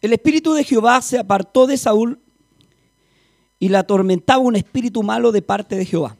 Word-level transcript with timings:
el 0.00 0.12
espíritu 0.12 0.54
de 0.54 0.64
Jehová 0.64 1.02
se 1.02 1.18
apartó 1.18 1.66
de 1.66 1.76
Saúl 1.76 2.20
y 3.58 3.68
le 3.68 3.76
atormentaba 3.76 4.38
un 4.38 4.56
espíritu 4.56 5.02
malo 5.02 5.32
de 5.32 5.42
parte 5.42 5.76
de 5.76 5.84
Jehová. 5.84 6.16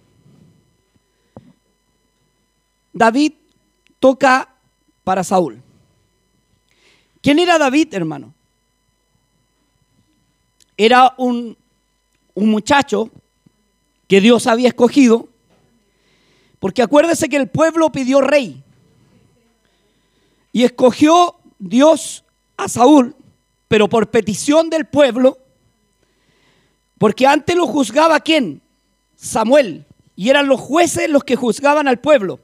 David 2.92 3.34
toca 4.00 4.52
para 5.04 5.22
Saúl. 5.22 5.62
¿Quién 7.22 7.38
era 7.38 7.58
David, 7.58 7.94
hermano? 7.94 8.34
Era 10.76 11.14
un, 11.16 11.56
un 12.34 12.50
muchacho 12.50 13.10
que 14.08 14.20
Dios 14.20 14.46
había 14.46 14.68
escogido, 14.68 15.28
porque 16.58 16.82
acuérdese 16.82 17.28
que 17.28 17.36
el 17.36 17.48
pueblo 17.48 17.92
pidió 17.92 18.20
rey 18.20 18.62
y 20.52 20.64
escogió 20.64 21.36
Dios 21.58 22.24
a 22.56 22.68
Saúl, 22.68 23.14
pero 23.68 23.88
por 23.88 24.10
petición 24.10 24.70
del 24.70 24.86
pueblo, 24.86 25.38
porque 26.98 27.26
antes 27.26 27.54
lo 27.54 27.66
juzgaba 27.66 28.20
quién? 28.20 28.60
Samuel, 29.14 29.86
y 30.16 30.30
eran 30.30 30.48
los 30.48 30.60
jueces 30.60 31.08
los 31.08 31.22
que 31.22 31.36
juzgaban 31.36 31.86
al 31.86 32.00
pueblo 32.00 32.40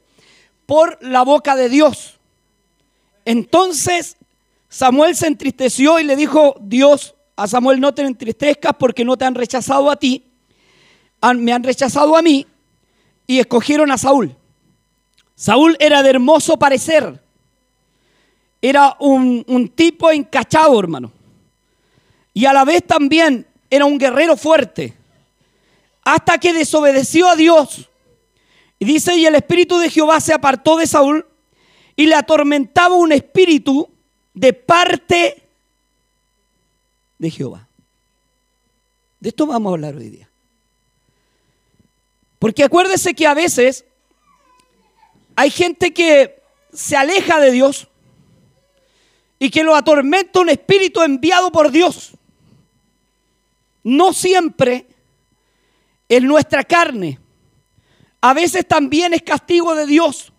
por 0.66 1.02
la 1.02 1.22
boca 1.22 1.56
de 1.56 1.68
Dios. 1.68 2.18
Entonces 3.24 4.16
Samuel 4.68 5.16
se 5.16 5.26
entristeció 5.26 5.98
y 5.98 6.04
le 6.04 6.16
dijo, 6.16 6.56
Dios, 6.60 7.14
a 7.36 7.48
Samuel 7.48 7.80
no 7.80 7.94
te 7.94 8.02
entristezcas 8.02 8.74
porque 8.78 9.04
no 9.04 9.16
te 9.16 9.24
han 9.24 9.34
rechazado 9.34 9.90
a 9.90 9.96
ti, 9.96 10.24
me 11.36 11.52
han 11.52 11.64
rechazado 11.64 12.16
a 12.16 12.22
mí 12.22 12.46
y 13.26 13.38
escogieron 13.38 13.90
a 13.90 13.98
Saúl. 13.98 14.36
Saúl 15.34 15.76
era 15.80 16.02
de 16.02 16.10
hermoso 16.10 16.58
parecer, 16.58 17.23
era 18.66 18.96
un, 18.98 19.70
tipo 19.74 20.10
encachado, 20.10 20.80
hermano. 20.80 21.12
Y 22.32 22.46
a 22.46 22.52
la 22.54 22.64
vez 22.64 22.82
también 22.86 23.46
era 23.68 23.84
un 23.84 23.98
guerrero 23.98 24.38
fuerte. 24.38 24.94
Hasta 26.02 26.38
que 26.38 26.54
desobedeció 26.54 27.28
a 27.28 27.36
Dios. 27.36 27.90
Y 28.78 28.86
dice, 28.86 29.16
y 29.16 29.26
el 29.26 29.34
espíritu 29.34 29.76
de 29.76 29.90
Jehová 29.90 30.18
se 30.18 30.32
apartó 30.32 30.78
de 30.78 30.86
Saúl 30.86 31.26
y 31.94 32.06
le 32.06 32.14
atormentaba 32.14 32.94
un 32.94 33.12
espíritu 33.12 33.86
de 34.32 34.54
parte 34.54 35.46
de 37.18 37.30
Jehová. 37.30 37.68
De 39.20 39.28
esto 39.28 39.46
vamos 39.46 39.72
a 39.72 39.74
hablar 39.74 39.94
hoy 39.94 40.08
día. 40.08 40.30
Porque 42.38 42.64
acuérdese 42.64 43.12
que 43.12 43.26
a 43.26 43.34
veces 43.34 43.84
hay 45.36 45.50
gente 45.50 45.92
que 45.92 46.40
se 46.72 46.96
aleja 46.96 47.40
de 47.40 47.50
Dios 47.50 47.88
y 49.44 49.50
que 49.50 49.62
lo 49.62 49.76
atormenta 49.76 50.40
un 50.40 50.48
espíritu 50.48 51.02
enviado 51.02 51.52
por 51.52 51.70
Dios. 51.70 52.12
No 53.82 54.14
siempre 54.14 54.86
en 56.08 56.24
nuestra 56.24 56.64
carne. 56.64 57.20
A 58.22 58.32
veces 58.32 58.66
también 58.66 59.12
es 59.12 59.20
castigo 59.20 59.74
de 59.74 59.84
Dios 59.84 60.32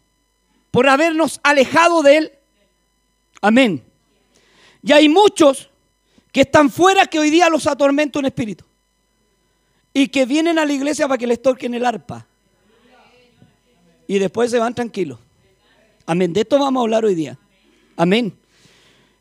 por 0.71 0.89
habernos 0.89 1.39
alejado 1.43 2.01
de 2.01 2.17
Él. 2.17 2.31
Amén. 3.41 3.83
Y 4.81 4.91
hay 4.91 5.07
muchos 5.07 5.69
que 6.31 6.41
están 6.41 6.71
fuera 6.71 7.05
que 7.05 7.19
hoy 7.19 7.29
día 7.29 7.47
los 7.47 7.67
atormenta 7.67 8.17
un 8.17 8.25
espíritu. 8.25 8.65
Y 9.93 10.07
que 10.07 10.25
vienen 10.25 10.57
a 10.57 10.65
la 10.65 10.73
iglesia 10.73 11.07
para 11.07 11.19
que 11.19 11.27
les 11.27 11.39
toquen 11.39 11.75
el 11.75 11.85
arpa. 11.85 12.25
Y 14.07 14.17
después 14.17 14.49
se 14.49 14.57
van 14.57 14.73
tranquilos. 14.73 15.19
Amén. 16.07 16.33
De 16.33 16.41
esto 16.41 16.57
vamos 16.57 16.81
a 16.81 16.83
hablar 16.85 17.05
hoy 17.05 17.13
día. 17.13 17.37
Amén. 17.97 18.35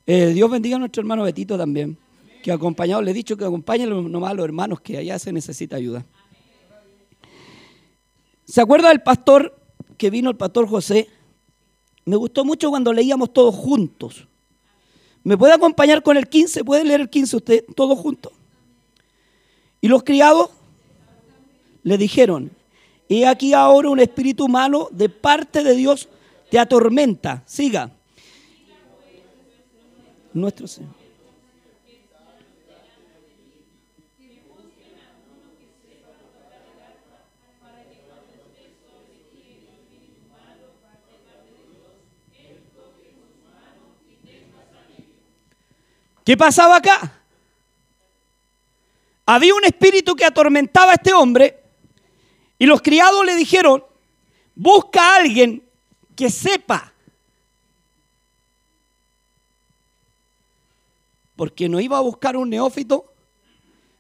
Eh, 0.07 0.33
Dios 0.35 0.51
bendiga 0.51 0.77
a 0.77 0.79
nuestro 0.79 1.01
hermano 1.01 1.23
Betito 1.23 1.57
también, 1.57 1.97
que 2.43 2.53
acompañado, 2.53 3.01
le 3.01 3.11
he 3.11 3.15
dicho 3.15 3.37
que 3.37 3.45
acompañen 3.45 3.89
nomás 4.13 4.33
a 4.33 4.35
los 4.35 4.45
hermanos, 4.45 4.81
que 4.81 4.99
allá 4.99 5.19
se 5.19 5.33
necesita 5.33 5.77
ayuda. 5.77 6.05
¿Se 8.45 8.61
acuerda 8.61 8.91
del 8.91 9.01
pastor 9.01 9.57
que 9.97 10.11
vino, 10.11 10.29
el 10.29 10.37
pastor 10.37 10.69
José? 10.69 11.09
Me 12.05 12.17
gustó 12.17 12.45
mucho 12.45 12.69
cuando 12.69 12.93
leíamos 12.93 13.33
todos 13.33 13.55
juntos. 13.55 14.29
¿Me 15.23 15.39
puede 15.39 15.55
acompañar 15.55 16.03
con 16.03 16.19
el 16.19 16.29
15? 16.29 16.65
¿Puede 16.65 16.85
leer 16.85 17.01
el 17.01 17.09
15 17.09 17.37
usted, 17.37 17.65
todos 17.75 17.99
juntos? 17.99 18.33
Y 19.81 19.89
los 19.89 20.03
criados 20.03 20.51
le 21.83 21.97
dijeron, 21.97 22.51
he 23.09 23.27
aquí 23.27 23.55
ahora 23.55 23.89
un 23.89 24.01
espíritu 24.01 24.49
malo 24.49 24.89
de 24.93 25.09
parte 25.09 25.65
de 25.65 25.75
Dios 25.75 26.11
te 26.51 26.59
atormenta. 26.59 27.43
Siga. 27.47 27.91
Nuestro 30.35 30.67
Señor. 30.67 31.05
¿Qué 46.25 46.39
pasaba 46.39 46.77
acá? 46.77 47.21
Había 49.27 49.55
un 49.55 49.65
espíritu 49.65 50.17
que 50.17 50.25
atormentaba 50.25 50.93
a 50.93 50.95
este 50.95 51.13
hombre 51.13 51.63
y 52.59 52.67
los 52.67 52.81
criados 52.81 53.25
le 53.27 53.37
dijeron, 53.37 53.85
busca 54.55 55.01
a 55.03 55.17
alguien 55.17 55.63
que 56.17 56.31
sepa. 56.31 56.94
Porque 61.37 61.69
no 61.69 61.81
iba 61.81 61.99
a 61.99 62.01
buscar 62.01 62.37
un 62.37 62.51
neófito 62.51 63.13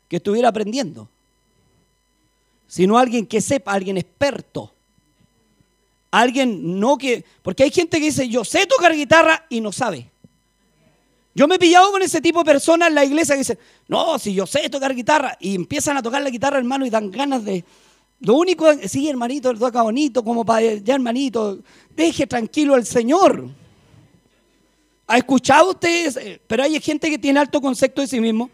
que 0.08 0.16
estuviera 0.16 0.48
aprendiendo, 0.48 1.08
sino 2.66 2.98
alguien 2.98 3.26
que 3.26 3.40
sepa, 3.40 3.72
alguien 3.72 3.96
experto. 3.96 4.72
Alguien 6.10 6.78
no 6.78 6.96
que... 6.96 7.24
Porque 7.42 7.64
hay 7.64 7.70
gente 7.70 7.98
que 7.98 8.04
dice, 8.04 8.28
yo 8.28 8.44
sé 8.44 8.66
tocar 8.66 8.94
guitarra 8.94 9.46
y 9.48 9.60
no 9.60 9.72
sabe. 9.72 10.08
Yo 11.34 11.48
me 11.48 11.56
he 11.56 11.58
pillado 11.58 11.90
con 11.90 12.00
ese 12.02 12.20
tipo 12.20 12.38
de 12.38 12.44
personas 12.44 12.88
en 12.88 12.94
la 12.94 13.04
iglesia 13.04 13.34
que 13.34 13.40
dicen, 13.40 13.58
no, 13.88 14.16
si 14.20 14.32
yo 14.32 14.46
sé 14.46 14.68
tocar 14.70 14.94
guitarra, 14.94 15.36
y 15.40 15.56
empiezan 15.56 15.96
a 15.96 16.02
tocar 16.02 16.22
la 16.22 16.30
guitarra, 16.30 16.58
hermano, 16.58 16.86
y 16.86 16.90
dan 16.90 17.10
ganas 17.10 17.44
de... 17.44 17.64
Lo 18.20 18.36
único, 18.36 18.66
sí, 18.86 19.08
hermanito, 19.08 19.52
toca 19.54 19.82
bonito, 19.82 20.22
como 20.22 20.44
para, 20.44 20.74
ya, 20.74 20.94
hermanito, 20.94 21.58
deje 21.96 22.28
tranquilo 22.28 22.74
al 22.74 22.86
Señor. 22.86 23.48
¿Ha 25.06 25.18
escuchado 25.18 25.70
usted? 25.70 26.40
Pero 26.46 26.62
hay 26.62 26.80
gente 26.80 27.10
que 27.10 27.18
tiene 27.18 27.40
alto 27.40 27.60
concepto 27.60 28.00
de 28.00 28.08
sí 28.08 28.20
mismo 28.20 28.50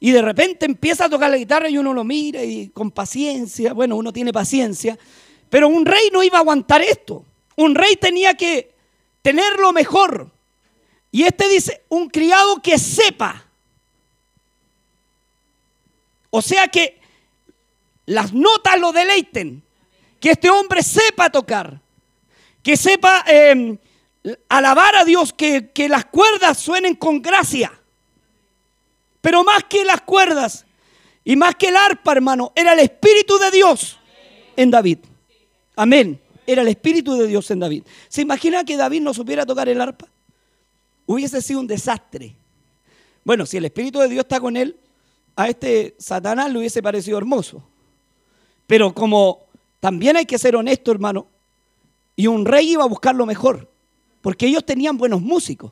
y 0.00 0.10
de 0.10 0.22
repente 0.22 0.66
empieza 0.66 1.06
a 1.06 1.08
tocar 1.08 1.30
la 1.30 1.36
guitarra 1.36 1.68
y 1.68 1.78
uno 1.78 1.94
lo 1.94 2.04
mira 2.04 2.42
y 2.42 2.68
con 2.68 2.90
paciencia, 2.90 3.72
bueno, 3.72 3.96
uno 3.96 4.12
tiene 4.12 4.32
paciencia, 4.32 4.98
pero 5.48 5.68
un 5.68 5.86
rey 5.86 6.10
no 6.12 6.22
iba 6.22 6.38
a 6.38 6.40
aguantar 6.40 6.82
esto. 6.82 7.24
Un 7.56 7.74
rey 7.74 7.96
tenía 7.96 8.34
que 8.34 8.74
tener 9.22 9.58
lo 9.58 9.72
mejor. 9.72 10.30
Y 11.12 11.22
este 11.22 11.48
dice, 11.48 11.84
un 11.88 12.10
criado 12.10 12.60
que 12.60 12.76
sepa. 12.76 13.46
O 16.30 16.42
sea 16.42 16.66
que 16.66 16.98
las 18.06 18.32
notas 18.32 18.80
lo 18.80 18.90
deleiten. 18.90 19.62
Que 20.18 20.32
este 20.32 20.50
hombre 20.50 20.82
sepa 20.82 21.30
tocar. 21.30 21.80
Que 22.62 22.76
sepa 22.76 23.24
em, 23.28 23.78
alabar 24.48 24.96
a 24.96 25.04
Dios. 25.04 25.32
Que, 25.32 25.70
que 25.70 25.88
las 25.88 26.04
cuerdas 26.06 26.58
suenen 26.58 26.94
con 26.94 27.22
gracia. 27.22 27.72
Pero 29.20 29.42
más 29.44 29.64
que 29.64 29.84
las 29.84 30.02
cuerdas 30.02 30.66
y 31.24 31.36
más 31.36 31.54
que 31.54 31.68
el 31.68 31.76
arpa, 31.76 32.12
hermano, 32.12 32.52
era 32.54 32.74
el 32.74 32.80
Espíritu 32.80 33.38
de 33.38 33.50
Dios 33.50 33.98
en 34.56 34.70
David. 34.70 34.98
Amén. 35.76 36.20
Era 36.46 36.62
el 36.62 36.68
Espíritu 36.68 37.14
de 37.16 37.26
Dios 37.26 37.50
en 37.50 37.60
David. 37.60 37.84
¿Se 38.08 38.20
imagina 38.20 38.64
que 38.64 38.76
David 38.76 39.00
no 39.00 39.14
supiera 39.14 39.46
tocar 39.46 39.68
el 39.68 39.80
arpa? 39.80 40.08
hubiese 41.06 41.40
sido 41.42 41.60
un 41.60 41.66
desastre. 41.66 42.34
Bueno, 43.24 43.46
si 43.46 43.56
el 43.56 43.64
Espíritu 43.64 43.98
de 44.00 44.08
Dios 44.08 44.24
está 44.24 44.40
con 44.40 44.56
él, 44.56 44.76
a 45.36 45.48
este 45.48 45.94
Satanás 45.98 46.52
le 46.52 46.58
hubiese 46.58 46.82
parecido 46.82 47.18
hermoso. 47.18 47.62
Pero 48.66 48.94
como 48.94 49.46
también 49.80 50.16
hay 50.16 50.26
que 50.26 50.38
ser 50.38 50.56
honesto, 50.56 50.90
hermano, 50.90 51.26
y 52.16 52.26
un 52.26 52.44
rey 52.44 52.72
iba 52.72 52.84
a 52.84 52.88
buscar 52.88 53.14
lo 53.14 53.26
mejor, 53.26 53.68
porque 54.24 54.46
ellos 54.46 54.64
tenían 54.64 54.96
buenos 54.96 55.20
músicos. 55.20 55.70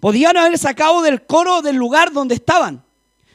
Podían 0.00 0.36
haber 0.36 0.58
sacado 0.58 1.02
del 1.02 1.24
coro 1.24 1.62
del 1.62 1.76
lugar 1.76 2.12
donde 2.12 2.34
estaban, 2.34 2.84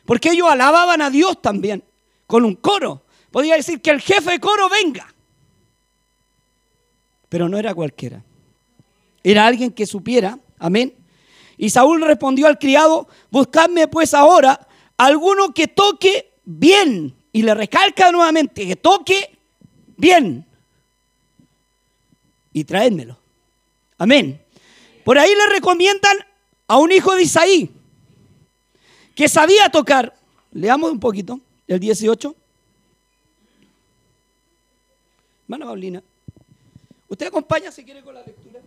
porque 0.04 0.32
ellos 0.32 0.50
alababan 0.52 1.02
a 1.02 1.10
Dios 1.10 1.42
también, 1.42 1.86
con 2.26 2.44
un 2.44 2.56
coro. 2.56 3.06
Podía 3.32 3.56
decir 3.56 3.82
que 3.82 3.92
el 3.92 4.02
jefe 4.02 4.32
de 4.32 4.40
coro 4.42 4.68
venga. 4.68 5.08
Pero 7.30 7.48
no 7.48 7.58
era 7.58 7.74
cualquiera. 7.74 8.22
Era 9.24 9.48
alguien 9.48 9.72
que 9.72 9.86
supiera 9.86 10.38
Amén. 10.60 10.94
Y 11.56 11.70
Saúl 11.70 12.02
respondió 12.02 12.48
al 12.48 12.60
criado, 12.60 13.08
buscadme 13.32 13.88
pues 13.88 14.14
ahora 14.14 14.68
alguno 14.98 15.54
que 15.54 15.70
toque 15.70 16.34
bien. 16.44 17.16
Y 17.32 17.42
le 17.42 17.56
recalca 17.56 18.12
nuevamente, 18.12 18.68
que 18.68 18.76
toque 18.76 19.40
bien. 19.96 20.46
Y 22.52 22.66
traédmelo. 22.66 23.27
Amén. 23.98 24.40
Por 25.04 25.18
ahí 25.18 25.32
le 25.34 25.54
recomiendan 25.54 26.18
a 26.68 26.78
un 26.78 26.92
hijo 26.92 27.16
de 27.16 27.24
Isaí. 27.24 27.70
que 29.16 29.28
sabía 29.28 29.70
tocar. 29.70 30.16
Leamos 30.52 30.92
un 30.92 31.00
poquito, 31.00 31.40
el 31.68 31.80
18. 31.80 32.36
Hermana 35.44 35.66
Paulina, 35.66 36.04
usted 37.08 37.28
acompaña 37.28 37.72
si 37.72 37.84
quiere 37.84 38.04
con 38.04 38.14
la 38.14 38.22
lectura. 38.22 38.60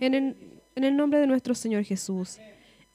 En 0.00 0.14
el, 0.14 0.36
en 0.74 0.84
el 0.84 0.96
nombre 0.96 1.20
de 1.20 1.26
nuestro 1.26 1.54
Señor 1.54 1.84
Jesús. 1.84 2.38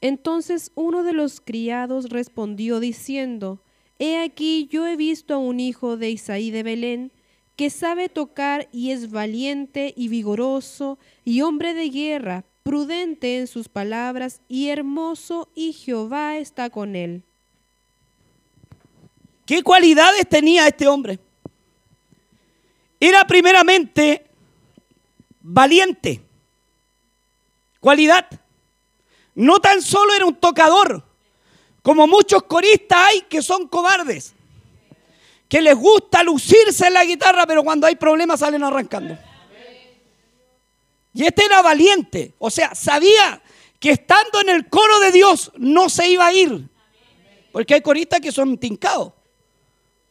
Entonces 0.01 0.71
uno 0.75 1.03
de 1.03 1.13
los 1.13 1.39
criados 1.39 2.09
respondió 2.09 2.79
diciendo, 2.79 3.61
He 3.99 4.21
aquí 4.21 4.67
yo 4.69 4.85
he 4.85 4.97
visto 4.97 5.33
a 5.33 5.37
un 5.37 5.61
hijo 5.61 5.95
de 5.95 6.09
Isaí 6.09 6.51
de 6.51 6.61
Belén, 6.61 7.11
que 7.55 7.69
sabe 7.69 8.09
tocar 8.09 8.67
y 8.71 8.91
es 8.91 9.11
valiente 9.11 9.93
y 9.95 10.07
vigoroso 10.07 10.97
y 11.23 11.41
hombre 11.41 11.73
de 11.73 11.89
guerra, 11.89 12.43
prudente 12.63 13.37
en 13.37 13.47
sus 13.47 13.69
palabras 13.69 14.41
y 14.47 14.69
hermoso, 14.69 15.49
y 15.53 15.73
Jehová 15.73 16.37
está 16.37 16.69
con 16.69 16.95
él. 16.95 17.23
¿Qué 19.45 19.61
cualidades 19.61 20.27
tenía 20.27 20.67
este 20.67 20.87
hombre? 20.87 21.19
Era 22.99 23.27
primeramente 23.27 24.25
valiente. 25.41 26.21
Cualidad. 27.79 28.27
No 29.35 29.59
tan 29.59 29.81
solo 29.81 30.13
era 30.13 30.25
un 30.25 30.35
tocador, 30.35 31.03
como 31.81 32.07
muchos 32.07 32.43
coristas 32.43 32.97
hay 32.97 33.21
que 33.23 33.41
son 33.41 33.67
cobardes, 33.67 34.33
que 35.47 35.61
les 35.61 35.75
gusta 35.75 36.23
lucirse 36.23 36.87
en 36.87 36.93
la 36.93 37.05
guitarra, 37.05 37.45
pero 37.45 37.63
cuando 37.63 37.87
hay 37.87 37.95
problemas 37.95 38.39
salen 38.39 38.63
arrancando. 38.63 39.17
Y 41.13 41.25
este 41.25 41.45
era 41.45 41.61
valiente, 41.61 42.33
o 42.39 42.49
sea, 42.49 42.73
sabía 42.73 43.41
que 43.79 43.91
estando 43.91 44.41
en 44.41 44.49
el 44.49 44.67
coro 44.67 44.99
de 44.99 45.11
Dios 45.11 45.51
no 45.57 45.89
se 45.89 46.09
iba 46.09 46.25
a 46.25 46.33
ir. 46.33 46.69
Porque 47.51 47.75
hay 47.75 47.81
coristas 47.81 48.19
que 48.19 48.31
son 48.31 48.57
tincados. 48.57 49.13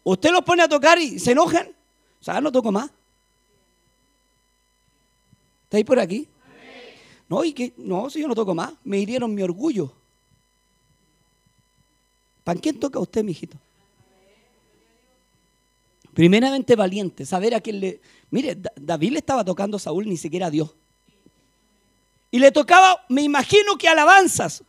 Usted 0.05 0.31
los 0.31 0.43
pone 0.43 0.63
a 0.63 0.69
tocar 0.69 0.99
y 0.99 1.19
se 1.19 1.33
enojan. 1.33 1.69
O 2.21 2.25
sea, 2.25 2.41
no 2.41 2.53
toco 2.53 2.71
más. 2.71 2.91
¿Está 5.65 5.79
ahí 5.79 5.85
por 5.85 5.99
aquí? 5.99 6.29
No, 7.29 7.43
y 7.43 7.53
que, 7.53 7.73
no, 7.79 8.11
si 8.11 8.21
yo 8.21 8.29
no 8.29 8.35
toco 8.35 8.55
más, 8.55 8.75
me 8.85 8.99
hirieron 8.99 9.35
mi 9.35 9.43
orgullo. 9.43 9.93
¿Para 12.45 12.61
quién 12.61 12.79
toca 12.79 12.99
usted, 12.99 13.25
mijito? 13.25 13.57
Primeramente 16.15 16.77
valiente, 16.77 17.25
saber 17.25 17.55
a 17.55 17.61
quién 17.61 17.81
le. 17.81 18.01
Mire, 18.31 18.59
David 18.77 19.13
le 19.13 19.19
estaba 19.19 19.45
tocando 19.45 19.79
a 19.79 19.81
Saúl, 19.81 20.07
ni 20.07 20.17
siquiera 20.17 20.47
a 20.47 20.51
Dios. 20.51 20.75
Y 22.31 22.39
le 22.39 22.51
tocaba, 22.51 23.05
me 23.09 23.23
imagino 23.23 23.77
que 23.79 23.89
alabanzas, 23.89 24.65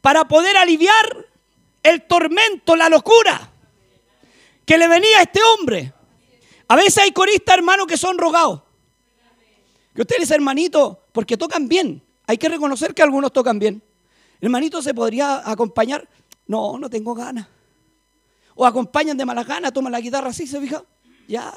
para 0.00 0.26
poder 0.26 0.56
aliviar 0.56 1.26
el 1.82 2.02
tormento, 2.02 2.76
la 2.76 2.88
locura 2.88 3.52
que 4.64 4.76
le 4.76 4.88
venía 4.88 5.18
a 5.18 5.22
este 5.22 5.40
hombre. 5.42 5.92
A 6.68 6.76
veces 6.76 6.98
hay 6.98 7.12
coristas, 7.12 7.56
hermanos, 7.56 7.86
que 7.86 7.96
son 7.96 8.18
rogados. 8.18 8.62
Que 9.94 10.02
usted 10.02 10.16
dice, 10.18 10.34
hermanito, 10.34 11.00
porque 11.12 11.36
tocan 11.36 11.68
bien. 11.68 12.02
Hay 12.26 12.38
que 12.38 12.48
reconocer 12.48 12.92
que 12.92 13.02
algunos 13.02 13.32
tocan 13.32 13.58
bien. 13.58 13.82
Hermanito, 14.40 14.82
¿se 14.82 14.92
podría 14.92 15.48
acompañar? 15.48 16.08
No, 16.46 16.78
no 16.78 16.90
tengo 16.90 17.14
ganas. 17.14 17.46
O 18.56 18.64
acompañan 18.64 19.16
de 19.16 19.24
malas 19.24 19.46
ganas, 19.46 19.72
toman 19.72 19.92
la 19.92 20.00
guitarra 20.00 20.30
así, 20.30 20.46
¿se 20.46 20.58
fija? 20.60 20.82
Ya. 21.28 21.52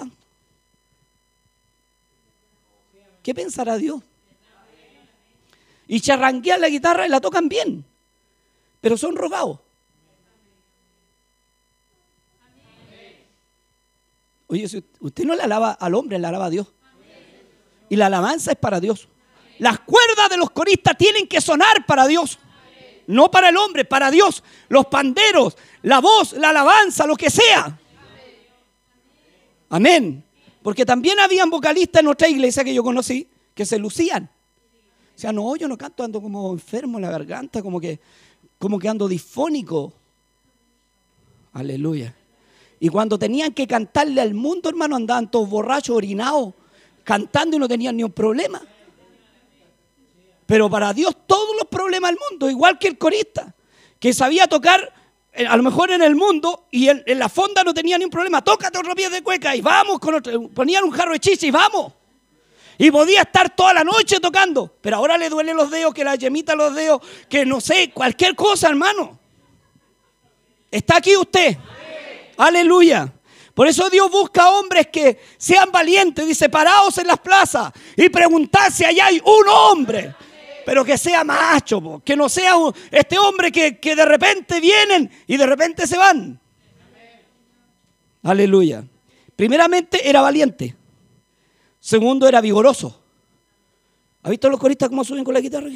¿Qué 3.24 3.34
pensará 3.34 3.78
Dios? 3.78 4.04
Y 5.88 6.02
charranquean 6.02 6.62
la 6.62 6.68
guitarra 6.68 7.08
y 7.08 7.10
la 7.10 7.22
tocan 7.22 7.48
bien. 7.48 7.86
Pero 8.82 8.98
son 8.98 9.16
rogados. 9.16 9.60
Oye, 14.48 14.68
si 14.68 14.84
usted 15.00 15.24
no 15.24 15.36
le 15.36 15.44
alaba 15.44 15.72
al 15.72 15.96
hombre, 15.96 16.20
le 16.20 16.28
alaba 16.28 16.46
a 16.46 16.50
Dios. 16.50 16.68
Y 17.88 17.96
la 17.96 18.08
alabanza 18.08 18.52
es 18.52 18.58
para 18.58 18.80
Dios. 18.80 19.08
Las 19.58 19.80
cuerdas 19.80 20.30
de 20.30 20.38
los 20.38 20.50
coristas 20.52 20.98
tienen 20.98 21.28
que 21.28 21.40
sonar 21.40 21.86
para 21.86 22.08
Dios. 22.08 22.40
No 23.10 23.32
para 23.32 23.50
el 23.50 23.58
hombre, 23.58 23.86
para 23.86 24.12
Dios. 24.12 24.44
Los 24.68 24.86
panderos, 24.86 25.58
la 25.82 26.00
voz, 26.00 26.34
la 26.34 26.50
alabanza, 26.50 27.08
lo 27.08 27.16
que 27.16 27.32
sea. 27.32 27.80
Amén. 29.70 30.24
Porque 30.62 30.86
también 30.86 31.20
habían 31.20 31.50
vocalistas 31.50 32.02
en 32.02 32.08
otra 32.08 32.28
iglesia 32.28 32.64
que 32.64 32.72
yo 32.72 32.84
conocí 32.84 33.28
que 33.56 33.66
se 33.66 33.80
lucían. 33.80 34.30
O 35.16 35.20
sea, 35.20 35.32
no, 35.32 35.56
yo 35.56 35.68
no 35.68 35.76
canto, 35.76 36.04
ando 36.04 36.22
como 36.22 36.54
enfermo 36.54 37.00
en 37.00 37.02
la 37.02 37.10
garganta, 37.10 37.64
como 37.64 37.82
que, 37.82 38.00
como 38.60 38.78
que 38.78 38.88
ando 38.88 39.08
disfónico. 39.08 39.92
Aleluya. 41.54 42.16
Y 42.80 42.90
cuando 42.90 43.18
tenían 43.18 43.56
que 43.56 43.66
cantarle 43.66 44.22
al 44.22 44.36
mundo, 44.36 44.70
hermano, 44.70 44.96
andaban 44.96 45.32
todos 45.32 45.50
borrachos, 45.50 45.96
orinados, 45.96 46.54
cantando 47.04 47.58
y 47.58 47.60
no 47.60 47.68
tenían 47.68 47.98
ni 47.98 48.04
un 48.04 48.12
problema. 48.12 48.62
Pero 50.50 50.68
para 50.68 50.92
Dios 50.94 51.16
todos 51.28 51.56
los 51.56 51.68
problemas 51.68 52.10
del 52.10 52.20
mundo, 52.28 52.50
igual 52.50 52.80
que 52.80 52.88
el 52.88 52.98
corista, 52.98 53.54
que 54.00 54.12
sabía 54.14 54.48
tocar 54.48 54.92
eh, 55.32 55.46
a 55.46 55.56
lo 55.56 55.62
mejor 55.62 55.92
en 55.92 56.02
el 56.02 56.16
mundo 56.16 56.66
y 56.72 56.90
en, 56.90 57.04
la 57.06 57.30
fonda 57.30 57.64
no 57.64 57.72
tenía 57.72 58.00
ni 58.00 58.06
un 58.06 58.10
problema. 58.10 58.44
Tócate 58.44 58.80
otro 58.80 58.96
pie 58.96 59.12
de 59.12 59.22
cueca 59.22 59.56
y 59.56 59.62
vamos 59.62 60.00
con 60.00 60.16
otro. 60.16 60.50
Ponían 60.50 60.84
un 60.86 60.90
jarro 60.90 61.12
de 61.12 61.20
chicha 61.20 61.46
y 61.46 61.52
vamos. 61.52 61.94
Y 62.80 62.90
podía 62.90 63.22
estar 63.22 63.56
toda 63.56 63.76
la 63.76 63.84
noche 63.84 64.20
tocando. 64.20 64.74
Pero 64.82 64.96
ahora 64.96 65.20
le 65.20 65.30
duelen 65.30 65.56
los 65.56 65.70
dedos, 65.70 65.94
que 65.94 66.04
la 66.04 66.16
yemita 66.16 66.56
los 66.56 66.74
dedos, 66.74 67.00
que 67.30 67.46
no 67.46 67.62
sé, 67.62 67.92
cualquier 67.92 68.34
cosa, 68.34 68.70
hermano. 68.70 69.20
Está 70.72 70.98
aquí 70.98 71.16
usted. 71.16 71.58
Aleluya. 72.38 73.14
Por 73.54 73.68
eso 73.68 73.88
Dios 73.92 74.10
busca 74.10 74.50
hombres 74.50 74.88
que 74.88 75.20
sean 75.38 75.72
valientes. 75.72 76.26
Dice, 76.26 76.50
paraos 76.50 76.98
en 76.98 77.06
las 77.06 77.20
plazas 77.20 77.72
y 77.96 78.10
preguntad 78.10 78.72
si 78.74 78.84
allá 78.84 79.06
hay 79.06 79.22
un 79.24 79.48
hombre 79.48 80.16
pero 80.70 80.86
que 80.86 81.00
sea 81.00 81.24
macho, 81.24 82.00
que 82.06 82.16
no 82.16 82.30
sea 82.30 82.54
este 82.92 83.18
hombre 83.18 83.52
que, 83.52 83.96
de 83.96 84.06
repente 84.06 84.60
vienen 84.60 85.10
y 85.26 85.36
de 85.36 85.48
repente 85.48 85.88
se 85.88 85.98
van. 85.98 86.40
Aleluya. 88.22 88.84
Primeramente 89.36 90.08
era 90.08 90.22
valiente. 90.22 90.76
Segundo 91.80 92.28
era 92.28 92.40
vigoroso. 92.40 93.02
¿Ha 94.22 94.30
visto 94.30 94.48
los 94.48 94.60
coristas 94.60 94.90
cómo 94.90 95.04
suben 95.04 95.24
con 95.24 95.34
la 95.34 95.40
guitarra? 95.40 95.72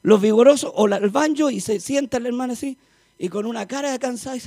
Los 0.00 0.18
vigorosos, 0.18 0.72
o 0.74 0.86
el 0.86 1.10
banjo 1.10 1.50
y 1.50 1.60
se 1.60 1.80
sienta 1.80 2.16
el 2.16 2.24
hermano 2.24 2.54
así, 2.54 2.78
y 3.18 3.28
con 3.28 3.44
una 3.44 3.68
cara 3.68 3.92
de 3.92 3.98
cansado, 3.98 4.38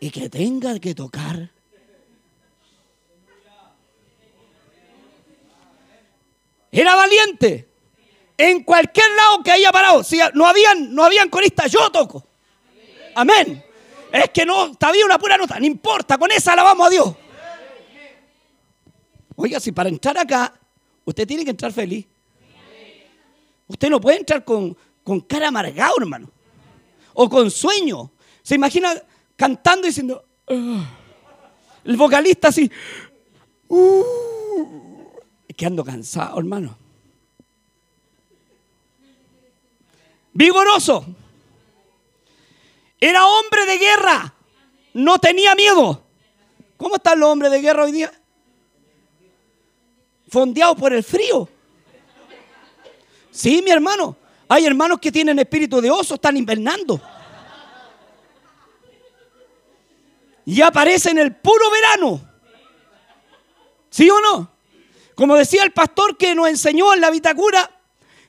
y 0.00 0.10
que 0.10 0.28
tenga 0.28 0.78
que 0.78 0.94
tocar. 0.94 1.50
Era 6.76 6.94
valiente. 6.94 7.66
En 8.36 8.62
cualquier 8.62 9.10
lado 9.16 9.42
que 9.42 9.50
haya 9.50 9.72
parado. 9.72 10.02
No 10.34 10.46
habían, 10.46 10.94
no 10.94 11.04
habían 11.04 11.30
coristas, 11.30 11.72
yo 11.72 11.90
toco. 11.90 12.26
Amén. 13.14 13.64
Es 14.12 14.28
que 14.28 14.44
no, 14.44 14.76
había 14.78 15.06
una 15.06 15.18
pura 15.18 15.38
nota. 15.38 15.58
No 15.58 15.64
importa, 15.64 16.18
con 16.18 16.30
esa 16.30 16.52
alabamos 16.52 16.86
a 16.86 16.90
Dios. 16.90 17.16
Oiga, 19.36 19.58
si 19.58 19.72
para 19.72 19.88
entrar 19.88 20.18
acá, 20.18 20.52
usted 21.06 21.26
tiene 21.26 21.44
que 21.44 21.50
entrar 21.50 21.72
feliz. 21.72 22.06
Usted 23.68 23.88
no 23.88 23.98
puede 23.98 24.18
entrar 24.18 24.44
con, 24.44 24.76
con 25.02 25.20
cara 25.20 25.48
amargado, 25.48 25.94
hermano. 25.98 26.30
O 27.14 27.30
con 27.30 27.50
sueño. 27.50 28.12
Se 28.42 28.54
imagina 28.54 28.92
cantando 29.34 29.86
y 29.86 29.90
diciendo. 29.90 30.26
Ah". 30.46 30.84
el 31.84 31.96
vocalista 31.96 32.48
así. 32.48 32.70
Uh, 33.68 34.85
que 35.56 35.66
ando 35.66 35.84
cansado, 35.84 36.38
hermano. 36.38 36.76
Vigoroso. 40.32 41.06
Era 43.00 43.26
hombre 43.26 43.64
de 43.64 43.78
guerra. 43.78 44.34
No 44.92 45.18
tenía 45.18 45.54
miedo. 45.54 46.02
¿Cómo 46.76 46.96
están 46.96 47.18
los 47.18 47.30
hombres 47.30 47.50
de 47.50 47.60
guerra 47.60 47.84
hoy 47.84 47.92
día? 47.92 48.12
Fondeados 50.28 50.76
por 50.76 50.92
el 50.92 51.02
frío. 51.02 51.48
Sí, 53.30 53.62
mi 53.62 53.70
hermano. 53.70 54.16
Hay 54.48 54.66
hermanos 54.66 55.00
que 55.00 55.10
tienen 55.10 55.38
espíritu 55.38 55.80
de 55.80 55.90
oso, 55.90 56.14
están 56.14 56.36
invernando. 56.36 57.00
Y 60.44 60.60
aparecen 60.60 61.18
el 61.18 61.34
puro 61.34 61.70
verano. 61.70 62.20
¿Sí 63.90 64.08
o 64.10 64.20
no? 64.20 64.55
Como 65.16 65.34
decía 65.34 65.64
el 65.64 65.72
pastor 65.72 66.16
que 66.16 66.34
nos 66.34 66.48
enseñó 66.48 66.92
en 66.94 67.00
la 67.00 67.10
Vitacura, 67.10 67.68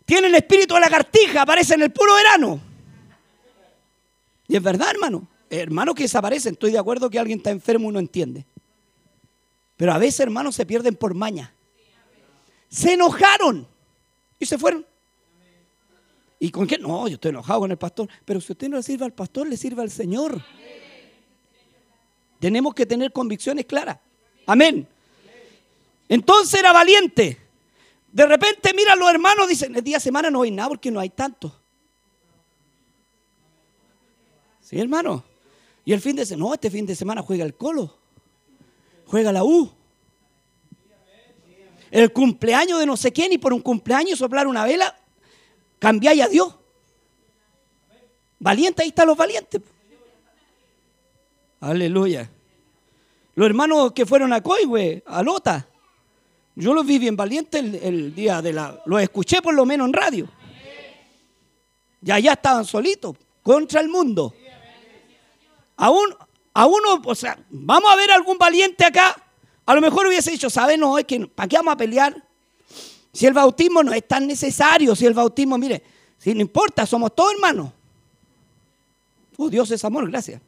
tienen 0.06 0.34
espíritu 0.34 0.74
de 0.74 0.79
lagartija, 0.79 1.41
aparece 1.41 1.74
en 1.74 1.84
el 1.84 1.91
puro 1.91 2.15
verano. 2.15 2.62
Y 4.48 4.56
es 4.56 4.63
verdad, 4.63 4.89
hermano. 4.91 5.27
Hermanos 5.50 5.96
que 5.96 6.03
desaparecen, 6.03 6.53
estoy 6.53 6.72
de 6.72 6.77
acuerdo 6.77 7.10
que 7.10 7.20
alguien 7.20 7.39
está 7.39 7.51
enfermo 7.51 7.89
y 7.89 7.94
no 7.94 8.00
entiende. 8.00 8.46
Pero 9.75 9.91
a 9.91 9.98
veces, 9.98 10.22
hermanos, 10.22 10.56
se 10.56 10.65
pierden 10.65 10.96
por 10.96 11.13
maña. 11.13 11.53
Se 12.70 12.94
enojaron 12.94 13.67
y 14.39 14.46
se 14.46 14.58
fueron. 14.58 14.86
¿Y 16.39 16.51
con 16.51 16.67
qué? 16.67 16.77
No, 16.77 17.08
yo 17.10 17.15
estoy 17.15 17.29
enojado 17.29 17.62
con 17.62 17.72
el 17.72 17.77
pastor. 17.77 18.08
Pero 18.24 18.39
si 18.39 18.53
usted 18.53 18.70
no 18.70 18.77
le 18.77 18.84
sirve 18.84 19.03
al 19.03 19.13
pastor, 19.13 19.48
le 19.48 19.58
sirve 19.58 19.82
al 19.82 19.91
Señor. 19.91 20.41
Tenemos 22.39 22.74
que 22.74 22.86
tener 22.86 23.12
convicciones 23.12 23.65
claras. 23.65 23.98
Amén. 24.46 24.88
Entonces 26.09 26.59
era 26.59 26.71
valiente. 26.71 27.37
De 28.11 28.25
repente 28.25 28.71
mira 28.75 28.93
a 28.93 28.95
los 28.95 29.09
hermanos, 29.09 29.47
dicen, 29.47 29.75
el 29.75 29.83
día 29.83 29.97
de 29.97 30.01
semana 30.01 30.29
no 30.29 30.41
hay 30.41 30.51
nada 30.51 30.69
porque 30.69 30.89
no 30.89 30.99
hay 30.99 31.09
tanto. 31.09 31.53
Sí, 34.61 34.79
hermano. 34.79 35.23
Y 35.85 35.93
el 35.93 36.01
fin 36.01 36.15
de 36.15 36.25
semana, 36.25 36.49
no, 36.49 36.53
este 36.53 36.69
fin 36.69 36.85
de 36.85 36.95
semana 36.95 37.21
juega 37.21 37.45
el 37.45 37.55
Colo. 37.55 37.97
Juega 39.05 39.31
la 39.31 39.43
U. 39.43 39.71
El 41.89 42.11
cumpleaños 42.11 42.79
de 42.79 42.85
no 42.85 42.97
sé 42.97 43.13
quién 43.13 43.31
y 43.31 43.37
por 43.37 43.53
un 43.53 43.61
cumpleaños 43.61 44.19
soplar 44.19 44.47
una 44.47 44.65
vela, 44.65 44.97
cambiáis 45.79 46.21
a 46.21 46.27
Dios. 46.27 46.53
Valiente, 48.39 48.83
ahí 48.83 48.89
están 48.89 49.07
los 49.07 49.17
valientes. 49.17 49.61
Aleluya. 51.59 52.29
Los 53.35 53.47
hermanos 53.47 53.93
que 53.93 54.05
fueron 54.05 54.33
a 54.33 54.41
Coihue, 54.41 55.03
a 55.05 55.23
Lota, 55.23 55.67
yo 56.59 56.73
los 56.73 56.87
vi 56.87 56.97
bien 56.97 57.15
valientes 57.15 57.63
el, 57.83 58.15
día 58.15 58.41
de 58.41 58.51
la... 58.51 58.81
Los 58.87 58.99
escuché 58.99 59.43
por 59.43 59.53
lo 59.53 59.63
menos 59.63 59.85
en 59.85 59.93
radio. 59.93 60.27
Y 62.01 62.09
allá 62.09 62.33
estaban 62.33 62.65
solitos, 62.65 63.15
contra 63.43 63.79
el 63.79 63.89
mundo. 63.89 64.33
A, 65.77 65.85
a 65.85 66.65
uno, 66.65 67.01
o 67.05 67.13
sea, 67.13 67.37
vamos 67.51 67.91
a 67.91 67.95
ver 67.95 68.09
algún 68.09 68.39
valiente 68.39 68.83
acá. 68.83 69.15
A 69.67 69.75
lo 69.75 69.81
mejor 69.81 70.07
hubiese 70.07 70.31
dicho, 70.31 70.49
¿sabes? 70.49 70.79
No, 70.79 70.97
es 70.97 71.05
que, 71.05 71.27
¿para 71.27 71.47
qué 71.47 71.57
vamos 71.57 71.75
a 71.75 71.77
pelear? 71.77 72.25
Si 73.13 73.27
el 73.27 73.33
bautismo 73.33 73.83
no 73.83 73.93
es 73.93 74.07
tan 74.07 74.25
necesario, 74.25 74.95
si 74.95 75.05
el 75.05 75.13
bautismo, 75.13 75.59
mire, 75.59 75.83
si 76.17 76.33
no 76.33 76.41
importa, 76.41 76.87
somos 76.87 77.13
todos 77.13 77.33
hermanos. 77.33 77.71
Oh, 79.37 79.47
Dios 79.47 79.69
es 79.69 79.85
amor, 79.85 80.09
gracias. 80.09 80.41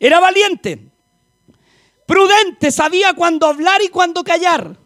Era 0.00 0.20
valiente, 0.20 0.88
prudente, 2.06 2.70
sabía 2.72 3.12
cuándo 3.12 3.46
hablar 3.46 3.82
y 3.82 3.88
cuándo 3.88 4.24
callar. 4.24 4.85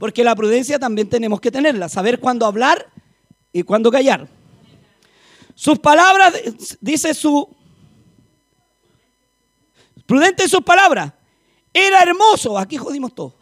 Porque 0.00 0.24
la 0.24 0.34
prudencia 0.34 0.78
también 0.78 1.08
tenemos 1.10 1.40
que 1.40 1.50
tenerla, 1.50 1.88
saber 1.90 2.18
cuándo 2.18 2.46
hablar 2.46 2.90
y 3.52 3.62
cuándo 3.62 3.92
callar. 3.92 4.26
Sus 5.54 5.78
palabras, 5.78 6.34
dice 6.80 7.12
su... 7.12 7.54
Prudente 10.06 10.44
en 10.44 10.48
sus 10.48 10.62
palabras. 10.62 11.12
Era 11.72 12.00
hermoso. 12.00 12.58
Aquí 12.58 12.78
jodimos 12.78 13.14
todo. 13.14 13.34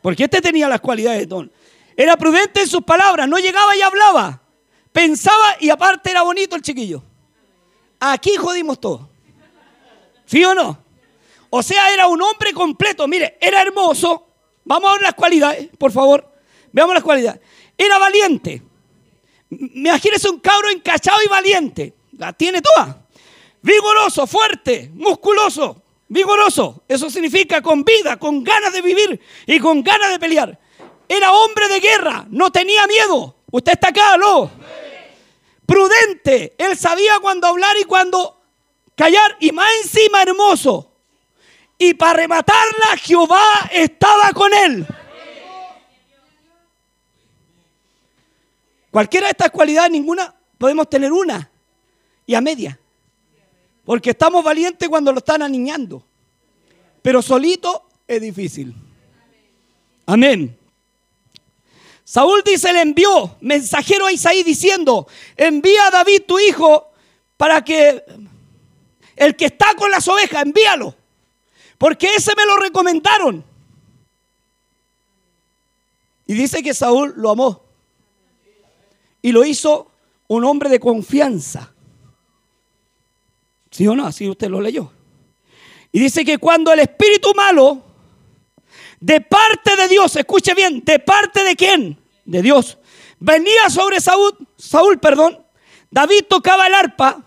Porque 0.00 0.24
este 0.24 0.40
tenía 0.40 0.68
las 0.68 0.80
cualidades 0.80 1.20
de 1.20 1.26
don. 1.26 1.52
Era 1.96 2.16
prudente 2.16 2.62
en 2.62 2.68
sus 2.68 2.82
palabras. 2.82 3.28
No 3.28 3.38
llegaba 3.38 3.76
y 3.76 3.82
hablaba. 3.82 4.40
Pensaba 4.92 5.56
y 5.58 5.68
aparte 5.68 6.12
era 6.12 6.22
bonito 6.22 6.54
el 6.54 6.62
chiquillo. 6.62 7.02
Aquí 7.98 8.36
jodimos 8.36 8.80
todo. 8.80 9.10
¿Sí 10.24 10.44
o 10.44 10.54
no? 10.54 10.79
O 11.50 11.62
sea, 11.62 11.92
era 11.92 12.06
un 12.06 12.22
hombre 12.22 12.52
completo. 12.52 13.06
Mire, 13.08 13.36
era 13.40 13.60
hermoso. 13.60 14.28
Vamos 14.64 14.90
a 14.90 14.92
ver 14.94 15.02
las 15.02 15.14
cualidades, 15.14 15.68
por 15.76 15.90
favor. 15.90 16.26
Veamos 16.72 16.94
las 16.94 17.02
cualidades. 17.02 17.40
Era 17.76 17.98
valiente. 17.98 18.62
Imagínese 19.50 20.28
un 20.28 20.38
cabro 20.38 20.70
encachado 20.70 21.18
y 21.24 21.28
valiente. 21.28 21.94
La 22.16 22.32
tiene 22.32 22.62
toda. 22.62 23.04
Vigoroso, 23.62 24.26
fuerte, 24.26 24.90
musculoso, 24.94 25.82
vigoroso. 26.08 26.84
Eso 26.86 27.10
significa 27.10 27.60
con 27.60 27.84
vida, 27.84 28.16
con 28.16 28.44
ganas 28.44 28.72
de 28.72 28.80
vivir 28.80 29.20
y 29.46 29.58
con 29.58 29.82
ganas 29.82 30.10
de 30.10 30.18
pelear. 30.18 30.58
Era 31.08 31.32
hombre 31.32 31.68
de 31.68 31.80
guerra, 31.80 32.26
no 32.30 32.52
tenía 32.52 32.86
miedo. 32.86 33.36
Usted 33.50 33.72
está 33.72 33.88
acá, 33.88 34.16
¿no? 34.16 34.50
Prudente. 35.66 36.54
Él 36.56 36.76
sabía 36.76 37.18
cuándo 37.20 37.48
hablar 37.48 37.76
y 37.80 37.84
cuándo 37.84 38.40
callar. 38.94 39.36
Y 39.40 39.50
más 39.50 39.68
encima 39.82 40.22
hermoso. 40.22 40.89
Y 41.82 41.94
para 41.94 42.12
rematarla, 42.12 42.94
Jehová 42.98 43.42
estaba 43.72 44.32
con 44.34 44.52
él. 44.52 44.86
Cualquiera 48.90 49.28
de 49.28 49.30
estas 49.30 49.50
cualidades, 49.50 49.90
ninguna, 49.90 50.34
podemos 50.58 50.90
tener 50.90 51.10
una 51.10 51.50
y 52.26 52.34
a 52.34 52.42
media. 52.42 52.78
Porque 53.82 54.10
estamos 54.10 54.44
valientes 54.44 54.86
cuando 54.90 55.10
lo 55.10 55.20
están 55.20 55.40
aniñando. 55.40 56.04
Pero 57.00 57.22
solito 57.22 57.88
es 58.06 58.20
difícil. 58.20 58.74
Amén. 60.04 60.54
Saúl 62.04 62.42
dice, 62.44 62.74
le 62.74 62.82
envió 62.82 63.38
mensajero 63.40 64.04
a 64.04 64.12
Isaí 64.12 64.42
diciendo, 64.42 65.08
envía 65.34 65.86
a 65.86 65.90
David 65.92 66.24
tu 66.28 66.38
hijo 66.38 66.92
para 67.38 67.64
que 67.64 68.04
el 69.16 69.34
que 69.34 69.46
está 69.46 69.74
con 69.76 69.90
las 69.90 70.06
ovejas, 70.08 70.42
envíalo. 70.42 70.99
Porque 71.80 72.14
ese 72.14 72.32
me 72.36 72.44
lo 72.44 72.58
recomendaron. 72.58 73.42
Y 76.26 76.34
dice 76.34 76.62
que 76.62 76.74
Saúl 76.74 77.14
lo 77.16 77.30
amó. 77.30 77.64
Y 79.22 79.32
lo 79.32 79.46
hizo 79.46 79.90
un 80.28 80.44
hombre 80.44 80.68
de 80.68 80.78
confianza. 80.78 81.72
¿Sí 83.70 83.88
o 83.88 83.96
no? 83.96 84.06
Así 84.06 84.28
usted 84.28 84.50
lo 84.50 84.60
leyó. 84.60 84.92
Y 85.90 86.00
dice 86.00 86.22
que 86.22 86.36
cuando 86.36 86.70
el 86.70 86.80
espíritu 86.80 87.32
malo, 87.34 87.82
de 89.00 89.22
parte 89.22 89.74
de 89.74 89.88
Dios, 89.88 90.14
escuche 90.16 90.52
bien, 90.52 90.84
de 90.84 90.98
parte 90.98 91.42
de 91.44 91.56
quién? 91.56 91.98
De 92.26 92.42
Dios. 92.42 92.76
Venía 93.18 93.70
sobre 93.70 94.02
Saúl, 94.02 94.36
Saúl, 94.58 94.98
perdón. 94.98 95.42
David 95.90 96.26
tocaba 96.28 96.66
el 96.66 96.74
arpa. 96.74 97.24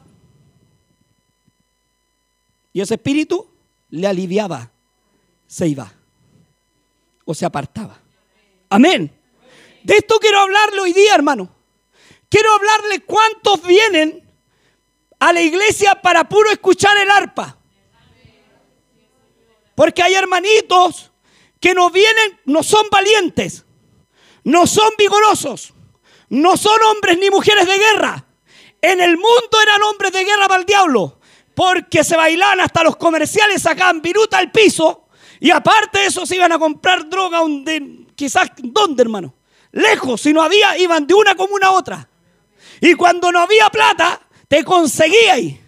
Y 2.72 2.82
ese 2.82 2.94
espíritu 2.94 3.50
le 3.94 4.08
aliviaba, 4.08 4.72
se 5.46 5.68
iba 5.68 5.94
o 7.26 7.34
se 7.36 7.46
apartaba. 7.46 7.96
Amén. 8.68 9.16
De 9.84 9.98
esto 9.98 10.18
quiero 10.20 10.40
hablarle 10.40 10.80
hoy 10.80 10.94
día, 10.94 11.14
hermano. 11.14 11.54
Quiero 12.28 12.52
hablarle 12.56 13.04
cuántos 13.04 13.62
vienen 13.62 14.28
a 15.20 15.32
la 15.32 15.42
iglesia 15.42 16.02
para 16.02 16.28
puro 16.28 16.50
escuchar 16.50 16.98
el 16.98 17.12
arpa. 17.12 17.56
Porque 19.76 20.02
hay 20.02 20.16
hermanitos 20.16 21.12
que 21.60 21.76
no 21.76 21.92
vienen, 21.92 22.40
no 22.46 22.64
son 22.64 22.88
valientes, 22.90 23.64
no 24.44 24.66
son 24.66 24.92
vigorosos, 24.98 25.72
no 26.30 26.58
son 26.58 26.82
hombres 26.90 27.20
ni 27.20 27.30
mujeres 27.30 27.68
de 27.68 27.78
guerra. 27.78 28.26
En 28.82 29.02
el 29.02 29.18
mundo 29.18 29.62
eran 29.62 29.84
hombres 29.84 30.12
de 30.14 30.26
guerra 30.26 30.48
para 30.48 30.62
el 30.62 30.66
diablo, 30.66 31.20
porque 31.56 32.04
se 32.04 32.16
bailaban 32.16 32.62
hasta 32.62 32.84
los 32.84 32.96
comerciales, 32.96 33.62
sacaban 33.62 34.02
viruta 34.02 34.38
al 34.38 34.52
piso 34.52 35.04
y 35.40 35.52
aparte 35.52 36.00
de 36.00 36.06
eso 36.06 36.26
se 36.26 36.36
iban 36.36 36.52
a 36.52 36.58
comprar 36.58 37.10
droga 37.10 37.40
donde, 37.40 38.06
quizás, 38.16 38.50
¿dónde 38.58 39.04
hermano? 39.04 39.36
Lejos, 39.74 40.22
si 40.22 40.32
no 40.32 40.42
había, 40.42 40.78
iban 40.78 41.06
de 41.06 41.14
una 41.14 41.36
comuna 41.36 41.68
a 41.68 41.72
otra. 41.72 42.08
Y 42.80 42.94
cuando 42.94 43.32
no 43.32 43.40
había 43.40 43.70
plata, 43.70 44.22
te 44.48 44.64
conseguía 44.64 45.34
ahí. 45.34 45.60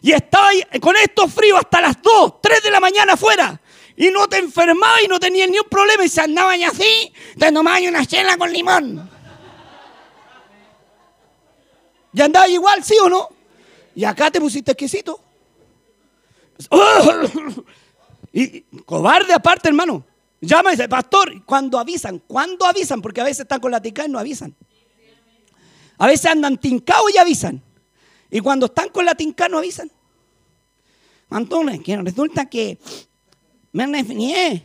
Y 0.00 0.12
estaba 0.12 0.48
con 0.80 0.96
estos 0.96 1.32
fríos 1.32 1.58
hasta 1.58 1.80
las 1.80 2.00
2, 2.00 2.40
3 2.40 2.62
de 2.62 2.70
la 2.70 2.80
mañana 2.80 3.14
afuera. 3.14 3.60
Y 3.96 4.10
no 4.10 4.28
te 4.28 4.38
enfermabas 4.38 5.02
y 5.04 5.08
no 5.08 5.18
tenías 5.18 5.50
ni 5.50 5.58
un 5.58 5.68
problema. 5.68 6.04
Y 6.04 6.08
se 6.08 6.20
andaban 6.20 6.62
así, 6.62 7.12
te 7.38 7.52
tomaban 7.52 7.86
una 7.86 8.06
chela 8.06 8.36
con 8.36 8.52
limón. 8.52 9.10
¿Y 12.14 12.22
andabas 12.22 12.48
igual, 12.48 12.82
sí 12.82 12.96
o 13.02 13.08
no? 13.08 13.28
Y 13.94 14.04
acá 14.04 14.30
te 14.30 14.40
pusiste 14.40 14.72
exquisito. 14.72 15.20
Y 18.32 18.62
cobarde 18.84 19.32
aparte, 19.32 19.68
hermano. 19.68 20.04
Llama 20.40 20.70
y 20.70 20.76
dice, 20.76 20.88
pastor, 20.88 21.44
cuando 21.44 21.78
avisan, 21.78 22.20
¿cuándo 22.20 22.64
avisan? 22.64 23.02
Porque 23.02 23.20
a 23.20 23.24
veces 23.24 23.40
están 23.40 23.60
con 23.60 23.70
la 23.70 23.82
tica 23.82 24.04
y 24.04 24.08
no 24.08 24.18
avisan. 24.18 24.54
A 25.96 26.06
veces 26.06 26.26
andan 26.26 26.58
tincados 26.58 27.12
y 27.12 27.18
avisan. 27.18 27.60
Y 28.30 28.40
cuando 28.40 28.66
están 28.66 28.90
con 28.90 29.04
la 29.04 29.14
tinca 29.14 29.48
no 29.48 29.58
avisan. 29.58 29.90
Entonces, 31.30 31.80
que 31.82 31.96
resulta 31.96 32.46
que 32.46 32.78
me 33.72 33.86
resfrié. 33.86 34.62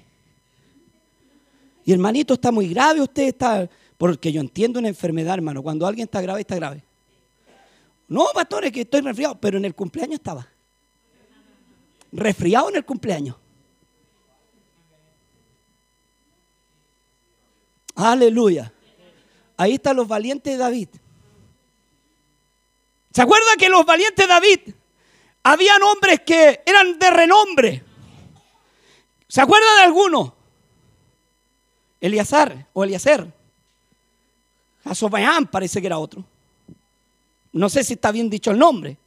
Y 1.85 1.91
hermanito, 1.91 2.35
está 2.35 2.51
muy 2.51 2.69
grave, 2.69 3.01
usted 3.01 3.23
está... 3.23 3.69
Porque 3.97 4.31
yo 4.31 4.41
entiendo 4.41 4.79
una 4.79 4.89
enfermedad, 4.89 5.35
hermano. 5.35 5.63
Cuando 5.63 5.87
alguien 5.87 6.05
está 6.05 6.21
grave, 6.21 6.41
está 6.41 6.55
grave. 6.55 6.83
No, 8.07 8.25
pastor, 8.33 8.65
es 8.65 8.71
que 8.71 8.81
estoy 8.81 9.01
resfriado, 9.01 9.39
pero 9.39 9.57
en 9.57 9.65
el 9.65 9.73
cumpleaños 9.73 10.15
estaba. 10.15 10.47
Resfriado 12.13 12.69
en 12.69 12.75
el 12.75 12.85
cumpleaños. 12.85 13.35
Aleluya. 17.95 18.71
Ahí 19.57 19.73
están 19.73 19.95
los 19.95 20.07
valientes 20.07 20.53
de 20.53 20.57
David. 20.57 20.89
¿Se 23.11 23.21
acuerda 23.21 23.55
que 23.57 23.67
los 23.67 23.85
valientes 23.85 24.27
de 24.27 24.33
David 24.33 24.59
habían 25.43 25.81
hombres 25.81 26.21
que 26.21 26.61
eran 26.65 26.97
de 26.99 27.09
renombre? 27.09 27.83
¿Se 29.27 29.41
acuerda 29.41 29.65
de 29.77 29.83
alguno? 29.83 30.35
Eliazar 31.99 32.67
o 32.73 32.83
Eliezer. 32.83 33.31
Asobayán 34.83 35.47
parece 35.47 35.81
que 35.81 35.87
era 35.87 35.97
otro. 35.97 36.23
No 37.51 37.69
sé 37.69 37.83
si 37.83 37.93
está 37.93 38.11
bien 38.11 38.29
dicho 38.29 38.51
el 38.51 38.59
nombre. 38.59 38.97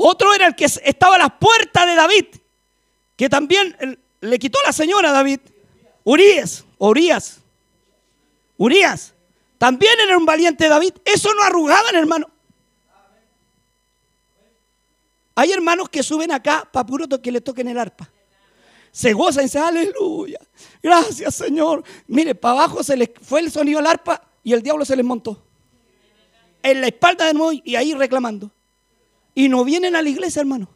Otro 0.00 0.32
era 0.32 0.46
el 0.46 0.54
que 0.54 0.64
estaba 0.64 1.16
a 1.16 1.18
las 1.18 1.32
puertas 1.40 1.84
de 1.84 1.96
David, 1.96 2.26
que 3.16 3.28
también 3.28 3.98
le 4.20 4.38
quitó 4.38 4.60
la 4.64 4.72
señora 4.72 5.10
David. 5.10 5.40
Urias, 6.04 6.64
Urias, 6.78 7.40
Urias. 8.56 9.12
También 9.58 9.94
era 10.00 10.16
un 10.16 10.24
valiente 10.24 10.68
David. 10.68 10.92
Eso 11.04 11.34
no 11.34 11.42
arrugaban, 11.42 11.96
hermano. 11.96 12.30
Hay 15.34 15.50
hermanos 15.50 15.88
que 15.88 16.04
suben 16.04 16.30
acá 16.30 16.68
para 16.70 16.86
puro 16.86 17.08
que 17.20 17.32
le 17.32 17.40
toquen 17.40 17.66
el 17.66 17.78
arpa. 17.78 18.08
Se 18.92 19.12
gozan 19.12 19.42
y 19.42 19.46
dicen, 19.46 19.62
aleluya. 19.62 20.38
Gracias, 20.80 21.34
Señor. 21.34 21.82
Mire, 22.06 22.36
para 22.36 22.52
abajo 22.52 22.84
se 22.84 22.96
les 22.96 23.10
fue 23.20 23.40
el 23.40 23.50
sonido 23.50 23.80
del 23.80 23.88
arpa 23.88 24.22
y 24.44 24.52
el 24.52 24.62
diablo 24.62 24.84
se 24.84 24.94
les 24.94 25.04
montó. 25.04 25.42
En 26.62 26.80
la 26.80 26.86
espalda 26.86 27.26
de 27.26 27.34
nuevo 27.34 27.60
y 27.64 27.74
ahí 27.74 27.94
reclamando. 27.94 28.52
Y 29.38 29.48
no 29.48 29.64
vienen 29.64 29.94
a 29.94 30.02
la 30.02 30.08
iglesia, 30.08 30.40
hermano. 30.40 30.68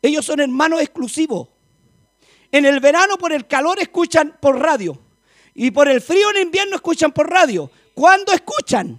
Ellos 0.00 0.24
son 0.24 0.40
hermanos 0.40 0.80
exclusivos. 0.80 1.48
En 2.50 2.64
el 2.64 2.80
verano 2.80 3.18
por 3.18 3.30
el 3.30 3.46
calor 3.46 3.78
escuchan 3.78 4.38
por 4.40 4.58
radio. 4.58 4.98
Y 5.52 5.70
por 5.70 5.86
el 5.86 6.00
frío 6.00 6.30
en 6.30 6.46
invierno 6.46 6.76
escuchan 6.76 7.12
por 7.12 7.28
radio. 7.28 7.70
¿Cuándo 7.92 8.32
escuchan? 8.32 8.98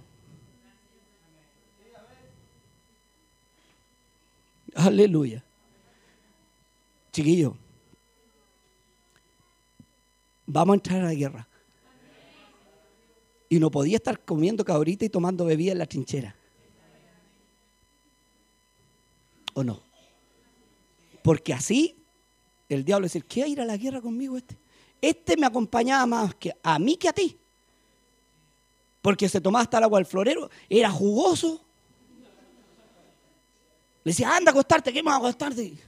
Aleluya. 4.76 5.42
Chiquillo, 7.10 7.56
vamos 10.46 10.74
a 10.74 10.76
entrar 10.76 11.00
a 11.00 11.06
la 11.06 11.14
guerra. 11.14 11.48
Y 13.48 13.58
no 13.58 13.68
podía 13.68 13.96
estar 13.96 14.20
comiendo 14.20 14.64
cabrita 14.64 15.04
y 15.04 15.08
tomando 15.08 15.44
bebida 15.44 15.72
en 15.72 15.78
la 15.78 15.86
trinchera. 15.86 16.36
¿O 19.56 19.64
no? 19.64 19.80
Porque 21.22 21.54
así 21.54 21.96
el 22.68 22.84
diablo 22.84 23.06
decir, 23.06 23.24
¿qué 23.24 23.42
a 23.42 23.46
ir 23.46 23.58
a 23.58 23.64
la 23.64 23.78
guerra 23.78 24.02
conmigo 24.02 24.36
este? 24.36 24.58
Este 25.00 25.34
me 25.34 25.46
acompañaba 25.46 26.04
más 26.04 26.34
que 26.34 26.54
a 26.62 26.78
mí 26.78 26.96
que 26.96 27.08
a 27.08 27.12
ti. 27.14 27.38
Porque 29.00 29.30
se 29.30 29.40
tomaba 29.40 29.62
hasta 29.62 29.78
el 29.78 29.84
agua 29.84 29.98
del 29.98 30.04
florero, 30.04 30.50
era 30.68 30.90
jugoso. 30.90 31.64
Le 34.04 34.10
decía, 34.12 34.36
anda 34.36 34.50
a 34.50 34.52
acostarte, 34.52 34.92
¿qué 34.92 35.02
más 35.02 35.14
a 35.14 35.18
acostarte? 35.18 35.78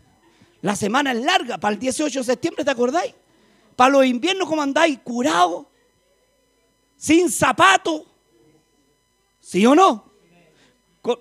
La 0.63 0.75
semana 0.75 1.13
es 1.13 1.23
larga, 1.23 1.59
para 1.59 1.75
el 1.75 1.79
18 1.79 2.21
de 2.21 2.25
septiembre, 2.25 2.65
¿te 2.65 2.71
acordáis? 2.71 3.15
Para 3.77 3.91
los 3.91 4.07
inviernos, 4.07 4.49
¿cómo 4.49 4.63
andáis? 4.63 4.99
Curado, 5.01 5.69
sin 6.97 7.31
zapato. 7.31 8.07
¿Sí 9.41 9.67
o 9.67 9.75
no? 9.75 10.08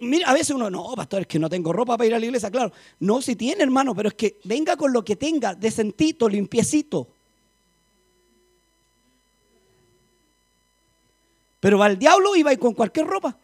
Mira, 0.01 0.29
a 0.29 0.33
veces 0.33 0.51
uno, 0.51 0.69
no, 0.69 0.93
pastor, 0.95 1.21
es 1.21 1.27
que 1.27 1.39
no 1.39 1.49
tengo 1.49 1.71
ropa 1.71 1.97
para 1.97 2.07
ir 2.07 2.15
a 2.15 2.19
la 2.19 2.25
iglesia, 2.25 2.51
claro. 2.51 2.71
No, 2.99 3.21
si 3.21 3.35
tiene, 3.35 3.63
hermano, 3.63 3.95
pero 3.95 4.09
es 4.09 4.15
que 4.15 4.39
venga 4.43 4.75
con 4.75 4.91
lo 4.91 5.03
que 5.03 5.15
tenga, 5.15 5.55
decentito, 5.55 6.27
limpiecito. 6.27 7.07
Pero 11.59 11.81
al 11.81 11.97
diablo 11.97 12.35
iba 12.35 12.55
con 12.57 12.73
cualquier 12.73 13.07
ropa. 13.07 13.37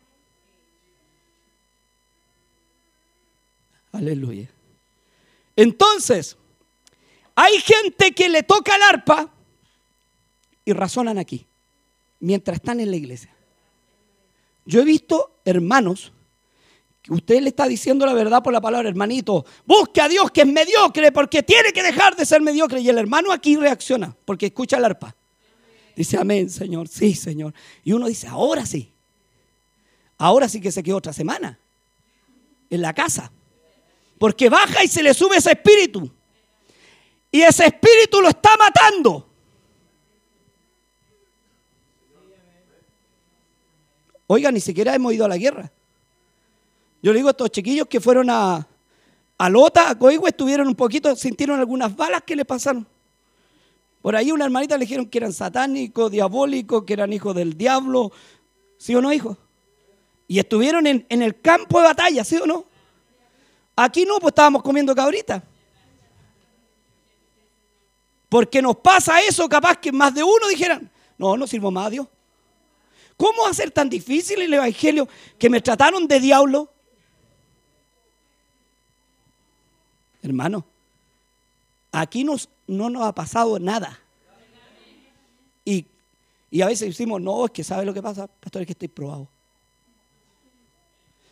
Aleluya. 3.92 4.50
Entonces, 5.56 6.36
hay 7.36 7.60
gente 7.60 8.12
que 8.12 8.28
le 8.30 8.44
toca 8.44 8.76
el 8.76 8.82
arpa 8.82 9.32
y 10.66 10.74
razonan 10.74 11.18
aquí, 11.18 11.46
mientras 12.20 12.56
están 12.56 12.80
en 12.80 12.90
la 12.90 12.98
iglesia. 12.98 13.34
Yo 14.66 14.82
he 14.82 14.86
visto 14.86 15.40
hermanos 15.46 16.12
usted 17.10 17.42
le 17.42 17.50
está 17.50 17.68
diciendo 17.68 18.06
la 18.06 18.14
verdad 18.14 18.42
por 18.42 18.54
la 18.54 18.62
palabra, 18.62 18.88
hermanito, 18.88 19.46
busque 19.66 20.02
a 20.02 20.08
Dios 20.08 20.32
que 20.32 20.42
es 20.42 20.48
mediocre 20.48 21.12
porque 21.12 21.44
tiene 21.44 21.74
que 21.74 21.84
dejar 21.84 22.16
de 22.16 22.26
ser 22.26 22.42
mediocre. 22.42 22.80
Y 22.80 22.90
el 22.90 22.98
hermano 22.98 23.32
aquí 23.32 23.56
reacciona 23.56 24.16
porque 24.26 24.48
escucha 24.48 24.78
el 24.78 24.86
arpa. 24.86 25.16
Dice, 25.96 26.18
amén, 26.18 26.50
Señor, 26.50 26.88
sí, 26.88 27.14
Señor. 27.14 27.54
Y 27.84 27.94
uno 27.94 28.08
dice, 28.08 28.28
ahora 28.28 28.66
sí. 28.66 28.92
Ahora 30.18 30.48
sí 30.48 30.62
que 30.62 30.72
se 30.72 30.82
quedó 30.82 30.98
otra 30.98 31.14
semana 31.14 31.60
en 32.70 32.82
la 32.82 32.94
casa. 32.94 33.32
Porque 34.18 34.50
baja 34.50 34.84
y 34.84 34.88
se 34.88 35.04
le 35.04 35.14
sube 35.14 35.38
ese 35.38 35.52
espíritu. 35.52 36.10
Y 37.32 37.42
ese 37.42 37.66
espíritu 37.66 38.22
lo 38.22 38.30
está 38.30 38.56
matando. 38.58 39.30
Oiga, 44.28 44.52
ni 44.52 44.60
siquiera 44.60 44.96
hemos 44.96 45.14
ido 45.14 45.26
a 45.26 45.28
la 45.28 45.38
guerra. 45.38 45.72
Yo 47.04 47.12
le 47.12 47.18
digo 47.18 47.28
a 47.28 47.32
estos 47.32 47.52
chiquillos 47.52 47.86
que 47.88 48.00
fueron 48.00 48.30
a, 48.30 48.66
Lota, 49.50 49.90
a 49.90 50.00
Coigüe, 50.00 50.30
estuvieron 50.30 50.70
un 50.70 50.76
poquito, 50.76 51.14
sintieron 51.18 51.60
algunas 51.60 51.94
balas 51.94 52.24
que 52.24 52.34
le 52.34 52.46
pasaron. 52.46 52.88
Por 54.02 54.16
ahí 54.16 54.32
una 54.32 54.46
hermanita 54.46 54.78
le 54.78 54.86
dijeron 54.86 55.08
que 55.08 55.18
eran 55.18 55.34
satánicos, 55.34 56.10
diabólicos, 56.10 56.86
que 56.86 56.94
eran 56.94 57.12
hijos 57.12 57.36
del 57.36 57.58
diablo. 57.58 58.14
¿Sí 58.78 58.96
o 58.96 59.02
no, 59.02 59.12
hijo? 59.12 59.38
Y 60.30 60.40
estuvieron 60.40 60.88
en, 60.88 61.06
en 61.10 61.22
el 61.22 61.42
campo 61.42 61.80
de 61.80 61.88
batalla, 61.88 62.24
¿sí 62.24 62.38
o 62.38 62.46
no? 62.46 62.66
Aquí 63.76 64.06
no, 64.06 64.20
pues 64.20 64.32
estábamos 64.32 64.64
comiendo 64.64 64.96
cabrita. 64.96 65.44
Porque 68.30 68.62
nos 68.62 68.78
pasa 68.78 69.22
eso, 69.22 69.50
capaz 69.50 69.76
que 69.76 69.92
más 69.92 70.14
de 70.16 70.24
uno 70.24 70.48
dijeran, 70.48 70.90
no, 71.18 71.36
no 71.36 71.48
sirvo 71.48 71.70
más 71.70 71.88
a 71.88 71.90
Dios. 71.90 72.08
¿Cómo 73.18 73.46
hacer 73.46 73.72
tan 73.72 73.90
difícil 73.90 74.42
el 74.42 74.54
Evangelio 74.54 75.10
que 75.38 75.50
me 75.50 75.60
trataron 75.60 76.08
de 76.08 76.22
diablo? 76.22 76.73
Hermano, 80.24 80.66
aquí 81.92 82.24
nos, 82.24 82.50
no 82.66 82.90
nos 82.90 83.04
ha 83.04 83.14
pasado 83.14 83.60
nada. 83.60 84.00
Y, 85.66 85.86
y 86.50 86.62
a 86.62 86.68
veces 86.68 86.88
decimos, 86.88 87.22
no, 87.22 87.46
es 87.46 87.52
que 87.52 87.64
sabe 87.64 87.86
lo 87.86 87.94
que 87.94 88.02
pasa, 88.02 88.28
pastor, 88.28 88.62
es 88.62 88.66
que 88.66 88.72
estoy 88.72 88.88
probado. 88.88 89.28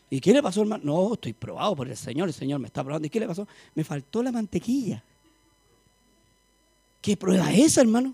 ¿Y 0.09 0.19
qué 0.19 0.33
le 0.33 0.43
pasó, 0.43 0.61
hermano? 0.61 0.83
No, 0.83 1.13
estoy 1.13 1.31
probado 1.31 1.73
por 1.73 1.87
el 1.87 1.95
Señor, 1.95 2.27
el 2.27 2.33
Señor 2.33 2.59
me 2.59 2.67
está 2.67 2.83
probando. 2.83 3.07
¿Y 3.07 3.09
qué 3.09 3.21
le 3.21 3.27
pasó? 3.27 3.47
Me 3.73 3.85
faltó 3.85 4.21
la 4.21 4.33
mantequilla. 4.33 5.01
¿Qué 7.01 7.15
prueba 7.15 7.49
es 7.51 7.59
esa, 7.59 7.81
hermano? 7.81 8.13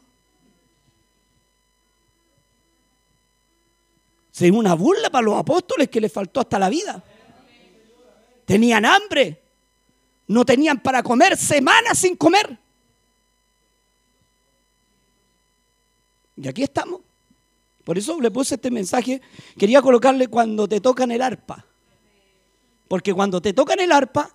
Se 4.32 4.52
una 4.52 4.76
burla 4.76 5.10
para 5.10 5.26
los 5.26 5.36
apóstoles 5.36 5.90
que 5.90 6.00
les 6.00 6.14
faltó 6.14 6.42
hasta 6.42 6.60
la 6.60 6.70
vida. 6.70 7.04
Tenían 8.46 8.86
hambre. 8.86 9.47
No 10.28 10.46
tenían 10.46 10.80
para 10.80 11.02
comer 11.02 11.38
semanas 11.38 11.98
sin 11.98 12.16
comer. 12.16 12.58
Y 16.36 16.48
aquí 16.48 16.64
estamos. 16.64 17.02
Por 17.84 17.98
eso 17.98 18.20
le 18.20 18.30
puse 18.30 18.56
este 18.56 18.70
mensaje. 18.70 19.22
Quería 19.58 19.82
colocarle 19.82 20.28
cuando 20.28 20.68
te 20.68 20.82
tocan 20.82 21.12
el 21.12 21.22
arpa. 21.22 21.66
Porque 22.88 23.14
cuando 23.14 23.42
te 23.42 23.54
tocan 23.54 23.80
el 23.80 23.92
arpa, 23.92 24.30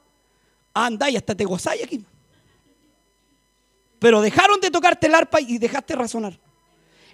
anda 0.74 1.11
y 1.11 1.16
hasta 1.16 1.35
te 1.35 1.44
gozáis 1.44 1.85
aquí. 1.85 2.05
Pero 3.98 4.20
dejaron 4.20 4.61
de 4.61 4.70
tocarte 4.70 5.07
el 5.07 5.14
arpa 5.14 5.40
y 5.40 5.59
dejaste 5.59 5.94
razonar. 5.94 6.38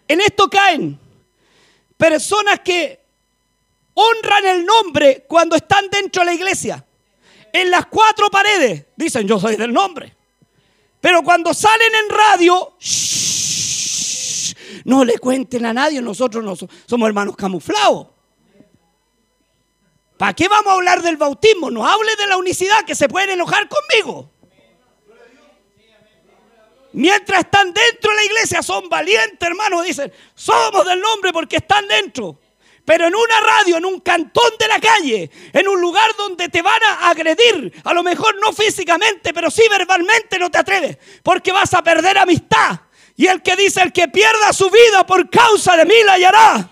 En 0.07 0.21
esto 0.21 0.49
caen 0.49 0.99
personas 1.97 2.61
que 2.61 3.01
honran 3.93 4.47
el 4.47 4.65
nombre 4.65 5.25
cuando 5.29 5.57
están 5.57 5.91
dentro 5.91 6.23
de 6.23 6.27
la 6.27 6.35
iglesia. 6.35 6.85
En 7.59 7.73
las 7.73 7.87
cuatro 7.87 8.31
paredes 8.31 8.87
dicen 8.95 9.27
yo 9.27 9.41
soy 9.41 9.57
del 9.57 9.73
nombre. 9.73 10.15
Pero 11.01 11.23
cuando 11.23 11.53
salen 11.53 11.93
en 11.93 12.09
radio, 12.09 12.75
no 14.85 15.05
le 15.05 15.19
cuenten 15.19 15.67
a 15.67 15.73
nadie, 15.73 16.01
nosotros 16.01 16.45
no 16.45 16.55
somos 16.87 17.09
hermanos 17.09 17.35
camuflados. 17.35 18.07
¿Para 20.17 20.35
qué 20.35 20.47
vamos 20.47 20.69
a 20.69 20.75
hablar 20.75 21.03
del 21.03 21.17
bautismo? 21.17 21.69
No 21.69 21.85
hable 21.85 22.15
de 22.15 22.29
la 22.29 22.37
unicidad, 22.37 22.85
que 22.85 22.95
se 22.95 23.09
pueden 23.09 23.31
enojar 23.31 23.69
conmigo. 23.69 24.31
Mientras 26.93 27.41
están 27.41 27.73
dentro 27.73 28.11
de 28.11 28.17
la 28.17 28.25
iglesia 28.25 28.63
son 28.63 28.89
valientes, 28.89 29.41
hermanos. 29.41 29.85
Dicen, 29.85 30.13
somos 30.35 30.87
del 30.87 31.01
nombre 31.01 31.33
porque 31.33 31.57
están 31.57 31.89
dentro. 31.89 32.39
Pero 32.89 33.07
en 33.07 33.15
una 33.15 33.41
radio, 33.41 33.77
en 33.77 33.85
un 33.85 34.01
cantón 34.01 34.51
de 34.59 34.67
la 34.67 34.81
calle, 34.81 35.31
en 35.53 35.69
un 35.69 35.79
lugar 35.79 36.11
donde 36.17 36.49
te 36.49 36.63
van 36.63 36.83
a 36.83 37.11
agredir, 37.11 37.71
a 37.85 37.93
lo 37.93 38.03
mejor 38.03 38.37
no 38.41 38.51
físicamente, 38.51 39.35
pero 39.35 39.51
sí 39.51 39.61
verbalmente, 39.69 40.39
no 40.39 40.51
te 40.51 40.57
atreves, 40.57 40.97
porque 41.23 41.53
vas 41.53 41.75
a 41.75 41.83
perder 41.83 42.17
amistad. 42.17 42.81
Y 43.15 43.27
el 43.27 43.43
que 43.43 43.57
dice, 43.57 43.83
el 43.83 43.93
que 43.93 44.09
pierda 44.09 44.55
su 44.55 44.71
vida 44.71 45.05
por 45.07 45.29
causa 45.29 45.77
de 45.77 45.85
mí 45.85 45.97
la 46.03 46.15
hallará. 46.15 46.71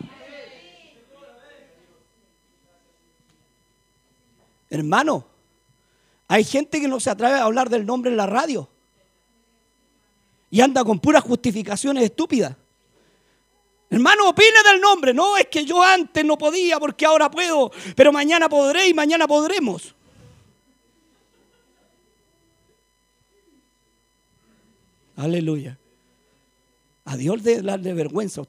Hermano, 4.71 5.29
hay 6.29 6.45
gente 6.45 6.81
que 6.81 6.89
no 6.89 6.99
se 6.99 7.11
atreve 7.11 7.35
a 7.35 7.45
hablar 7.45 7.69
del 7.69 7.85
nombre 7.85 8.11
en 8.11 8.17
la 8.17 8.25
radio. 8.25 8.71
Y 10.49 10.63
anda 10.63 10.83
con 10.83 10.99
puras 10.99 11.23
justificaciones 11.23 12.05
estúpidas. 12.05 12.57
Hermano, 13.89 14.29
opine 14.29 14.63
del 14.65 14.81
nombre. 14.81 15.15
No 15.15 15.37
es 15.37 15.47
que 15.47 15.65
yo 15.65 15.83
antes 15.83 16.25
no 16.25 16.37
podía 16.37 16.79
porque 16.79 17.07
ahora 17.07 17.31
puedo, 17.31 17.71
pero 17.95 18.13
mañana 18.13 18.49
podré 18.49 18.89
y 18.89 18.95
mañana 18.95 19.27
podremos. 19.29 19.95
Aleluya. 25.17 25.79
A 27.05 27.17
Dios 27.17 27.43
de 27.43 27.63
darle 27.63 27.95
vergüenza. 27.95 28.43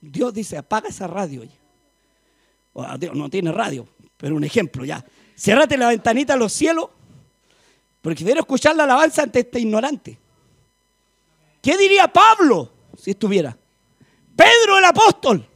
Dios 0.00 0.34
dice, 0.34 0.58
apaga 0.58 0.88
esa 0.88 1.06
radio. 1.06 1.42
Dios 2.98 3.14
no 3.14 3.30
tiene 3.30 3.52
radio, 3.52 3.86
pero 4.16 4.34
un 4.34 4.44
ejemplo 4.44 4.84
ya. 4.84 5.04
Ciérrate 5.36 5.78
la 5.78 5.88
ventanita 5.88 6.34
a 6.34 6.36
los 6.36 6.52
cielos, 6.52 6.90
porque 8.02 8.24
quiero 8.24 8.40
escuchar 8.40 8.76
la 8.76 8.84
alabanza 8.84 9.22
ante 9.22 9.40
este 9.40 9.60
ignorante. 9.60 10.18
¿Qué 11.62 11.76
diría 11.78 12.08
Pablo 12.08 12.70
si 12.98 13.12
estuviera? 13.12 13.56
Pedro 14.40 14.78
el 14.78 14.84
apóstol. 14.86 15.46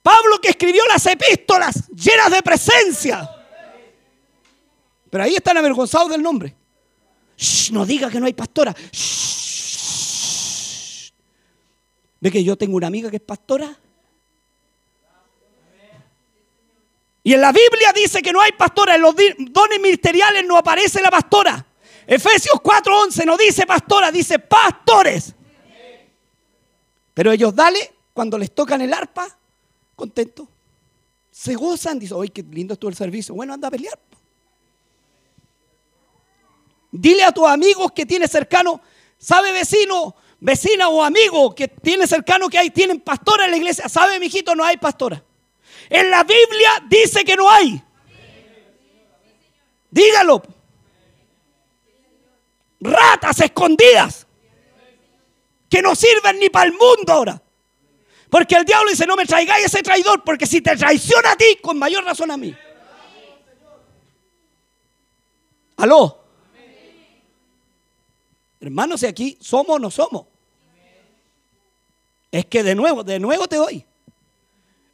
Pablo 0.00 0.40
que 0.40 0.50
escribió 0.50 0.84
las 0.86 1.04
epístolas 1.06 1.88
llenas 1.88 2.30
de 2.30 2.42
presencia. 2.44 3.28
Pero 5.10 5.24
ahí 5.24 5.34
están 5.34 5.56
avergonzados 5.56 6.08
del 6.08 6.22
nombre. 6.22 6.54
no 7.72 7.84
diga 7.84 8.08
que 8.08 8.20
no 8.20 8.26
hay 8.26 8.34
pastora. 8.34 8.72
¿Ve 12.20 12.30
que 12.30 12.44
yo 12.44 12.56
tengo 12.56 12.76
una 12.76 12.86
amiga 12.86 13.10
que 13.10 13.16
es 13.16 13.22
pastora? 13.22 13.76
Y 17.24 17.34
en 17.34 17.40
la 17.40 17.50
Biblia 17.50 17.92
dice 17.92 18.22
que 18.22 18.32
no 18.32 18.40
hay 18.40 18.52
pastora. 18.52 18.94
En 18.94 19.02
los 19.02 19.16
dones 19.16 19.80
ministeriales 19.80 20.44
no 20.46 20.56
aparece 20.56 21.02
la 21.02 21.10
pastora. 21.10 21.66
Efesios 22.06 22.60
4:11 22.62 23.24
no 23.26 23.36
dice 23.36 23.66
pastora, 23.66 24.12
dice 24.12 24.38
pastores. 24.38 25.34
Pero 27.18 27.32
ellos 27.32 27.52
dale, 27.52 27.94
cuando 28.14 28.38
les 28.38 28.54
tocan 28.54 28.80
el 28.80 28.94
arpa, 28.94 29.26
contento. 29.96 30.46
Se 31.32 31.56
gozan, 31.56 31.98
dicen, 31.98 32.16
¡ay, 32.22 32.28
qué 32.28 32.44
lindo 32.44 32.74
estuvo 32.74 32.90
el 32.90 32.94
servicio! 32.94 33.34
Bueno, 33.34 33.54
anda 33.54 33.66
a 33.66 33.70
pelear. 33.72 33.98
Dile 36.92 37.24
a 37.24 37.32
tus 37.32 37.48
amigos 37.48 37.90
que 37.90 38.06
tienes 38.06 38.30
cercano, 38.30 38.80
¿sabe 39.18 39.50
vecino, 39.50 40.14
vecina 40.38 40.90
o 40.90 41.02
amigo 41.02 41.56
que 41.56 41.66
tiene 41.66 42.06
cercano 42.06 42.48
que 42.48 42.56
hay, 42.56 42.70
tienen 42.70 43.00
pastora 43.00 43.46
en 43.46 43.50
la 43.50 43.56
iglesia? 43.56 43.88
¿Sabe, 43.88 44.20
mijito, 44.20 44.54
no 44.54 44.62
hay 44.62 44.76
pastora? 44.76 45.20
En 45.90 46.12
la 46.12 46.22
Biblia 46.22 46.84
dice 46.88 47.24
que 47.24 47.34
no 47.34 47.50
hay. 47.50 47.82
Dígalo. 49.90 50.40
Ratas 52.78 53.40
escondidas 53.40 54.27
que 55.68 55.82
no 55.82 55.94
sirven 55.94 56.38
ni 56.38 56.48
para 56.48 56.66
el 56.66 56.72
mundo 56.72 57.12
ahora. 57.12 57.42
Porque 58.30 58.56
el 58.56 58.64
diablo 58.64 58.90
dice, 58.90 59.06
no 59.06 59.16
me 59.16 59.24
traigáis 59.24 59.66
ese 59.66 59.82
traidor, 59.82 60.22
porque 60.22 60.46
si 60.46 60.60
te 60.60 60.76
traiciona 60.76 61.32
a 61.32 61.36
ti, 61.36 61.58
con 61.62 61.78
mayor 61.78 62.04
razón 62.04 62.30
a 62.30 62.36
mí. 62.36 62.54
Aló. 65.76 66.18
Hermanos, 68.60 69.00
si 69.00 69.06
aquí 69.06 69.38
somos 69.40 69.76
o 69.76 69.78
no 69.78 69.90
somos. 69.90 70.26
Es 72.30 72.44
que 72.46 72.62
de 72.62 72.74
nuevo, 72.74 73.02
de 73.02 73.18
nuevo 73.18 73.46
te 73.48 73.56
doy. 73.56 73.84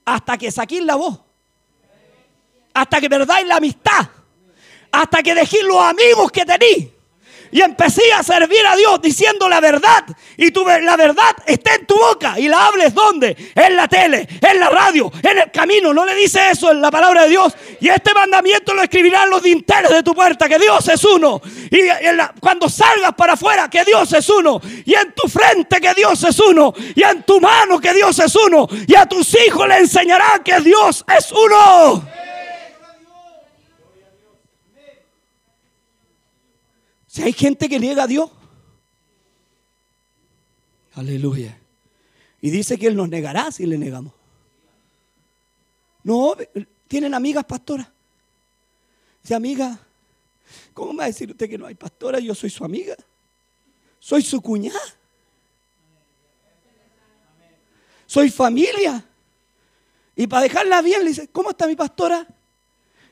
Hasta 0.05 0.37
que 0.37 0.51
saquéis 0.51 0.85
la 0.85 0.95
voz. 0.97 1.19
Hasta 2.75 3.01
que 3.01 3.09
perdáis 3.09 3.47
la 3.47 3.57
amistad. 3.57 4.09
Hasta 4.93 5.23
que 5.23 5.35
dejéis 5.35 5.65
los 5.65 5.81
amigos 5.81 6.31
que 6.31 6.45
tenéis 6.45 6.89
y 7.55 7.63
empecé 7.63 8.13
a 8.13 8.25
servir 8.25 8.67
a 8.67 8.75
Dios 8.75 9.01
diciendo 9.01 9.49
la 9.49 9.61
verdad. 9.61 10.05
Y 10.37 10.51
tu, 10.51 10.67
la 10.67 10.97
verdad 10.97 11.37
está 11.47 11.77
en 11.77 11.87
tu 11.87 11.95
boca. 11.97 12.37
Y 12.37 12.49
la 12.49 12.67
hables 12.67 12.93
¿dónde? 12.93 13.53
En 13.55 13.77
la 13.77 13.87
tele, 13.87 14.27
en 14.41 14.59
la 14.59 14.71
radio, 14.71 15.13
en 15.23 15.39
el 15.39 15.53
camino. 15.53 15.95
No 15.95 16.05
le 16.05 16.17
dice 16.17 16.51
eso 16.51 16.73
en 16.73 16.81
la 16.81 16.91
palabra 16.91 17.23
de 17.23 17.29
Dios. 17.29 17.55
Y 17.81 17.89
este 17.89 18.13
mandamiento 18.13 18.75
lo 18.75 18.83
escribirán 18.83 19.31
los 19.31 19.41
dinteles 19.41 19.93
de 19.93 20.03
tu 20.03 20.17
puerta, 20.17 20.49
que 20.49 20.59
Dios 20.59 20.89
es 20.89 21.05
uno. 21.05 21.41
Y 21.71 21.79
cuando 22.41 22.69
salgas 22.69 23.15
para 23.15 23.35
afuera, 23.35 23.71
que 23.71 23.85
Dios 23.85 24.13
es 24.13 24.29
uno. 24.31 24.61
Y 24.85 24.93
en 24.93 25.13
tu 25.13 25.29
frente, 25.29 25.81
que 25.81 25.95
Dios 25.95 26.25
es 26.25 26.37
uno. 26.41 26.75
Y 26.97 27.05
en 27.05 27.23
tu 27.23 27.41
mano, 27.41 27.79
que 27.79 27.95
Dios 27.95 28.19
es 28.19 28.35
uno. 28.35 28.67
Y 28.89 28.97
a 28.97 29.07
tus 29.07 29.33
hijos 29.47 29.69
le 29.69 29.79
enseñará 29.79 30.41
que 30.45 30.59
Dios 30.59 31.05
es 31.17 31.31
uno. 31.31 32.03
Si 37.15 37.23
hay 37.23 37.33
gente 37.33 37.69
que 37.69 37.79
niega 37.79 38.03
a 38.03 38.07
Dios. 38.09 38.29
Aleluya. 40.95 41.57
Y 42.41 42.51
dice 42.51 42.77
que 42.77 42.89
Él 42.89 42.97
nos 42.97 43.09
negará 43.09 43.53
si 43.53 43.67
le 43.67 43.79
negamos. 43.79 44.13
No, 46.03 46.35
tienen 46.89 47.15
amigas 47.15 47.45
pastoras. 47.45 47.87
Dice, 49.23 49.33
amiga, 49.33 49.79
¿cómo 50.73 50.93
me 50.93 50.99
va 50.99 51.05
a 51.05 51.07
decir 51.07 51.31
usted 51.31 51.49
que 51.49 51.57
no 51.57 51.67
hay 51.67 51.77
pastora? 51.77 52.19
Yo 52.19 52.35
soy 52.35 52.51
su 52.51 52.65
amiga. 52.65 52.97
Soy 54.01 54.23
su 54.23 54.43
cuñada. 54.43 54.81
Soy 58.07 58.29
familia. 58.29 59.05
Y 60.17 60.27
para 60.27 60.43
dejarla 60.43 60.83
bien, 60.83 61.05
le 61.05 61.11
dice, 61.11 61.29
¿cómo 61.29 61.51
está 61.51 61.69
mi 61.69 61.77
pastora? 61.77 62.27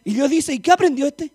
Y 0.02 0.12
Dios 0.12 0.28
dice, 0.28 0.52
¿y 0.52 0.58
qué 0.58 0.72
aprendió 0.72 1.06
este? 1.06 1.32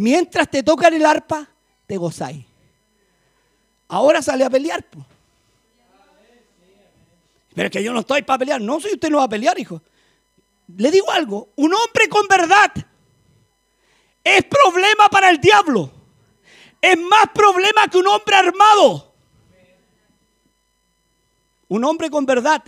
Mientras 0.00 0.48
te 0.48 0.62
tocan 0.62 0.94
el 0.94 1.04
arpa, 1.04 1.46
te 1.86 1.98
gozáis. 1.98 2.46
Ahora 3.88 4.22
sale 4.22 4.44
a 4.44 4.48
pelear. 4.48 4.82
Pero 7.54 7.66
es 7.66 7.70
que 7.70 7.84
yo 7.84 7.92
no 7.92 8.00
estoy 8.00 8.22
para 8.22 8.38
pelear. 8.38 8.62
No, 8.62 8.80
si 8.80 8.94
usted 8.94 9.10
no 9.10 9.18
va 9.18 9.24
a 9.24 9.28
pelear, 9.28 9.58
hijo. 9.58 9.82
Le 10.74 10.90
digo 10.90 11.10
algo. 11.10 11.50
Un 11.56 11.74
hombre 11.74 12.08
con 12.08 12.26
verdad 12.28 12.72
es 14.24 14.42
problema 14.44 15.10
para 15.10 15.28
el 15.28 15.38
diablo. 15.38 15.92
Es 16.80 16.96
más 16.98 17.26
problema 17.34 17.86
que 17.88 17.98
un 17.98 18.06
hombre 18.06 18.36
armado. 18.36 19.12
Un 21.68 21.84
hombre 21.84 22.08
con 22.08 22.24
verdad 22.24 22.62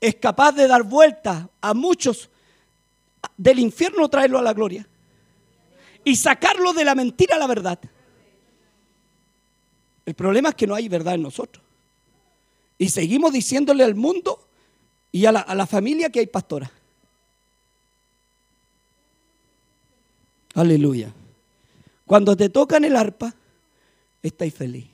es 0.00 0.14
capaz 0.14 0.52
de 0.52 0.66
dar 0.66 0.82
vuelta 0.82 1.50
a 1.60 1.74
muchos 1.74 2.30
del 3.36 3.58
infierno 3.58 4.08
traerlo 4.08 4.38
a 4.38 4.42
la 4.42 4.54
gloria 4.54 4.88
y 6.06 6.14
sacarlo 6.14 6.72
de 6.72 6.84
la 6.84 6.94
mentira 6.94 7.34
a 7.34 7.38
la 7.40 7.48
verdad. 7.48 7.80
El 10.06 10.14
problema 10.14 10.50
es 10.50 10.54
que 10.54 10.68
no 10.68 10.76
hay 10.76 10.88
verdad 10.88 11.14
en 11.14 11.22
nosotros. 11.22 11.64
Y 12.78 12.90
seguimos 12.90 13.32
diciéndole 13.32 13.82
al 13.82 13.96
mundo 13.96 14.48
y 15.10 15.26
a 15.26 15.32
la, 15.32 15.66
familia 15.66 16.08
que 16.10 16.20
hay 16.20 16.28
pastora. 16.28 16.70
Aleluya. 20.54 21.12
Cuando 22.06 22.36
te 22.36 22.50
tocan 22.50 22.84
el 22.84 22.94
arpa, 22.94 23.34
estáis 24.22 24.54
feliz. 24.54 24.86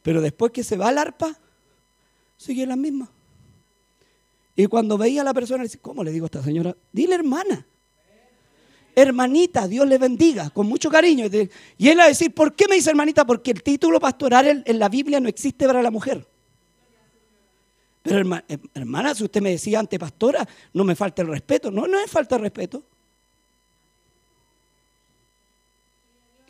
Pero 0.00 0.20
después 0.20 0.52
que 0.52 0.62
se 0.62 0.76
va 0.76 0.90
el 0.90 0.98
arpa, 0.98 1.36
sigue 2.36 2.66
la 2.66 2.76
misma. 2.76 3.10
Y 4.54 4.66
cuando 4.66 4.96
veía 4.96 5.22
a 5.22 5.24
la 5.24 5.34
persona, 5.34 5.64
dice, 5.64 5.80
¿cómo 5.80 6.04
le 6.04 6.12
digo 6.12 6.26
a 6.26 6.28
esta 6.28 6.44
señora? 6.44 6.76
Dile 6.92 7.16
hermana 7.16 7.66
hermanita, 8.96 9.68
Dios 9.68 9.86
le 9.86 9.98
bendiga, 9.98 10.48
con 10.48 10.66
mucho 10.66 10.90
cariño. 10.90 11.26
Y 11.76 11.88
él 11.88 11.98
va 11.98 12.04
a 12.04 12.08
decir, 12.08 12.32
¿por 12.34 12.54
qué 12.54 12.66
me 12.66 12.76
dice 12.76 12.88
hermanita? 12.88 13.26
Porque 13.26 13.50
el 13.50 13.62
título 13.62 14.00
pastoral 14.00 14.64
en 14.66 14.78
la 14.78 14.88
Biblia 14.88 15.20
no 15.20 15.28
existe 15.28 15.66
para 15.66 15.82
la 15.82 15.90
mujer. 15.90 16.26
Pero 18.02 18.36
eh, 18.48 18.58
hermana, 18.72 19.14
si 19.14 19.24
usted 19.24 19.42
me 19.42 19.50
decía 19.50 19.80
ante 19.80 19.98
pastora, 19.98 20.48
no 20.72 20.82
me 20.82 20.96
falta 20.96 21.20
el 21.20 21.28
respeto. 21.28 21.70
No, 21.70 21.86
no 21.86 21.98
es 21.98 22.10
falta 22.10 22.36
el 22.36 22.42
respeto. 22.42 22.82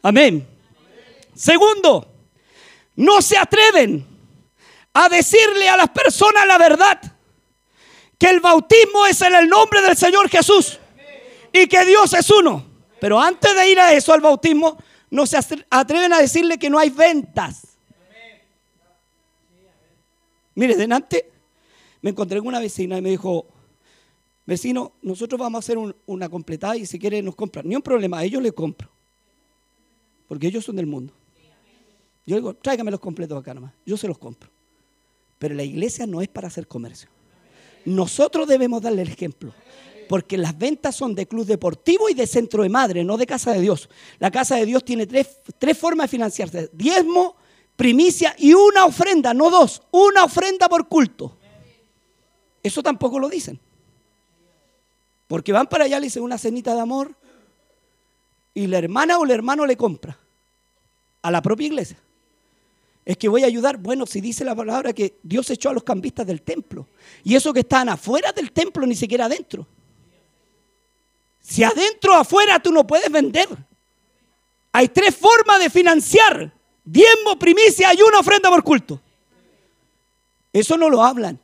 Amén. 0.02 0.46
Segundo, 1.34 2.06
no 2.94 3.20
se 3.20 3.36
atreven 3.36 4.06
a 4.92 5.08
decirle 5.08 5.68
a 5.68 5.76
las 5.76 5.90
personas 5.90 6.46
la 6.46 6.58
verdad, 6.58 7.00
que 8.16 8.30
el 8.30 8.38
bautismo 8.38 9.04
es 9.06 9.20
en 9.20 9.34
el 9.34 9.48
nombre 9.48 9.82
del 9.82 9.96
Señor 9.96 10.28
Jesús 10.30 10.78
y 11.62 11.66
que 11.66 11.84
Dios 11.84 12.12
es 12.12 12.30
uno. 12.30 12.64
Pero 13.00 13.20
antes 13.20 13.54
de 13.54 13.70
ir 13.70 13.78
a 13.78 13.92
eso, 13.92 14.12
al 14.12 14.20
bautismo, 14.20 14.78
no 15.10 15.26
se 15.26 15.38
atreven 15.70 16.12
a 16.12 16.18
decirle 16.18 16.58
que 16.58 16.70
no 16.70 16.78
hay 16.78 16.90
ventas. 16.90 17.76
Mire, 20.54 20.74
delante 20.74 21.30
me 22.00 22.10
encontré 22.10 22.38
con 22.38 22.48
una 22.48 22.60
vecina 22.60 22.96
y 22.96 23.02
me 23.02 23.10
dijo, 23.10 23.46
vecino, 24.46 24.92
nosotros 25.02 25.38
vamos 25.38 25.58
a 25.58 25.60
hacer 25.60 25.76
una 26.06 26.28
completada 26.28 26.76
y 26.76 26.86
si 26.86 26.98
quiere 26.98 27.20
nos 27.22 27.34
compran. 27.34 27.68
Ni 27.68 27.76
un 27.76 27.82
problema, 27.82 28.18
a 28.18 28.24
ellos 28.24 28.42
les 28.42 28.52
compro. 28.52 28.88
Porque 30.28 30.46
ellos 30.46 30.64
son 30.64 30.76
del 30.76 30.86
mundo. 30.86 31.12
Yo 32.24 32.36
digo, 32.36 32.54
tráigame 32.54 32.90
los 32.90 33.00
completos 33.00 33.38
acá 33.38 33.54
nomás. 33.54 33.72
Yo 33.84 33.96
se 33.96 34.08
los 34.08 34.18
compro. 34.18 34.50
Pero 35.38 35.54
la 35.54 35.62
iglesia 35.62 36.06
no 36.06 36.22
es 36.22 36.28
para 36.28 36.48
hacer 36.48 36.66
comercio. 36.66 37.08
Nosotros 37.84 38.48
debemos 38.48 38.82
darle 38.82 39.02
el 39.02 39.08
ejemplo. 39.08 39.52
Porque 40.08 40.36
las 40.36 40.56
ventas 40.56 40.94
son 40.94 41.14
de 41.14 41.26
club 41.26 41.46
deportivo 41.46 42.08
y 42.08 42.14
de 42.14 42.26
centro 42.26 42.62
de 42.62 42.68
madre, 42.68 43.04
no 43.04 43.16
de 43.16 43.26
casa 43.26 43.52
de 43.52 43.60
Dios. 43.60 43.88
La 44.18 44.30
casa 44.30 44.56
de 44.56 44.66
Dios 44.66 44.84
tiene 44.84 45.06
tres, 45.06 45.40
tres 45.58 45.76
formas 45.76 46.04
de 46.04 46.08
financiarse. 46.08 46.70
Diezmo, 46.72 47.36
primicia 47.76 48.34
y 48.38 48.54
una 48.54 48.84
ofrenda, 48.84 49.34
no 49.34 49.50
dos. 49.50 49.82
Una 49.90 50.24
ofrenda 50.24 50.68
por 50.68 50.88
culto. 50.88 51.36
Eso 52.62 52.82
tampoco 52.82 53.18
lo 53.18 53.28
dicen. 53.28 53.60
Porque 55.26 55.52
van 55.52 55.66
para 55.66 55.84
allá, 55.84 55.98
le 55.98 56.06
dicen 56.06 56.22
una 56.22 56.38
cenita 56.38 56.74
de 56.74 56.80
amor 56.80 57.14
y 58.54 58.66
la 58.66 58.78
hermana 58.78 59.18
o 59.18 59.24
el 59.24 59.30
hermano 59.30 59.66
le 59.66 59.76
compra 59.76 60.18
a 61.22 61.30
la 61.30 61.42
propia 61.42 61.66
iglesia. 61.66 61.98
Es 63.04 63.16
que 63.16 63.28
voy 63.28 63.44
a 63.44 63.46
ayudar. 63.46 63.76
Bueno, 63.76 64.06
si 64.06 64.20
dice 64.20 64.44
la 64.44 64.54
palabra 64.54 64.92
que 64.92 65.18
Dios 65.22 65.48
echó 65.50 65.70
a 65.70 65.72
los 65.72 65.84
cambistas 65.84 66.26
del 66.26 66.42
templo. 66.42 66.88
Y 67.22 67.34
eso 67.34 67.52
que 67.52 67.60
están 67.60 67.88
afuera 67.88 68.32
del 68.32 68.50
templo, 68.50 68.86
ni 68.86 68.96
siquiera 68.96 69.26
adentro. 69.26 69.66
Si 71.46 71.62
adentro 71.62 72.12
o 72.12 72.16
afuera 72.16 72.58
tú 72.58 72.72
no 72.72 72.84
puedes 72.84 73.08
vender. 73.08 73.46
Hay 74.72 74.88
tres 74.88 75.14
formas 75.14 75.60
de 75.60 75.70
financiar. 75.70 76.52
Diezmo, 76.84 77.38
primicia 77.38 77.94
y 77.94 78.02
una 78.02 78.18
ofrenda 78.18 78.50
por 78.50 78.64
culto. 78.64 79.00
Eso 80.52 80.76
no 80.76 80.90
lo 80.90 81.04
hablan. 81.04 81.38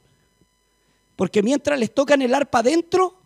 Porque 1.15 1.41
mientras 1.41 1.79
les 1.79 1.95
tocan 1.95 2.21
el 2.21 2.35
arpa 2.35 2.59
adentro, 2.59 3.17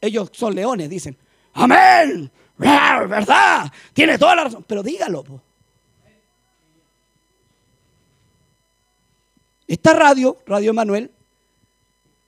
ellos 0.00 0.30
son 0.32 0.54
leones, 0.54 0.88
dicen, 0.88 1.14
amén, 1.52 2.32
verdad, 2.56 3.70
tiene 3.92 4.16
toda 4.16 4.34
la 4.34 4.44
razón. 4.44 4.64
Pero 4.66 4.82
dígalo. 4.82 5.24
Esta 9.66 9.92
radio, 9.92 10.38
Radio 10.46 10.72
Manuel, 10.72 11.10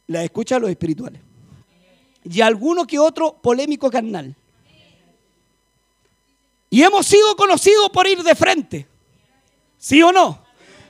la 0.09 0.23
escucha 0.23 0.59
los 0.59 0.69
espirituales. 0.69 1.26
Y 2.29 2.41
alguno 2.41 2.87
que 2.87 2.99
otro 2.99 3.35
polémico 3.41 3.91
carnal. 3.91 4.35
Y 6.69 6.83
hemos 6.83 7.07
sido 7.07 7.37
conocidos 7.37 7.91
por 7.91 8.07
ir 8.07 8.23
de 8.23 8.35
frente. 8.35 8.87
¿Sí 9.79 10.03
o 10.03 10.11
no? 10.13 10.45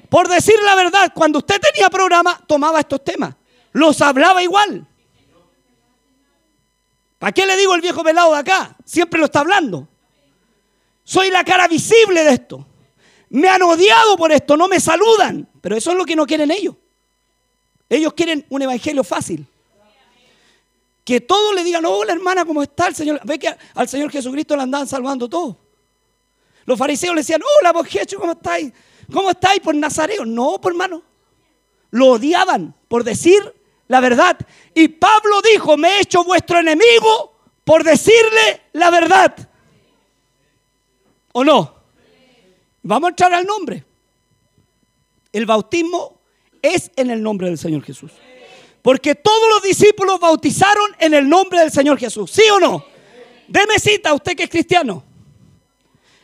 Por 0.09 0.29
decir 0.29 0.55
la 0.64 0.75
verdad, 0.75 1.12
cuando 1.14 1.40
usted 1.40 1.61
tenía 1.61 1.90
programa, 1.90 2.40
tomaba 2.46 2.81
estos 2.81 3.05
temas. 3.05 3.35
Los 3.72 4.01
hablaba 4.01 4.42
igual. 4.42 4.87
¿Para 7.18 7.33
qué 7.33 7.44
le 7.44 7.57
digo 7.57 7.75
el 7.75 7.81
viejo 7.81 8.03
pelado 8.03 8.33
de 8.33 8.38
acá? 8.38 8.77
Siempre 8.85 9.18
lo 9.18 9.27
está 9.27 9.40
hablando. 9.40 9.88
Soy 11.05 11.31
la 11.31 11.44
cara 11.44 11.68
visible 11.68 12.25
de 12.25 12.33
esto. 12.33 12.66
Me 13.29 13.49
han 13.49 13.62
odiado 13.62 14.16
por 14.16 14.33
esto, 14.33 14.57
no 14.57 14.68
me 14.68 14.81
saludan. 14.81 15.49
Pero 15.61 15.77
eso 15.77 15.90
es 15.90 15.96
lo 15.96 16.05
que 16.05 16.16
no 16.16 16.27
quieren 16.27 16.51
ellos. 16.51 16.75
Ellos 17.88 18.12
quieren 18.14 18.46
un 18.49 18.62
evangelio 18.62 19.05
fácil. 19.05 19.46
Que 21.07 21.21
todos 21.21 21.55
le 21.55 21.62
digan, 21.62 21.85
hola 21.87 22.14
hermana, 22.14 22.45
¿cómo 22.45 22.64
está 22.64 22.88
el 22.88 22.97
Señor? 22.97 23.21
Ve 23.23 23.38
que 23.38 23.49
al 23.75 23.88
Señor 23.88 24.11
Jesucristo 24.11 24.57
le 24.57 24.62
andaban 24.62 24.88
salvando 24.88 25.29
todos. 25.29 25.55
Los 26.64 26.77
fariseos 26.77 27.14
le 27.14 27.21
decían, 27.21 27.40
hola, 27.61 27.73
por 27.73 27.87
¿cómo 28.19 28.33
estáis? 28.33 28.73
¿Cómo 29.12 29.31
estáis 29.31 29.61
por 29.61 29.73
Nazareo? 29.77 30.25
No, 30.27 30.61
por 30.61 30.73
hermano. 30.73 31.05
Lo 31.90 32.09
odiaban 32.09 32.75
por 32.88 33.05
decir 33.05 33.40
la 33.87 34.01
verdad. 34.01 34.37
Y 34.75 34.88
Pablo 34.88 35.40
dijo, 35.42 35.77
me 35.77 35.90
he 35.90 36.01
hecho 36.01 36.25
vuestro 36.25 36.59
enemigo 36.59 37.38
por 37.62 37.85
decirle 37.85 38.62
la 38.73 38.90
verdad. 38.90 39.49
¿O 41.35 41.45
no? 41.45 41.73
Vamos 42.83 43.07
a 43.07 43.11
entrar 43.11 43.33
al 43.33 43.47
nombre. 43.47 43.85
El 45.33 45.47
bautismo 45.47 46.21
es 46.61 46.90
en 46.97 47.11
el 47.11 47.23
nombre 47.23 47.47
del 47.47 47.59
Señor 47.59 47.85
Jesús. 47.85 48.11
Porque 48.87 49.16
todos 49.16 49.49
los 49.51 49.62
discípulos 49.64 50.20
bautizaron 50.20 50.94
en 51.01 51.12
el 51.12 51.29
nombre 51.29 51.59
del 51.59 51.72
Señor 51.72 51.99
Jesús. 51.99 52.31
¿Sí 52.31 52.42
o 52.53 52.61
no? 52.61 52.87
Deme 53.49 53.81
cita, 53.81 54.14
usted 54.14 54.37
que 54.37 54.44
es 54.44 54.49
cristiano. 54.49 55.03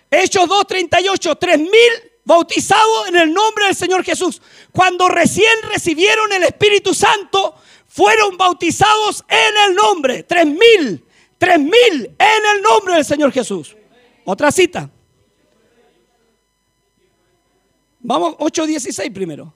Hechos 0.09 0.49
2.38, 0.49 1.41
3.000 1.41 1.69
bautizados 2.25 3.09
en 3.09 3.17
el 3.17 3.33
nombre 3.33 3.65
del 3.65 3.75
Señor 3.75 4.05
Jesús. 4.05 4.41
Cuando 4.71 5.09
recién 5.09 5.53
recibieron 5.73 6.33
el 6.33 6.45
Espíritu 6.45 6.95
Santo, 6.95 7.57
fueron 7.89 8.37
bautizados 8.37 9.25
en 9.29 9.71
el 9.71 9.75
nombre. 9.75 10.23
Tres 10.23 10.47
mil, 10.47 11.05
tres 11.39 11.59
mil 11.59 12.15
en 12.17 12.57
el 12.57 12.63
nombre 12.63 12.95
del 12.95 13.05
Señor 13.05 13.33
Jesús. 13.33 13.77
Otra 14.25 14.53
cita. 14.53 14.89
Vamos, 17.99 18.37
8.16 18.37 19.13
primero. 19.13 19.53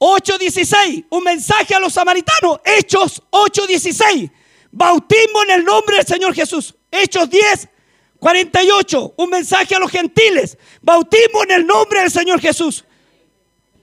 8.16, 0.00 1.04
un 1.10 1.22
mensaje 1.22 1.74
a 1.74 1.78
los 1.78 1.92
samaritanos. 1.92 2.60
Hechos 2.64 3.22
8.16, 3.30 4.32
bautismo 4.72 5.42
en 5.42 5.50
el 5.50 5.64
nombre 5.64 5.98
del 5.98 6.06
Señor 6.06 6.34
Jesús. 6.34 6.74
Hechos 6.90 7.28
10, 7.28 7.68
48, 8.18 9.14
un 9.18 9.30
mensaje 9.30 9.74
a 9.74 9.78
los 9.78 9.90
gentiles. 9.90 10.56
Bautismo 10.80 11.44
en 11.44 11.50
el 11.50 11.66
nombre 11.66 12.00
del 12.00 12.10
Señor 12.10 12.40
Jesús. 12.40 12.84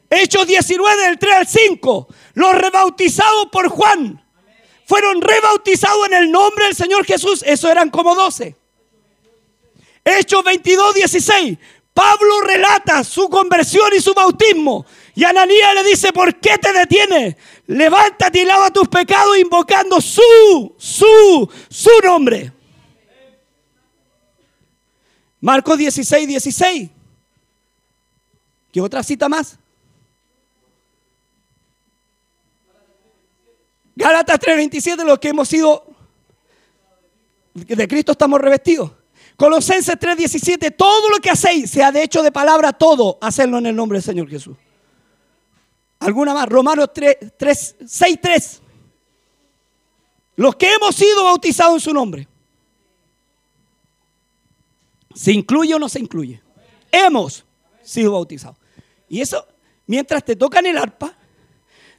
Hechos 0.09 0.47
19 0.47 1.03
del 1.03 1.19
3 1.19 1.33
al 1.33 1.47
5. 1.47 2.07
Los 2.33 2.55
rebautizados 2.55 3.47
por 3.51 3.67
Juan 3.67 4.23
fueron 4.85 5.21
rebautizados 5.21 6.07
en 6.07 6.13
el 6.13 6.31
nombre 6.31 6.65
del 6.65 6.75
Señor 6.75 7.05
Jesús. 7.05 7.43
Eso 7.45 7.69
eran 7.69 7.91
como 7.91 8.15
12. 8.15 8.55
Hechos 10.03 10.43
22, 10.43 10.95
16. 10.95 11.57
Pablo 11.93 12.41
relata 12.41 13.03
su 13.03 13.27
conversión 13.27 13.89
y 13.95 13.99
su 13.99 14.13
bautismo. 14.13 14.85
Y 15.17 15.23
Ananías 15.23 15.73
le 15.73 15.83
dice, 15.83 16.13
¿por 16.13 16.39
qué 16.39 16.59
te 16.59 16.71
detienes? 16.71 17.35
Levántate 17.65 18.39
y 18.39 18.45
lava 18.45 18.69
tus 18.69 18.87
pecados 18.87 19.35
invocando 19.39 19.99
su, 19.99 20.21
su, 20.77 21.49
su 21.67 21.89
nombre. 22.03 22.53
Marcos 25.41 25.75
16, 25.79 26.27
16. 26.27 26.89
¿Qué 28.71 28.79
otra 28.79 29.01
cita 29.01 29.27
más? 29.27 29.57
Gálatas 33.95 34.39
3:27, 34.39 35.03
los 35.03 35.17
que 35.17 35.29
hemos 35.29 35.49
sido 35.49 35.83
de 37.55 37.87
Cristo 37.87 38.11
estamos 38.11 38.39
revestidos. 38.39 38.91
Colosenses 39.35 39.97
3:17, 39.97 40.75
todo 40.77 41.09
lo 41.09 41.17
que 41.17 41.31
hacéis, 41.31 41.71
sea 41.71 41.91
de 41.91 42.03
hecho 42.03 42.21
de 42.21 42.31
palabra, 42.31 42.71
todo, 42.71 43.17
hacerlo 43.19 43.57
en 43.57 43.65
el 43.65 43.75
nombre 43.75 43.95
del 43.97 44.03
Señor 44.03 44.29
Jesús. 44.29 44.55
¿Alguna 45.99 46.33
más? 46.33 46.47
Romanos 46.47 46.89
3, 46.93 47.17
3 47.37 47.75
6, 47.85 48.19
3. 48.21 48.61
Los 50.35 50.55
que 50.55 50.71
hemos 50.71 50.95
sido 50.95 51.23
bautizados 51.23 51.75
en 51.75 51.79
su 51.79 51.93
nombre. 51.93 52.27
¿Se 55.15 55.31
incluye 55.31 55.73
o 55.73 55.79
no 55.79 55.89
se 55.89 55.99
incluye? 55.99 56.41
Hemos 56.91 57.43
sido 57.81 58.11
bautizados. 58.11 58.57
Y 59.09 59.21
eso, 59.21 59.47
mientras 59.87 60.23
te 60.23 60.35
tocan 60.35 60.65
el 60.67 60.77
arpa, 60.77 61.17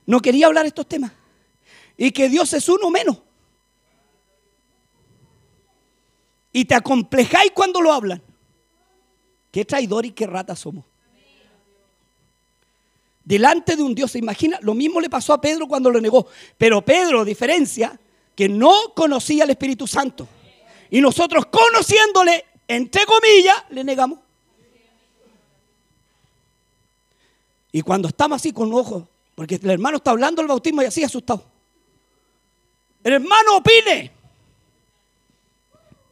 no 0.07 0.21
quería 0.21 0.47
hablar 0.47 0.67
estos 0.67 0.87
temas. 0.87 1.13
Y 1.97 2.13
que 2.13 2.29
Dios 2.29 2.53
es 2.53 2.69
uno 2.69 2.91
menos. 2.91 3.19
Y 6.53 6.65
te 6.65 6.77
acomplejáis 6.77 7.51
cuando 7.53 7.81
lo 7.83 7.93
hablan. 7.93 8.23
Qué 9.51 9.65
traidor 9.65 10.07
y 10.07 10.13
qué 10.13 10.27
rata 10.27 10.55
somos. 10.55 10.85
Delante 13.29 13.77
de 13.77 13.83
un 13.83 13.95
Dios, 13.95 14.13
se 14.13 14.19
imagina, 14.19 14.59
lo 14.63 14.73
mismo 14.73 15.03
le 15.03 15.11
pasó 15.11 15.35
a 15.35 15.41
Pedro 15.41 15.69
cuando 15.69 15.91
lo 15.91 16.01
negó. 16.01 16.27
Pero 16.57 16.81
Pedro, 16.81 17.27
diferencia, 17.27 18.01
que 18.35 18.49
no 18.49 18.95
conocía 18.97 19.45
al 19.45 19.51
Espíritu 19.51 19.87
Santo. 19.87 20.27
Y 20.89 21.03
nosotros 21.03 21.45
conociéndole, 21.45 22.47
entre 22.67 23.05
comillas, 23.05 23.65
le 23.69 23.85
negamos. 23.85 24.21
Y 27.71 27.83
cuando 27.83 28.09
estamos 28.09 28.37
así 28.37 28.51
con 28.51 28.73
ojos, 28.73 29.05
porque 29.35 29.57
el 29.57 29.71
hermano 29.73 29.99
está 29.99 30.13
hablando 30.13 30.41
del 30.41 30.49
bautismo 30.49 30.81
y 30.81 30.87
así 30.87 31.05
asustado. 31.05 31.45
El 33.05 33.13
hermano 33.13 33.59
opine. 33.59 34.11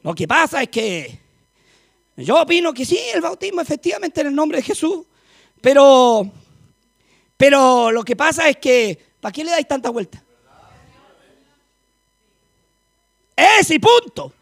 Lo 0.03 0.13
que 0.13 0.27
pasa 0.27 0.61
es 0.61 0.69
que 0.69 1.19
yo 2.15 2.39
opino 2.39 2.71
que 2.75 2.85
sí, 2.85 2.99
el 3.11 3.21
bautismo 3.21 3.59
efectivamente 3.59 4.21
en 4.21 4.27
el 4.27 4.35
nombre 4.35 4.59
de 4.59 4.63
Jesús, 4.63 5.03
pero, 5.59 6.31
pero 7.37 7.91
lo 7.91 8.03
que 8.03 8.15
pasa 8.15 8.49
es 8.49 8.57
que, 8.57 9.13
¿para 9.21 9.31
qué 9.31 9.43
le 9.43 9.51
dais 9.51 9.67
tanta 9.67 9.91
vuelta? 9.91 10.23
Es 13.35 13.69
y 13.69 13.77
punto. 13.77 14.33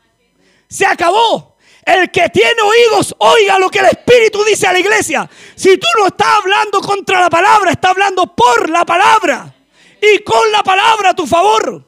Se 0.69 0.85
acabó. 0.85 1.57
El 1.85 2.09
que 2.09 2.29
tiene 2.29 2.61
oídos, 2.63 3.13
oiga 3.19 3.59
lo 3.59 3.69
que 3.69 3.77
el 3.77 3.85
Espíritu 3.85 4.43
dice 4.43 4.65
a 4.65 4.73
la 4.73 4.79
iglesia. 4.79 5.29
Si 5.55 5.77
tú 5.77 5.85
no 5.99 6.07
estás 6.07 6.39
hablando 6.41 6.81
contra 6.81 7.19
la 7.19 7.29
palabra, 7.29 7.71
estás 7.71 7.91
hablando 7.91 8.33
por 8.33 8.69
la 8.69 8.83
palabra. 8.85 9.53
Y 10.01 10.23
con 10.23 10.51
la 10.51 10.63
palabra 10.63 11.11
a 11.11 11.13
tu 11.13 11.27
favor. 11.27 11.87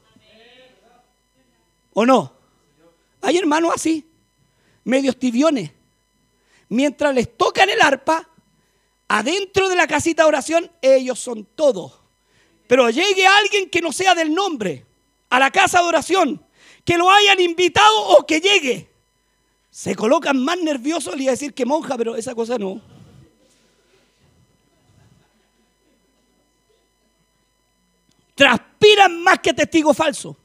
¿O 1.94 2.06
no? 2.06 2.32
Hay 3.22 3.38
hermanos 3.38 3.72
así, 3.74 4.08
medios 4.84 5.18
tibiones. 5.18 5.72
Mientras 6.70 7.16
les 7.16 7.36
tocan 7.36 7.70
el 7.70 7.82
arpa, 7.82 8.30
adentro 9.08 9.70
de 9.70 9.76
la 9.76 9.88
casita 9.88 10.24
de 10.24 10.28
oración, 10.28 10.72
ellos 10.82 11.20
son 11.20 11.46
todos. 11.56 11.94
Pero 12.68 12.90
llegue 12.90 13.26
alguien 13.26 13.70
que 13.70 13.82
no 13.82 13.92
sea 13.92 14.14
del 14.14 14.34
nombre 14.34 14.86
a 15.30 15.40
la 15.40 15.52
casa 15.52 15.80
de 15.82 15.88
oración 15.88 16.48
que 16.88 16.98
lo 16.98 17.12
hayan 17.12 17.40
invitado 17.42 18.02
o 18.12 18.26
que 18.26 18.40
llegue. 18.40 18.90
Se 19.70 19.94
colocan 19.94 20.42
más 20.42 20.58
nerviosos, 20.58 21.16
le 21.18 21.24
iba 21.24 21.32
a 21.32 21.36
decir 21.36 21.54
que 21.54 21.66
monja, 21.66 21.98
pero 21.98 22.16
esa 22.16 22.34
cosa 22.34 22.58
no. 22.58 22.82
Transpiran 28.36 29.22
más 29.22 29.40
que 29.40 29.54
testigo 29.54 29.94
falso. 29.94 30.38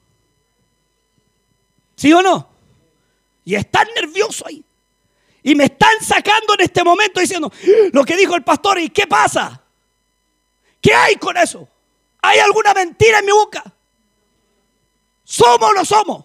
¿Sí 1.94 2.12
o 2.12 2.20
no? 2.20 2.48
Y 3.44 3.55
están 3.55 3.87
nerviosos 3.94 4.44
ahí. 4.44 4.64
Y 5.42 5.55
me 5.55 5.64
están 5.64 6.00
sacando 6.00 6.55
en 6.55 6.61
este 6.61 6.85
momento 6.85 7.20
diciendo 7.20 7.52
lo 7.92 8.05
que 8.05 8.16
dijo 8.16 8.35
el 8.37 8.44
pastor. 8.44 8.78
¿Y 8.78 8.90
qué 8.90 9.07
pasa? 9.07 9.61
¿Qué 10.81 10.94
hay 10.94 11.16
con 11.16 11.37
eso? 11.37 11.68
¿Hay 12.20 12.38
alguna 12.38 12.72
mentira 12.74 13.18
en 13.18 13.26
mi 13.26 13.33
boca? 13.33 13.62
¿Somos 15.24 15.70
o 15.70 15.74
no 15.74 15.85
somos? 15.85 16.24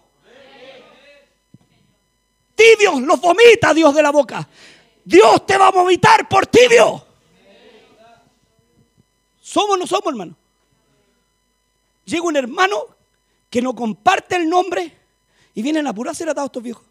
Tibios 2.54 3.00
los 3.02 3.20
vomita 3.20 3.72
Dios 3.72 3.94
de 3.94 4.02
la 4.02 4.10
boca. 4.10 4.48
Dios 5.04 5.46
te 5.46 5.56
va 5.56 5.68
a 5.68 5.70
vomitar 5.70 6.28
por 6.28 6.46
tibio. 6.46 7.04
¿Somos 9.40 9.70
o 9.70 9.76
no 9.78 9.86
somos, 9.86 10.08
hermano? 10.08 10.36
Llega 12.04 12.22
un 12.22 12.36
hermano 12.36 12.86
que 13.48 13.62
no 13.62 13.74
comparte 13.74 14.36
el 14.36 14.48
nombre 14.48 14.96
y 15.54 15.62
vienen 15.62 15.86
a 15.86 15.94
pura 15.94 16.12
ser 16.14 16.28
atados 16.28 16.48
estos 16.48 16.62
viejos. 16.62 16.87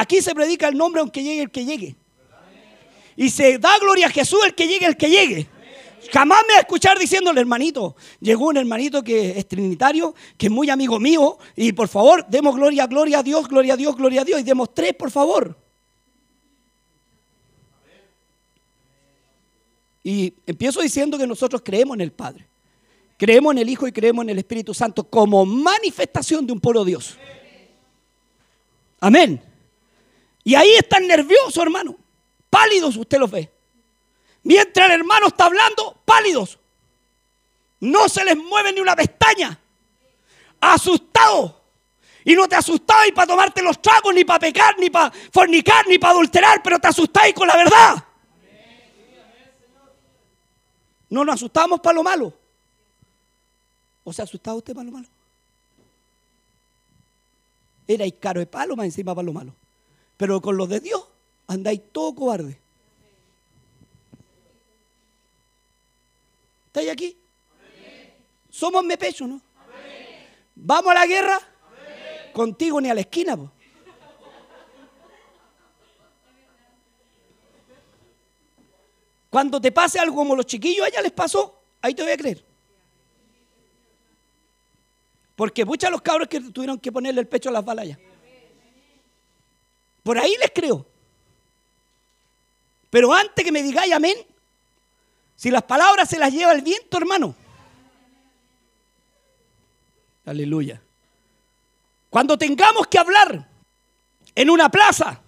Aquí 0.00 0.20
se 0.20 0.34
predica 0.34 0.68
el 0.68 0.76
nombre 0.76 1.00
aunque 1.00 1.22
llegue 1.22 1.42
el 1.42 1.50
que 1.50 1.64
llegue. 1.64 1.96
Y 3.16 3.30
se 3.30 3.58
da 3.58 3.78
gloria 3.78 4.08
a 4.08 4.10
Jesús 4.10 4.40
el 4.44 4.54
que 4.54 4.66
llegue 4.66 4.86
el 4.86 4.96
que 4.96 5.08
llegue. 5.08 5.48
Jamás 6.12 6.42
me 6.46 6.52
va 6.52 6.58
a 6.58 6.60
escuchar 6.60 6.98
diciéndole, 6.98 7.40
hermanito, 7.40 7.96
llegó 8.20 8.48
un 8.48 8.58
hermanito 8.58 9.02
que 9.02 9.38
es 9.38 9.48
trinitario, 9.48 10.14
que 10.36 10.46
es 10.46 10.52
muy 10.52 10.70
amigo 10.70 11.00
mío, 11.00 11.38
y 11.56 11.72
por 11.72 11.88
favor, 11.88 12.24
demos 12.28 12.54
gloria, 12.54 12.86
gloria 12.86 13.20
a 13.20 13.22
Dios, 13.22 13.48
gloria 13.48 13.74
a 13.74 13.76
Dios, 13.76 13.96
gloria 13.96 14.20
a 14.20 14.24
Dios, 14.24 14.40
y 14.40 14.44
demos 14.44 14.72
tres, 14.72 14.94
por 14.94 15.10
favor. 15.10 15.58
Y 20.04 20.32
empiezo 20.46 20.80
diciendo 20.80 21.18
que 21.18 21.26
nosotros 21.26 21.62
creemos 21.64 21.96
en 21.96 22.02
el 22.02 22.12
Padre, 22.12 22.46
creemos 23.16 23.52
en 23.52 23.58
el 23.58 23.68
Hijo 23.68 23.88
y 23.88 23.92
creemos 23.92 24.22
en 24.22 24.30
el 24.30 24.38
Espíritu 24.38 24.74
Santo 24.74 25.02
como 25.04 25.44
manifestación 25.44 26.46
de 26.46 26.52
un 26.52 26.60
pueblo 26.60 26.84
Dios. 26.84 27.16
Amén. 29.00 29.55
Y 30.46 30.54
ahí 30.54 30.76
están 30.76 31.04
nerviosos, 31.08 31.56
hermano. 31.56 31.96
Pálidos, 32.48 32.94
usted 32.96 33.18
los 33.18 33.28
ve. 33.28 33.50
Mientras 34.44 34.86
el 34.86 35.00
hermano 35.00 35.26
está 35.26 35.46
hablando, 35.46 36.00
pálidos. 36.04 36.56
No 37.80 38.08
se 38.08 38.24
les 38.24 38.36
mueve 38.36 38.72
ni 38.72 38.78
una 38.78 38.94
pestaña. 38.94 39.58
Asustados. 40.60 41.52
Y 42.24 42.36
no 42.36 42.46
te 42.46 42.54
asustáis 42.54 43.12
para 43.12 43.26
tomarte 43.26 43.60
los 43.60 43.82
tragos, 43.82 44.14
ni 44.14 44.24
para 44.24 44.38
pecar, 44.38 44.78
ni 44.78 44.88
para 44.88 45.12
fornicar, 45.32 45.84
ni 45.88 45.98
para 45.98 46.12
adulterar, 46.12 46.62
pero 46.62 46.78
te 46.78 46.86
asustáis 46.86 47.34
con 47.34 47.48
la 47.48 47.56
verdad. 47.56 48.04
No 51.10 51.24
nos 51.24 51.34
asustamos 51.34 51.80
para 51.80 51.94
lo 51.94 52.04
malo. 52.04 52.32
¿O 54.04 54.12
se 54.12 54.22
asustaba 54.22 54.58
usted 54.58 54.74
para 54.74 54.84
lo 54.84 54.92
malo? 54.92 55.08
Era 57.88 58.04
caro 58.20 58.38
de 58.38 58.46
palo 58.46 58.76
más 58.76 58.86
encima 58.86 59.12
para 59.12 59.26
lo 59.26 59.32
malo. 59.32 59.52
Pero 60.16 60.40
con 60.40 60.56
los 60.56 60.68
de 60.68 60.80
Dios 60.80 61.04
andáis 61.46 61.80
todo 61.92 62.14
cobarde. 62.14 62.58
¿Estáis 66.66 66.90
aquí? 66.90 67.16
Somos 68.50 68.84
me 68.84 68.96
pecho, 68.96 69.26
¿no? 69.26 69.40
¿Vamos 70.54 70.90
a 70.90 70.94
la 70.94 71.06
guerra? 71.06 71.38
Contigo 72.32 72.80
ni 72.80 72.88
a 72.90 72.94
la 72.94 73.00
esquina. 73.00 73.36
Cuando 79.30 79.60
te 79.60 79.70
pase 79.70 79.98
algo 79.98 80.16
como 80.16 80.34
los 80.34 80.46
chiquillos 80.46 80.86
a 80.86 80.88
ella 80.88 81.02
les 81.02 81.12
pasó, 81.12 81.60
ahí 81.82 81.94
te 81.94 82.02
voy 82.02 82.12
a 82.12 82.16
creer. 82.16 82.44
Porque 85.34 85.64
muchos 85.66 85.90
los 85.90 86.00
cabros 86.00 86.28
que 86.28 86.40
tuvieron 86.40 86.78
que 86.78 86.90
ponerle 86.90 87.20
el 87.20 87.28
pecho 87.28 87.50
a 87.50 87.52
las 87.52 87.64
balas 87.64 87.98
Por 90.06 90.20
ahí 90.20 90.36
les 90.40 90.52
creo. 90.54 90.86
Pero 92.90 93.12
antes 93.12 93.44
que 93.44 93.50
me 93.50 93.60
digáis 93.60 93.92
amén, 93.92 94.16
si 95.34 95.50
las 95.50 95.64
palabras 95.64 96.08
se 96.08 96.16
las 96.16 96.32
lleva 96.32 96.52
el 96.52 96.62
viento, 96.62 96.96
hermano. 96.96 97.34
Aleluya. 100.24 100.80
Cuando 102.08 102.38
tengamos 102.38 102.86
que 102.86 103.00
hablar 103.00 103.48
en 104.32 104.48
una 104.48 104.68
plaza 104.68 105.20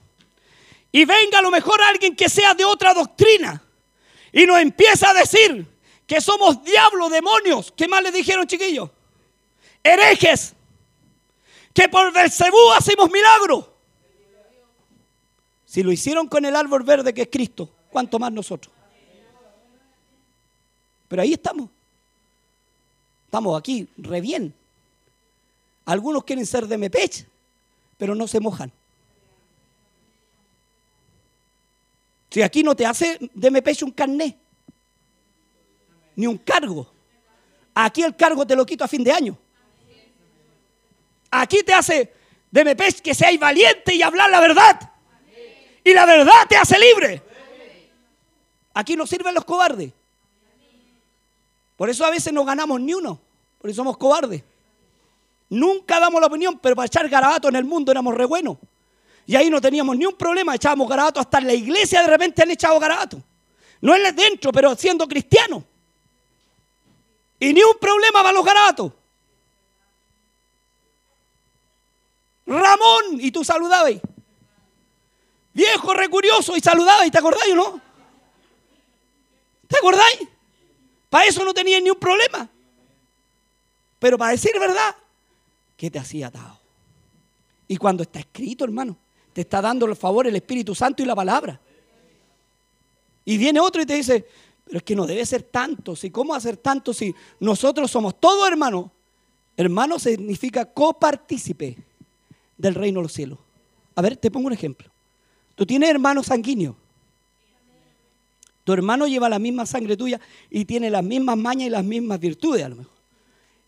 y 0.93 1.05
venga 1.05 1.41
a 1.41 1.43
lo 1.43 1.51
mejor 1.51 1.83
alguien 1.83 2.15
que 2.15 2.29
sea 2.29 2.55
de 2.55 2.65
otra 2.65 2.95
doctrina 2.95 3.61
y 4.31 4.47
nos 4.47 4.61
empieza 4.61 5.11
a 5.11 5.15
decir 5.15 5.67
que 6.07 6.21
somos 6.21 6.63
diablos, 6.63 7.11
demonios, 7.11 7.75
¿qué 7.77 7.89
más 7.89 8.01
le 8.01 8.13
dijeron 8.13 8.47
chiquillos? 8.47 8.91
Herejes, 9.83 10.55
que 11.75 11.89
por 11.89 12.13
Belcebú 12.13 12.71
hacemos 12.77 13.11
milagros. 13.11 13.78
Si 15.69 15.83
lo 15.83 15.93
hicieron 15.93 16.29
con 16.29 16.47
el 16.47 16.57
árbol 16.57 16.83
verde 16.83 17.13
que 17.13 17.23
es 17.23 17.29
Cristo, 17.31 17.69
¿cuánto 17.91 18.19
más 18.19 18.33
nosotros? 18.33 18.75
Pero 21.07 21.21
ahí 21.21 21.35
estamos. 21.35 21.69
Estamos 23.27 23.59
aquí 23.59 23.87
re 23.99 24.23
bien. 24.23 24.55
Algunos 25.85 26.25
quieren 26.25 26.47
ser 26.47 26.67
de 26.67 26.79
Mepech, 26.79 27.27
pero 27.99 28.15
no 28.15 28.27
se 28.27 28.41
mojan. 28.41 28.73
Si 32.31 32.41
aquí 32.41 32.63
no 32.63 32.75
te 32.75 32.87
hace 32.87 33.19
de 33.35 33.51
Mepech 33.51 33.83
un 33.83 33.91
carné, 33.91 34.39
ni 36.17 36.27
un 36.27 36.39
cargo. 36.39 36.91
Aquí 37.75 38.03
el 38.03 38.17
cargo 38.17 38.47
te 38.47 38.57
lo 38.57 38.65
quito 38.65 38.85
a 38.85 38.89
fin 38.89 39.05
de 39.05 39.13
año. 39.13 39.37
Aquí 41.31 41.63
te 41.63 41.75
hace 41.75 42.11
de 42.51 42.65
Mepech 42.65 43.03
que 43.03 43.15
seáis 43.15 43.39
valiente 43.39 43.95
y 43.95 44.01
hablar 44.01 44.31
la 44.31 44.41
verdad. 44.41 44.98
Y 45.89 45.95
la 45.95 46.05
verdad 46.05 46.47
te 46.47 46.55
hace 46.55 46.79
libre. 46.79 47.23
Aquí 48.75 48.95
no 48.95 49.07
sirven 49.07 49.35
los 49.35 49.47
cobardes. 49.47 49.91
Por 51.79 51.89
eso 51.89 52.05
a 52.05 52.11
veces 52.11 52.31
no 52.31 52.45
ganamos 52.45 52.79
ni 52.79 52.93
uno, 52.93 53.19
porque 53.57 53.73
somos 53.73 53.97
cobardes. 53.97 54.45
Nunca 55.49 55.99
damos 55.99 56.21
la 56.21 56.27
opinión, 56.27 56.59
pero 56.59 56.77
para 56.77 56.85
echar 56.85 57.09
garabato 57.09 57.49
en 57.49 57.57
el 57.57 57.65
mundo 57.65 57.91
éramos 57.91 58.15
re 58.15 58.27
buenos. 58.27 58.59
Y 59.25 59.35
ahí 59.35 59.49
no 59.49 59.63
teníamos 59.63 59.97
ni 59.97 60.05
un 60.05 60.15
problema, 60.15 60.55
echábamos 60.55 60.91
garabato, 60.91 61.21
hasta 61.21 61.39
en 61.39 61.47
la 61.47 61.55
iglesia 61.55 62.03
de 62.03 62.09
repente 62.09 62.43
han 62.43 62.51
echado 62.51 62.79
garabato. 62.79 63.23
No 63.81 63.95
es 63.95 64.15
dentro, 64.15 64.53
pero 64.53 64.75
siendo 64.75 65.09
cristiano. 65.09 65.65
Y 67.41 67.55
ni 67.55 67.63
un 67.63 67.79
problema 67.81 68.21
para 68.23 68.33
los 68.33 68.45
garabatos. 68.45 68.93
Ramón, 72.45 73.21
y 73.21 73.33
tú 73.33 73.43
saludabas. 73.43 73.95
Viejo 75.59 75.93
recurioso 75.93 76.57
y 76.57 76.61
saludaba 76.61 77.05
y 77.05 77.11
te 77.11 77.19
acordáis 77.19 77.53
o 77.53 77.57
no? 77.57 77.81
¿Te 79.67 79.77
acordáis? 79.77 80.21
Para 81.11 81.25
eso 81.25 81.45
no 81.45 81.53
tenía 81.53 81.81
ni 81.81 81.91
un 81.91 81.99
problema. 81.99 82.49
Pero 83.99 84.17
para 84.17 84.31
decir 84.31 84.53
verdad, 84.61 84.95
¿qué 85.77 85.91
te 85.91 85.99
hacía 85.99 86.29
atado? 86.29 86.61
Y 87.67 87.77
cuando 87.77 88.05
está 88.05 88.21
escrito, 88.21 88.63
hermano, 88.63 88.97
te 89.33 89.41
está 89.41 89.61
dando 89.61 89.87
el 89.87 89.97
favor 89.97 90.29
el 90.29 90.37
Espíritu 90.37 90.77
Santo 90.77 91.03
y 91.03 91.07
la 91.07 91.17
palabra. 91.17 91.61
Y 93.25 93.37
viene 93.37 93.59
otro 93.59 93.83
y 93.83 93.87
te 93.87 93.95
dice, 93.95 94.29
pero 94.65 94.79
es 94.79 94.85
que 94.85 94.95
no 94.95 95.09
debe 95.09 95.27
ser 95.27 95.43
tanto. 95.43 95.97
Si 95.97 96.13
¿Cómo 96.13 96.37
hacer 96.37 96.59
tanto 96.59 96.95
si 96.95 97.13
nosotros 97.41 97.91
somos 97.91 98.21
todos 98.21 98.49
hermanos? 98.49 98.93
Hermano 99.57 99.99
significa 99.99 100.67
copartícipe 100.67 101.77
del 102.57 102.77
reino 102.77 103.01
de 103.01 103.03
los 103.03 103.13
cielos. 103.13 103.41
A 103.97 104.03
ver, 104.03 104.17
te 104.17 104.31
pongo 104.31 104.47
un 104.47 104.53
ejemplo. 104.53 104.89
Tú 105.59 105.67
tienes 105.67 105.91
hermanos 105.91 106.27
sanguíneos. 106.27 106.77
Tu 108.63 108.73
hermano 108.73 109.09
lleva 109.09 109.29
la 109.29 109.41
misma 109.41 109.67
sangre 109.67 109.97
tuya 109.97 110.21
y 110.49 110.65
tiene 110.65 110.89
las 110.89 111.03
mismas 111.03 111.37
mañas 111.37 111.67
y 111.67 111.71
las 111.71 111.83
mismas 111.83 112.21
virtudes 112.21 112.65
a 112.65 112.69
lo 112.69 112.77
mejor. 112.77 112.93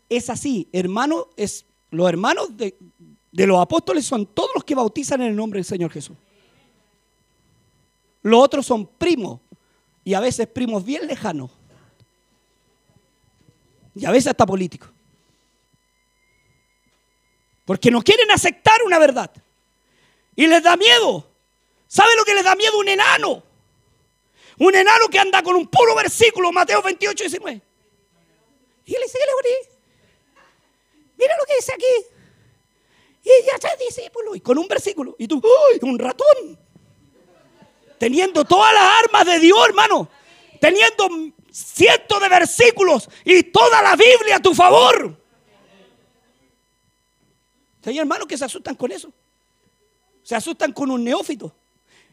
Es 0.07 0.29
así, 0.29 0.69
hermano, 0.71 1.27
es, 1.35 1.65
los 1.89 2.07
hermanos 2.07 2.55
de, 2.55 2.77
de 3.33 3.45
los 3.45 3.59
apóstoles 3.59 4.05
son 4.05 4.25
todos 4.25 4.51
los 4.55 4.63
que 4.63 4.73
bautizan 4.73 5.21
en 5.21 5.27
el 5.27 5.35
nombre 5.35 5.57
del 5.57 5.65
Señor 5.65 5.91
Jesús. 5.91 6.15
Los 8.21 8.41
otros 8.41 8.65
son 8.65 8.87
primos 8.87 9.41
y 10.05 10.13
a 10.13 10.21
veces 10.21 10.47
primos 10.47 10.85
bien 10.85 11.05
lejanos. 11.07 11.51
Y 13.95 14.05
a 14.05 14.11
veces 14.11 14.27
hasta 14.27 14.45
políticos. 14.45 14.89
Porque 17.65 17.91
no 17.91 18.01
quieren 18.01 18.31
aceptar 18.31 18.81
una 18.85 18.97
verdad. 18.97 19.29
Y 20.37 20.47
les 20.47 20.63
da 20.63 20.77
miedo. 20.77 21.30
¿Sabe 21.91 22.15
lo 22.15 22.23
que 22.23 22.33
le 22.33 22.41
da 22.41 22.55
miedo 22.55 22.79
un 22.79 22.87
enano? 22.87 23.43
Un 24.59 24.73
enano 24.73 25.09
que 25.09 25.19
anda 25.19 25.43
con 25.43 25.57
un 25.57 25.67
puro 25.67 25.93
versículo, 25.93 26.49
Mateo 26.49 26.81
28, 26.81 27.21
19. 27.25 27.61
Y 28.85 28.91
le 28.93 28.99
dice, 29.01 29.17
¿qué 29.17 29.25
le 29.25 29.69
mira 31.17 31.35
lo 31.37 31.45
que 31.45 31.55
dice 31.57 31.73
aquí. 31.73 32.07
Y 33.25 33.29
ella 33.29 33.73
es 33.73 33.79
discípulo, 33.93 34.33
y 34.33 34.39
con 34.39 34.57
un 34.57 34.69
versículo. 34.69 35.17
Y 35.19 35.27
tú, 35.27 35.41
¡ay, 35.43 35.79
un 35.81 35.99
ratón! 35.99 36.57
Teniendo 37.97 38.45
todas 38.45 38.73
las 38.73 39.03
armas 39.03 39.25
de 39.25 39.39
Dios, 39.39 39.59
hermano. 39.67 40.09
Teniendo 40.61 41.09
cientos 41.51 42.21
de 42.21 42.29
versículos 42.29 43.09
y 43.25 43.43
toda 43.43 43.81
la 43.81 43.97
Biblia 43.97 44.37
a 44.37 44.41
tu 44.41 44.55
favor. 44.55 45.21
Hay 47.83 47.99
hermanos 47.99 48.27
que 48.27 48.37
se 48.37 48.45
asustan 48.45 48.75
con 48.75 48.93
eso. 48.93 49.11
Se 50.23 50.35
asustan 50.35 50.71
con 50.71 50.89
un 50.89 51.03
neófito. 51.03 51.53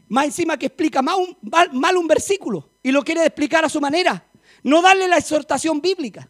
Más 0.09 0.25
encima 0.25 0.57
que 0.57 0.65
explica 0.65 1.03
mal 1.03 1.97
un, 1.97 2.07
versículo 2.07 2.67
y 2.81 2.91
lo 2.91 3.03
quiere 3.03 3.23
explicar 3.25 3.63
a 3.63 3.69
su 3.69 3.79
manera. 3.79 4.25
No 4.63 4.81
darle 4.81 5.07
la 5.07 5.17
exhortación 5.17 5.79
bíblica. 5.79 6.27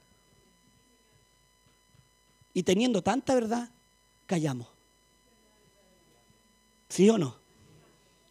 Y 2.53 2.61
teniendo 2.61 3.01
tanta 3.01 3.33
verdad, 3.33 3.69
callamos. 4.25 4.67
¿Sí 6.89 7.09
o 7.09 7.17
no? 7.17 7.37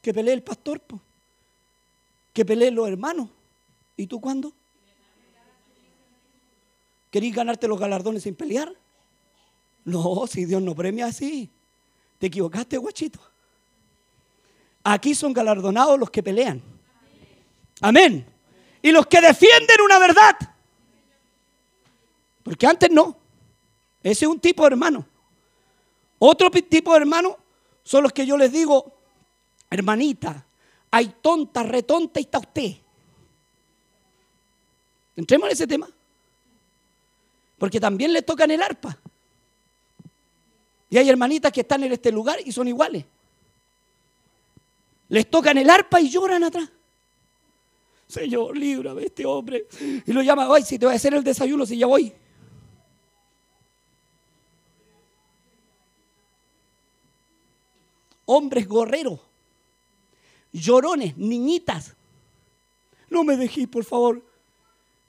Que 0.03 0.13
pelee 0.13 0.35
el 0.35 0.43
pastor, 0.43 0.83
que 2.35 2.45
peleen 2.45 2.75
los 2.75 2.87
hermanos. 2.87 3.31
¿Y 3.97 4.07
tú 4.07 4.21
cuándo? 4.21 4.53
¿Querís 7.11 7.35
ganarte 7.35 7.67
los 7.67 7.81
galardones 7.81 8.23
sin 8.23 8.35
pelear? 8.35 8.71
No, 9.85 10.27
si 10.27 10.45
Dios 10.45 10.61
no 10.61 10.75
premia 10.75 11.07
así. 11.07 11.51
Te 12.19 12.27
equivocaste, 12.27 12.77
guachito. 12.77 13.19
Aquí 14.91 15.15
son 15.15 15.35
galardonados 15.35 15.99
los 15.99 16.09
que 16.09 16.23
pelean. 16.23 16.63
Amén. 17.83 18.25
Y 18.81 18.91
los 18.91 19.07
que 19.07 19.21
defienden 19.21 19.83
una 19.85 19.99
verdad. 19.99 20.35
Porque 22.43 22.67
antes 22.67 22.91
no. 22.91 23.15
Ese 24.03 24.25
es 24.25 24.31
un 24.31 24.41
tipo 24.41 24.63
de 24.63 24.69
hermano. 24.69 25.07
Otro 26.19 26.51
tipo 26.51 26.93
de 26.93 27.01
hermano 27.01 27.37
son 27.85 28.05
los 28.05 28.15
que 28.15 28.25
yo 28.25 28.39
les 28.39 28.51
digo, 28.51 28.95
hermanita, 29.69 30.47
hay 30.91 31.17
tonta, 31.21 31.63
retonta 31.63 32.19
y 32.19 32.23
está 32.23 32.39
usted. 32.39 32.73
Entremos 35.17 35.49
en 35.49 35.53
ese 35.53 35.67
tema. 35.67 35.87
Porque 37.59 37.79
también 37.79 38.11
le 38.15 38.23
tocan 38.23 38.51
el 38.51 38.63
arpa. 38.63 38.97
Y 40.89 40.97
hay 40.97 41.11
hermanitas 41.11 41.53
que 41.53 41.61
están 41.61 41.85
en 41.85 41.93
este 41.93 42.11
lugar 42.11 42.39
y 42.43 42.53
son 42.53 42.69
iguales. 42.69 43.05
Les 45.09 45.29
tocan 45.31 45.57
el 45.59 45.71
arpa 45.71 46.01
y 46.01 46.11
lloran 46.11 46.45
atrás. 46.45 46.69
Señor, 48.07 48.57
líbrame 48.57 49.05
este 49.05 49.27
hombre. 49.27 49.67
Y 50.07 50.13
lo 50.13 50.23
llama, 50.23 50.49
ay, 50.55 50.63
si 50.63 50.79
te 50.79 50.87
voy 50.87 50.95
a 50.95 50.97
hacer 50.97 51.15
el 51.15 51.23
desayuno, 51.23 51.67
si 51.67 51.77
ya 51.77 51.87
voy. 51.87 52.13
Hombres 58.25 58.69
gorreros, 58.69 59.21
llorones, 60.53 61.17
niñitas. 61.17 61.95
No 63.09 63.25
me 63.25 63.37
dejéis, 63.37 63.69
por 63.69 63.85
favor. 63.85 64.23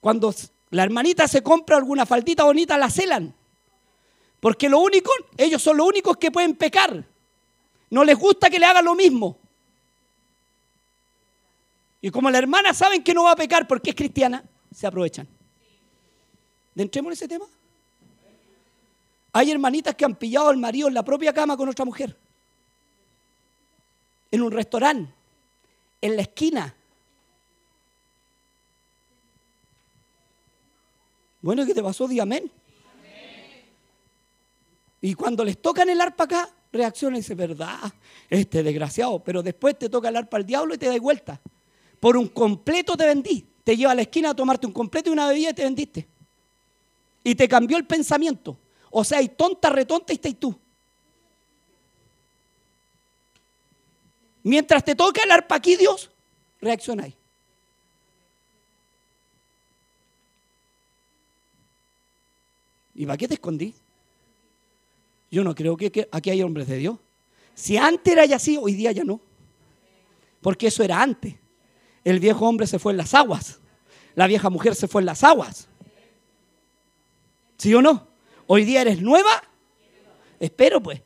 Cuando 0.00 0.34
la 0.70 0.84
hermanita 0.84 1.28
se 1.28 1.42
compra 1.42 1.76
alguna 1.76 2.06
faldita 2.06 2.44
bonita, 2.44 2.78
la 2.78 2.90
celan. 2.90 3.34
Porque 4.40 4.70
lo 4.70 4.78
único, 4.78 5.10
ellos 5.36 5.62
son 5.62 5.76
los 5.76 5.86
únicos 5.86 6.16
que 6.16 6.30
pueden 6.30 6.56
pecar. 6.56 7.06
No 7.90 8.04
les 8.04 8.18
gusta 8.18 8.48
que 8.48 8.58
le 8.58 8.66
hagan 8.66 8.86
lo 8.86 8.94
mismo. 8.94 9.39
Y 12.00 12.10
como 12.10 12.30
la 12.30 12.38
hermana 12.38 12.72
saben 12.72 13.02
que 13.02 13.14
no 13.14 13.24
va 13.24 13.32
a 13.32 13.36
pecar 13.36 13.66
porque 13.66 13.90
es 13.90 13.96
cristiana, 13.96 14.44
se 14.74 14.86
aprovechan. 14.86 15.28
¿Entremos 16.74 17.10
en 17.10 17.12
ese 17.12 17.28
tema? 17.28 17.44
Hay 19.32 19.50
hermanitas 19.50 19.94
que 19.94 20.04
han 20.04 20.16
pillado 20.16 20.48
al 20.48 20.56
marido 20.56 20.88
en 20.88 20.94
la 20.94 21.04
propia 21.04 21.32
cama 21.32 21.56
con 21.56 21.68
otra 21.68 21.84
mujer. 21.84 22.16
En 24.30 24.42
un 24.42 24.50
restaurante, 24.50 25.12
en 26.00 26.16
la 26.16 26.22
esquina, 26.22 26.74
Bueno, 31.42 31.64
¿qué 31.64 31.74
te 31.74 31.82
pasó? 31.82 32.06
Di 32.06 32.20
amén. 32.20 32.50
Y 35.00 35.14
cuando 35.14 35.44
les 35.44 35.60
tocan 35.60 35.88
el 35.88 36.00
arpa 36.00 36.24
acá, 36.24 36.50
reacciona 36.70 37.16
y 37.16 37.20
dice, 37.20 37.34
verdad, 37.34 37.78
este 38.28 38.62
desgraciado. 38.62 39.22
Pero 39.24 39.42
después 39.42 39.78
te 39.78 39.88
toca 39.88 40.10
el 40.10 40.16
arpa 40.16 40.36
al 40.36 40.44
diablo 40.44 40.74
y 40.74 40.78
te 40.78 40.86
da 40.86 40.98
vuelta. 40.98 41.40
Por 42.00 42.16
un 42.16 42.28
completo 42.28 42.96
te 42.96 43.06
vendí. 43.06 43.46
Te 43.62 43.76
lleva 43.76 43.92
a 43.92 43.94
la 43.94 44.02
esquina 44.02 44.30
a 44.30 44.34
tomarte 44.34 44.66
un 44.66 44.72
completo 44.72 45.10
y 45.10 45.12
una 45.12 45.28
bebida 45.28 45.50
y 45.50 45.54
te 45.54 45.62
vendiste. 45.62 46.08
Y 47.22 47.34
te 47.34 47.46
cambió 47.46 47.76
el 47.76 47.86
pensamiento. 47.86 48.58
O 48.90 49.04
sea, 49.04 49.18
hay 49.18 49.28
tonta, 49.28 49.70
retonta 49.70 50.12
y 50.12 50.16
estás 50.16 50.34
tú. 50.36 50.58
Mientras 54.42 54.82
te 54.82 54.94
toca 54.94 55.22
el 55.22 55.30
arpa 55.30 55.56
aquí, 55.56 55.76
Dios, 55.76 56.10
reaccionáis. 56.60 57.14
¿Y 62.94 63.06
para 63.06 63.16
qué 63.16 63.28
te 63.28 63.34
escondí? 63.34 63.74
Yo 65.30 65.44
no 65.44 65.54
creo 65.54 65.76
que, 65.76 66.08
aquí 66.10 66.30
hay 66.30 66.42
hombres 66.42 66.66
de 66.66 66.78
Dios. 66.78 66.98
Si 67.54 67.76
antes 67.76 68.12
era 68.12 68.24
así, 68.34 68.56
hoy 68.56 68.74
día 68.74 68.92
ya 68.92 69.04
no. 69.04 69.20
Porque 70.40 70.66
eso 70.66 70.82
era 70.82 71.00
antes. 71.00 71.34
El 72.04 72.20
viejo 72.20 72.48
hombre 72.48 72.66
se 72.66 72.78
fue 72.78 72.92
en 72.92 72.98
las 72.98 73.14
aguas. 73.14 73.60
La 74.14 74.26
vieja 74.26 74.50
mujer 74.50 74.74
se 74.74 74.88
fue 74.88 75.02
en 75.02 75.06
las 75.06 75.22
aguas. 75.24 75.68
¿Sí 77.58 77.74
o 77.74 77.82
no? 77.82 78.08
Hoy 78.46 78.64
día 78.64 78.82
eres 78.82 79.00
nueva. 79.00 79.42
Espero 80.38 80.82
pues. 80.82 81.02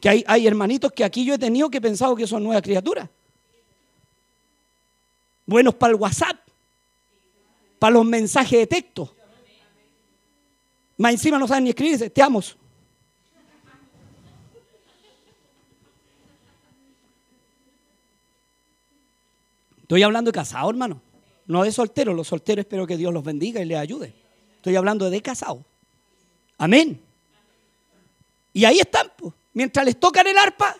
Que 0.00 0.24
hay, 0.26 0.46
hermanitos 0.46 0.92
que 0.92 1.04
aquí 1.04 1.24
yo 1.24 1.34
he 1.34 1.38
tenido 1.38 1.68
que 1.70 1.78
he 1.78 1.82
pensado 1.82 2.16
que 2.16 2.26
son 2.26 2.42
nuevas 2.42 2.62
criaturas. 2.62 3.08
Buenos 5.44 5.74
para 5.74 5.92
el 5.92 6.00
WhatsApp. 6.00 6.38
Para 7.78 7.94
los 7.94 8.04
mensajes 8.04 8.58
de 8.58 8.66
texto 8.66 9.14
más 11.00 11.12
encima 11.12 11.38
no 11.38 11.48
saben 11.48 11.64
ni 11.64 11.70
escribir, 11.70 12.10
te 12.10 12.22
amo. 12.22 12.42
Estoy 19.90 20.04
hablando 20.04 20.30
de 20.30 20.36
casado, 20.36 20.70
hermano. 20.70 21.02
No 21.46 21.64
de 21.64 21.72
soltero. 21.72 22.14
Los 22.14 22.28
solteros 22.28 22.62
espero 22.62 22.86
que 22.86 22.96
Dios 22.96 23.12
los 23.12 23.24
bendiga 23.24 23.60
y 23.60 23.64
les 23.64 23.76
ayude. 23.76 24.14
Estoy 24.54 24.76
hablando 24.76 25.10
de 25.10 25.20
casado. 25.20 25.64
Amén. 26.58 27.02
Y 28.52 28.64
ahí 28.66 28.78
están, 28.78 29.10
pues. 29.16 29.34
mientras 29.52 29.84
les 29.84 29.98
tocan 29.98 30.28
el 30.28 30.38
arpa, 30.38 30.76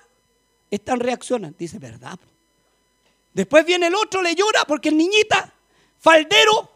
están 0.71 1.01
reaccionando. 1.01 1.59
Dice, 1.59 1.81
¿verdad? 1.81 2.21
Después 3.35 3.67
viene 3.67 3.89
el 3.89 3.97
otro, 3.97 4.23
le 4.23 4.33
llora 4.37 4.65
porque 4.65 4.91
es 4.91 4.95
niñita, 4.95 5.53
faldero, 5.99 6.71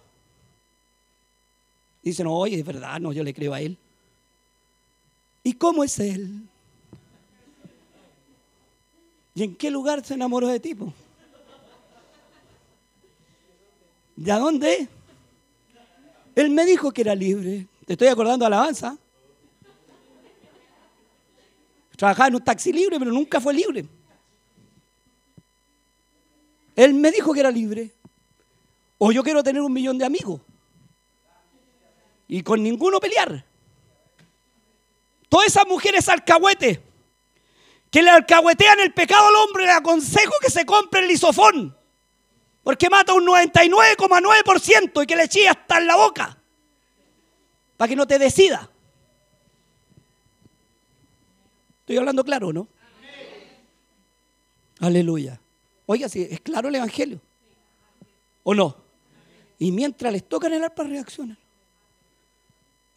Dicen, 2.02 2.26
oye, 2.26 2.58
es 2.58 2.66
verdad, 2.66 2.98
no, 2.98 3.12
yo 3.12 3.22
le 3.22 3.32
creo 3.32 3.54
a 3.54 3.60
él. 3.60 3.78
¿Y 5.44 5.52
cómo 5.52 5.84
es 5.84 6.00
él? 6.00 6.42
¿Y 9.36 9.44
en 9.44 9.54
qué 9.54 9.70
lugar 9.70 10.04
se 10.04 10.14
enamoró 10.14 10.48
de 10.48 10.58
tipo? 10.58 10.92
¿De 14.16 14.32
dónde? 14.32 14.88
Él 16.34 16.50
me 16.50 16.64
dijo 16.64 16.92
que 16.92 17.02
era 17.02 17.14
libre. 17.14 17.66
Te 17.86 17.94
estoy 17.94 18.08
acordando 18.08 18.46
alabanza. 18.46 18.96
Trabajaba 21.96 22.28
en 22.28 22.34
un 22.36 22.44
taxi 22.44 22.72
libre, 22.72 22.98
pero 22.98 23.12
nunca 23.12 23.40
fue 23.40 23.54
libre. 23.54 23.86
Él 26.74 26.94
me 26.94 27.10
dijo 27.10 27.32
que 27.32 27.40
era 27.40 27.50
libre. 27.50 27.92
O 28.98 29.12
yo 29.12 29.22
quiero 29.22 29.42
tener 29.42 29.62
un 29.62 29.72
millón 29.72 29.98
de 29.98 30.04
amigos 30.04 30.40
y 32.28 32.42
con 32.42 32.62
ninguno 32.62 33.00
pelear. 33.00 33.44
Todas 35.28 35.48
esas 35.48 35.66
mujeres 35.66 36.08
alcahuetes 36.08 36.80
que 37.90 38.02
le 38.02 38.10
alcahuetean 38.10 38.80
el 38.80 38.92
pecado 38.92 39.28
al 39.28 39.36
hombre, 39.36 39.66
le 39.66 39.72
aconsejo 39.72 40.32
que 40.40 40.50
se 40.50 40.66
compre 40.66 41.00
el 41.00 41.08
lisofón, 41.08 41.76
porque 42.64 42.88
mata 42.88 43.12
un 43.12 43.26
99,9% 43.26 45.02
y 45.02 45.06
que 45.06 45.14
le 45.14 45.24
eche 45.24 45.46
hasta 45.46 45.78
en 45.78 45.86
la 45.86 45.96
boca, 45.96 46.36
para 47.76 47.88
que 47.88 47.94
no 47.94 48.06
te 48.06 48.18
decida. 48.18 48.70
Estoy 51.80 51.98
hablando 51.98 52.24
claro, 52.24 52.54
¿no? 52.54 52.66
Aleluya. 54.80 55.38
Oiga, 55.84 56.08
si 56.08 56.22
es 56.22 56.40
claro 56.40 56.68
el 56.68 56.76
Evangelio. 56.76 57.20
¿O 58.42 58.54
no? 58.54 58.74
Y 59.58 59.70
mientras 59.70 60.10
les 60.10 60.26
tocan 60.26 60.54
el 60.54 60.64
arpa, 60.64 60.84
reaccionan. 60.84 61.36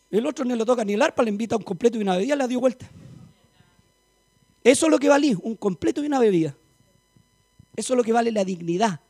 El 0.10 0.26
otro 0.26 0.46
no 0.46 0.56
le 0.56 0.66
toca 0.66 0.86
ni 0.86 0.94
el 0.94 1.02
arpa, 1.02 1.24
le 1.24 1.30
invita 1.30 1.56
a 1.56 1.58
un 1.58 1.66
completo 1.66 1.98
y 1.98 2.02
una 2.02 2.16
bebida, 2.16 2.38
le 2.38 2.48
dio 2.48 2.62
vuelta. 2.62 2.90
Eso 4.64 4.86
es 4.86 4.92
lo 4.92 4.98
que 4.98 5.10
vale 5.10 5.36
un 5.42 5.58
completo 5.58 6.02
y 6.02 6.08
una 6.08 6.20
bebida. 6.20 6.56
Eso 7.76 7.94
es 7.94 7.98
lo 7.98 8.04
que 8.04 8.14
vale 8.14 8.32
la 8.32 8.46
dignidad 8.46 9.02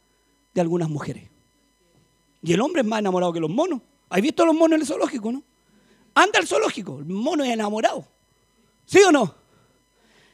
de 0.53 0.61
algunas 0.61 0.89
mujeres. 0.89 1.29
Y 2.41 2.53
el 2.53 2.61
hombre 2.61 2.81
es 2.81 2.87
más 2.87 2.99
enamorado 2.99 3.33
que 3.33 3.39
los 3.39 3.49
monos. 3.49 3.81
¿Has 4.09 4.21
visto 4.21 4.45
los 4.45 4.55
monos 4.55 4.75
en 4.75 4.81
el 4.81 4.87
zoológico, 4.87 5.31
no? 5.31 5.43
Anda 6.13 6.39
al 6.39 6.47
zoológico, 6.47 6.99
el 6.99 7.05
mono 7.05 7.43
es 7.43 7.51
enamorado. 7.51 8.07
¿Sí 8.85 8.99
o 8.99 9.11
no? 9.11 9.35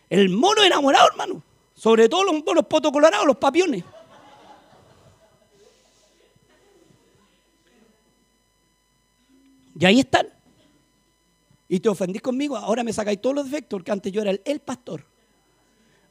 El 0.09 0.29
mono 0.29 0.61
es 0.61 0.67
enamorado, 0.67 1.07
hermano. 1.09 1.41
Sobre 1.73 2.07
todo 2.07 2.23
los 2.23 2.43
monos 2.45 2.65
colorados, 2.91 3.25
los 3.25 3.37
papiones. 3.37 3.83
Y 9.79 9.85
ahí 9.85 9.99
están. 9.99 10.27
Y 11.67 11.79
te 11.79 11.89
ofendís 11.89 12.21
conmigo, 12.21 12.55
ahora 12.55 12.83
me 12.83 12.93
sacáis 12.93 13.19
todos 13.19 13.35
los 13.35 13.45
defectos, 13.45 13.79
porque 13.79 13.91
antes 13.91 14.11
yo 14.11 14.21
era 14.21 14.31
el, 14.31 14.59
pastor. 14.59 15.05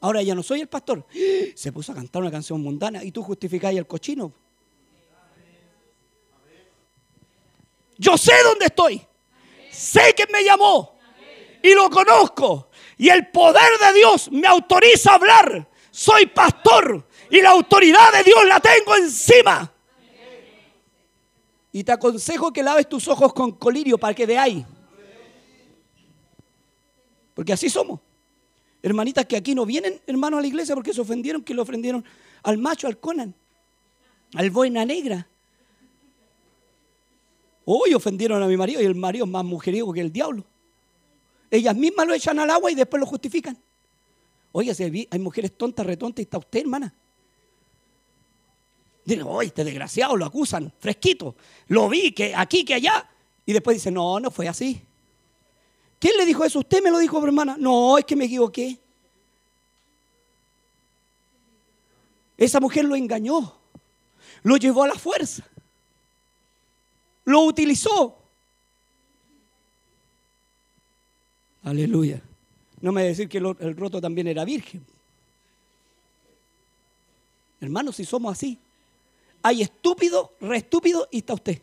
Ahora 0.03 0.21
ya 0.21 0.35
no 0.35 0.43
soy 0.43 0.61
el 0.61 0.69
pastor. 0.69 1.07
Se 1.55 1.71
puso 1.71 1.93
a 1.93 1.95
cantar 1.95 2.23
una 2.23 2.31
canción 2.31 2.61
mundana 2.61 3.05
y 3.05 3.13
tú 3.13 3.23
justificáis 3.23 3.79
el 3.79 3.87
cochino. 3.87 4.33
Yo 7.97 8.19
sé 8.19 8.33
dónde 8.43 8.67
estoy. 8.67 9.01
Sé 9.71 10.13
que 10.17 10.27
me 10.33 10.43
llamó. 10.43 10.99
Y 11.63 11.73
lo 11.75 11.89
conozco. 11.89 12.69
Y 12.99 13.11
el 13.11 13.29
poder 13.29 13.79
de 13.79 13.93
Dios 14.01 14.29
me 14.33 14.49
autoriza 14.49 15.13
a 15.13 15.15
hablar. 15.15 15.69
Soy 15.93 16.27
pastor. 16.27 17.07
Y 17.31 17.41
la 17.41 17.51
autoridad 17.51 18.13
de 18.13 18.25
Dios 18.25 18.45
la 18.45 18.59
tengo 18.59 18.97
encima. 18.97 19.73
Y 21.71 21.85
te 21.85 21.93
aconsejo 21.93 22.53
que 22.53 22.65
laves 22.65 22.89
tus 22.89 23.07
ojos 23.07 23.33
con 23.33 23.53
colirio 23.53 23.97
para 23.99 24.15
que 24.15 24.27
veáis. 24.27 24.65
Porque 27.35 27.53
así 27.53 27.71
somos. 27.71 28.01
Hermanitas 28.83 29.27
que 29.27 29.37
aquí 29.37 29.55
no 29.55 29.65
vienen, 29.65 30.01
hermanos, 30.07 30.39
a 30.39 30.41
la 30.41 30.49
iglesia 30.49 30.75
porque 30.75 30.93
se 30.93 31.01
ofendieron, 31.01 31.43
que 31.43 31.55
le 31.55 31.61
ofendieron 31.61 32.05
al 32.43 32.59
macho, 32.59 32.89
al 32.89 32.99
Conan, 32.99 33.35
al 34.35 34.51
boina 34.51 34.85
negra. 34.85 35.29
Hoy 37.65 37.95
ofendieron 37.95 38.43
a 38.43 38.47
mi 38.47 38.57
marido 38.57 38.83
y 38.83 38.85
el 38.85 38.97
marido 38.97 39.25
es 39.25 39.31
más 39.31 39.45
mujeriego 39.45 39.93
que 39.93 40.01
el 40.01 40.13
diablo. 40.13 40.45
Ellas 41.49 41.77
mismas 41.77 42.09
lo 42.09 42.15
echan 42.15 42.39
al 42.41 42.51
agua 42.51 42.73
y 42.73 42.75
después 42.75 42.99
lo 42.99 43.07
justifican. 43.07 43.57
Oye, 44.51 44.75
si 44.75 45.07
hay 45.11 45.19
mujeres 45.19 45.57
tontas, 45.57 45.87
retontas 45.87 46.21
y 46.21 46.23
está 46.23 46.39
usted, 46.39 46.61
hermana. 46.61 46.93
Dicen, 49.05 49.25
oye, 49.27 49.49
este 49.49 49.65
desgraciado, 49.65 50.17
lo 50.17 50.25
acusan, 50.25 50.73
fresquito. 50.79 51.37
Lo 51.69 51.89
vi, 51.89 52.13
que 52.13 52.35
aquí, 52.35 52.65
que 52.65 52.75
allá. 52.75 53.09
Y 53.47 53.53
después 53.53 53.77
dice, 53.77 53.91
no, 53.91 54.19
no 54.19 54.31
fue 54.31 54.49
así. 54.49 54.83
¿Quién 56.03 56.17
le 56.17 56.27
dijo 56.27 56.45
eso? 56.45 56.59
Usted 56.59 56.83
me 56.83 56.91
lo 56.91 56.99
dijo, 56.99 57.25
hermana. 57.25 57.55
No, 57.57 57.97
es 57.97 58.05
que 58.05 58.17
me 58.17 58.25
equivoqué. 58.25 58.77
Esa 62.37 62.59
mujer 62.59 62.87
lo 62.87 62.97
engañó. 62.97 63.55
Lo 64.43 64.57
llevó 64.57 64.83
a 64.83 64.89
la 64.89 64.97
fuerza. 64.97 65.47
Lo 67.25 67.43
utilizó. 67.43 68.19
Aleluya. 71.63 72.21
No 72.81 72.91
me 72.91 73.05
decir 73.05 73.29
que 73.29 73.39
el 73.39 73.77
roto 73.77 74.01
también 74.01 74.27
era 74.27 74.45
virgen. 74.45 74.85
Hermanos, 77.61 77.95
si 77.95 78.05
somos 78.05 78.33
así, 78.33 78.59
hay 79.41 79.63
estúpido, 79.63 80.33
re 80.41 80.57
estúpido 80.57 81.07
y 81.13 81.19
está 81.19 81.35
usted. 81.35 81.63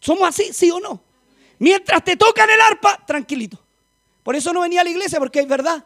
¿Somos 0.00 0.28
así, 0.28 0.52
sí 0.52 0.70
o 0.70 0.80
no? 0.80 1.02
Mientras 1.58 2.02
te 2.02 2.16
tocan 2.16 2.48
el 2.50 2.60
arpa, 2.60 3.04
tranquilito. 3.06 3.58
Por 4.22 4.34
eso 4.34 4.52
no 4.52 4.62
venía 4.62 4.80
a 4.80 4.84
la 4.84 4.90
iglesia, 4.90 5.18
porque 5.18 5.40
es 5.40 5.48
verdad. 5.48 5.84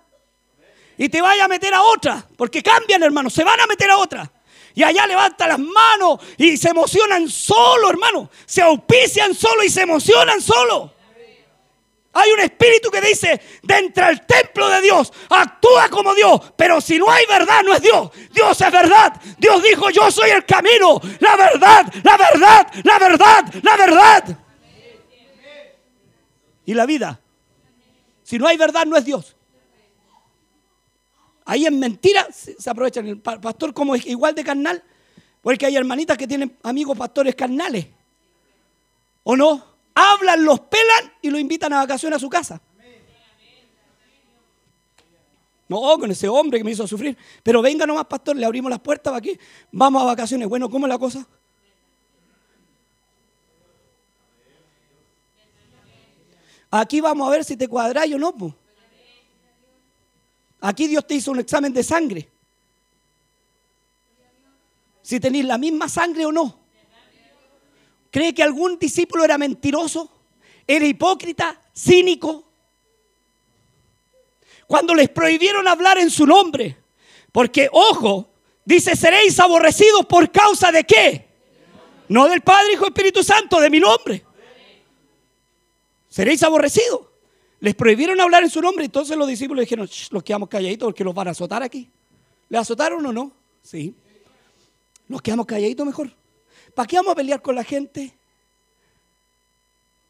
Y 0.96 1.08
te 1.08 1.20
vaya 1.20 1.44
a 1.44 1.48
meter 1.48 1.74
a 1.74 1.82
otra, 1.82 2.26
porque 2.36 2.62
cambian, 2.62 3.02
hermano, 3.02 3.28
se 3.28 3.42
van 3.42 3.60
a 3.60 3.66
meter 3.66 3.90
a 3.90 3.98
otra. 3.98 4.30
Y 4.74 4.82
allá 4.82 5.06
levantan 5.06 5.48
las 5.48 5.58
manos 5.58 6.20
y 6.36 6.56
se 6.56 6.70
emocionan 6.70 7.28
solo, 7.28 7.90
hermano. 7.90 8.30
Se 8.46 8.62
auspician 8.62 9.34
solo 9.34 9.62
y 9.62 9.68
se 9.68 9.82
emocionan 9.82 10.40
solo. 10.40 10.93
Hay 12.16 12.30
un 12.30 12.40
espíritu 12.40 12.90
que 12.90 13.00
dice, 13.00 13.40
dentro 13.62 14.06
del 14.06 14.24
templo 14.24 14.68
de 14.68 14.80
Dios, 14.82 15.12
actúa 15.28 15.88
como 15.88 16.14
Dios, 16.14 16.40
pero 16.56 16.80
si 16.80 16.96
no 16.96 17.10
hay 17.10 17.26
verdad, 17.26 17.62
no 17.64 17.74
es 17.74 17.82
Dios. 17.82 18.10
Dios 18.32 18.60
es 18.60 18.70
verdad. 18.70 19.20
Dios 19.36 19.60
dijo, 19.60 19.90
yo 19.90 20.08
soy 20.12 20.30
el 20.30 20.46
camino, 20.46 21.00
la 21.18 21.36
verdad, 21.36 21.92
la 22.04 22.16
verdad, 22.16 22.72
la 22.84 22.98
verdad, 23.00 23.54
la 23.62 23.76
verdad. 23.76 24.38
Y 26.64 26.72
la 26.72 26.86
vida. 26.86 27.20
Si 28.22 28.38
no 28.38 28.46
hay 28.46 28.56
verdad, 28.56 28.86
no 28.86 28.96
es 28.96 29.04
Dios. 29.04 29.36
Ahí 31.46 31.66
en 31.66 31.78
mentira 31.80 32.28
se 32.30 32.70
aprovechan. 32.70 33.08
El 33.08 33.20
pastor 33.20 33.74
como 33.74 33.96
igual 33.96 34.36
de 34.36 34.44
carnal, 34.44 34.82
porque 35.42 35.66
hay 35.66 35.76
hermanitas 35.76 36.16
que 36.16 36.28
tienen 36.28 36.56
amigos 36.62 36.96
pastores 36.96 37.34
carnales. 37.34 37.86
¿O 39.24 39.36
no? 39.36 39.73
Hablan, 39.94 40.44
los 40.44 40.60
pelan 40.60 41.12
y 41.22 41.30
lo 41.30 41.38
invitan 41.38 41.72
a 41.72 41.78
vacaciones 41.78 42.16
a 42.16 42.20
su 42.20 42.28
casa. 42.28 42.60
No, 45.66 45.80
con 45.98 46.10
ese 46.10 46.28
hombre 46.28 46.58
que 46.58 46.64
me 46.64 46.72
hizo 46.72 46.86
sufrir. 46.86 47.16
Pero 47.42 47.62
venga 47.62 47.86
nomás, 47.86 48.06
pastor, 48.06 48.36
le 48.36 48.44
abrimos 48.44 48.70
las 48.70 48.80
puertas 48.80 49.10
para 49.10 49.18
aquí. 49.18 49.38
Vamos 49.72 50.02
a 50.02 50.06
vacaciones. 50.06 50.48
Bueno, 50.48 50.68
¿cómo 50.68 50.86
es 50.86 50.90
la 50.90 50.98
cosa? 50.98 51.26
Aquí 56.70 57.00
vamos 57.00 57.26
a 57.26 57.30
ver 57.30 57.44
si 57.44 57.56
te 57.56 57.68
cuadráis 57.68 58.14
o 58.14 58.18
no. 58.18 58.34
Aquí 60.60 60.86
Dios 60.88 61.06
te 61.06 61.14
hizo 61.14 61.30
un 61.30 61.38
examen 61.38 61.72
de 61.72 61.82
sangre. 61.82 62.28
Si 65.02 65.20
tenéis 65.20 65.44
la 65.44 65.56
misma 65.58 65.88
sangre 65.88 66.26
o 66.26 66.32
no. 66.32 66.63
¿Cree 68.14 68.32
que 68.32 68.44
algún 68.44 68.78
discípulo 68.78 69.24
era 69.24 69.36
mentiroso? 69.36 70.08
¿Era 70.68 70.86
hipócrita? 70.86 71.60
¿Cínico? 71.76 72.44
Cuando 74.68 74.94
les 74.94 75.08
prohibieron 75.08 75.66
hablar 75.66 75.98
en 75.98 76.08
su 76.10 76.24
nombre. 76.24 76.76
Porque, 77.32 77.68
ojo, 77.72 78.30
dice, 78.64 78.94
seréis 78.94 79.40
aborrecidos 79.40 80.06
por 80.06 80.30
causa 80.30 80.70
de 80.70 80.84
qué? 80.84 81.26
No 82.08 82.28
del 82.28 82.40
Padre, 82.42 82.74
Hijo 82.74 82.86
Espíritu 82.86 83.24
Santo, 83.24 83.58
de 83.58 83.68
mi 83.68 83.80
nombre. 83.80 84.24
Seréis 86.08 86.40
aborrecidos. 86.44 87.00
Les 87.58 87.74
prohibieron 87.74 88.20
hablar 88.20 88.44
en 88.44 88.50
su 88.50 88.62
nombre. 88.62 88.84
Entonces 88.84 89.16
los 89.16 89.26
discípulos 89.26 89.62
dijeron, 89.62 89.90
los 90.10 90.22
quedamos 90.22 90.48
calladitos 90.48 90.86
porque 90.86 91.02
los 91.02 91.16
van 91.16 91.26
a 91.26 91.30
azotar 91.32 91.64
aquí. 91.64 91.90
¿Le 92.48 92.58
azotaron 92.58 93.04
o 93.04 93.12
no? 93.12 93.32
Sí. 93.60 93.92
Los 95.08 95.20
quedamos 95.20 95.46
calladitos 95.46 95.84
mejor. 95.84 96.12
¿Para 96.74 96.86
qué 96.86 96.96
vamos 96.96 97.12
a 97.12 97.16
pelear 97.16 97.40
con 97.40 97.54
la 97.54 97.64
gente? 97.64 98.12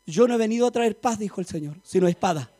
Yo 0.06 0.26
no 0.26 0.34
he 0.34 0.38
venido 0.38 0.66
a 0.66 0.70
traer 0.70 0.98
paz, 0.98 1.18
dijo 1.18 1.40
el 1.40 1.46
Señor, 1.46 1.76
sino 1.82 2.08
espada. 2.08 2.50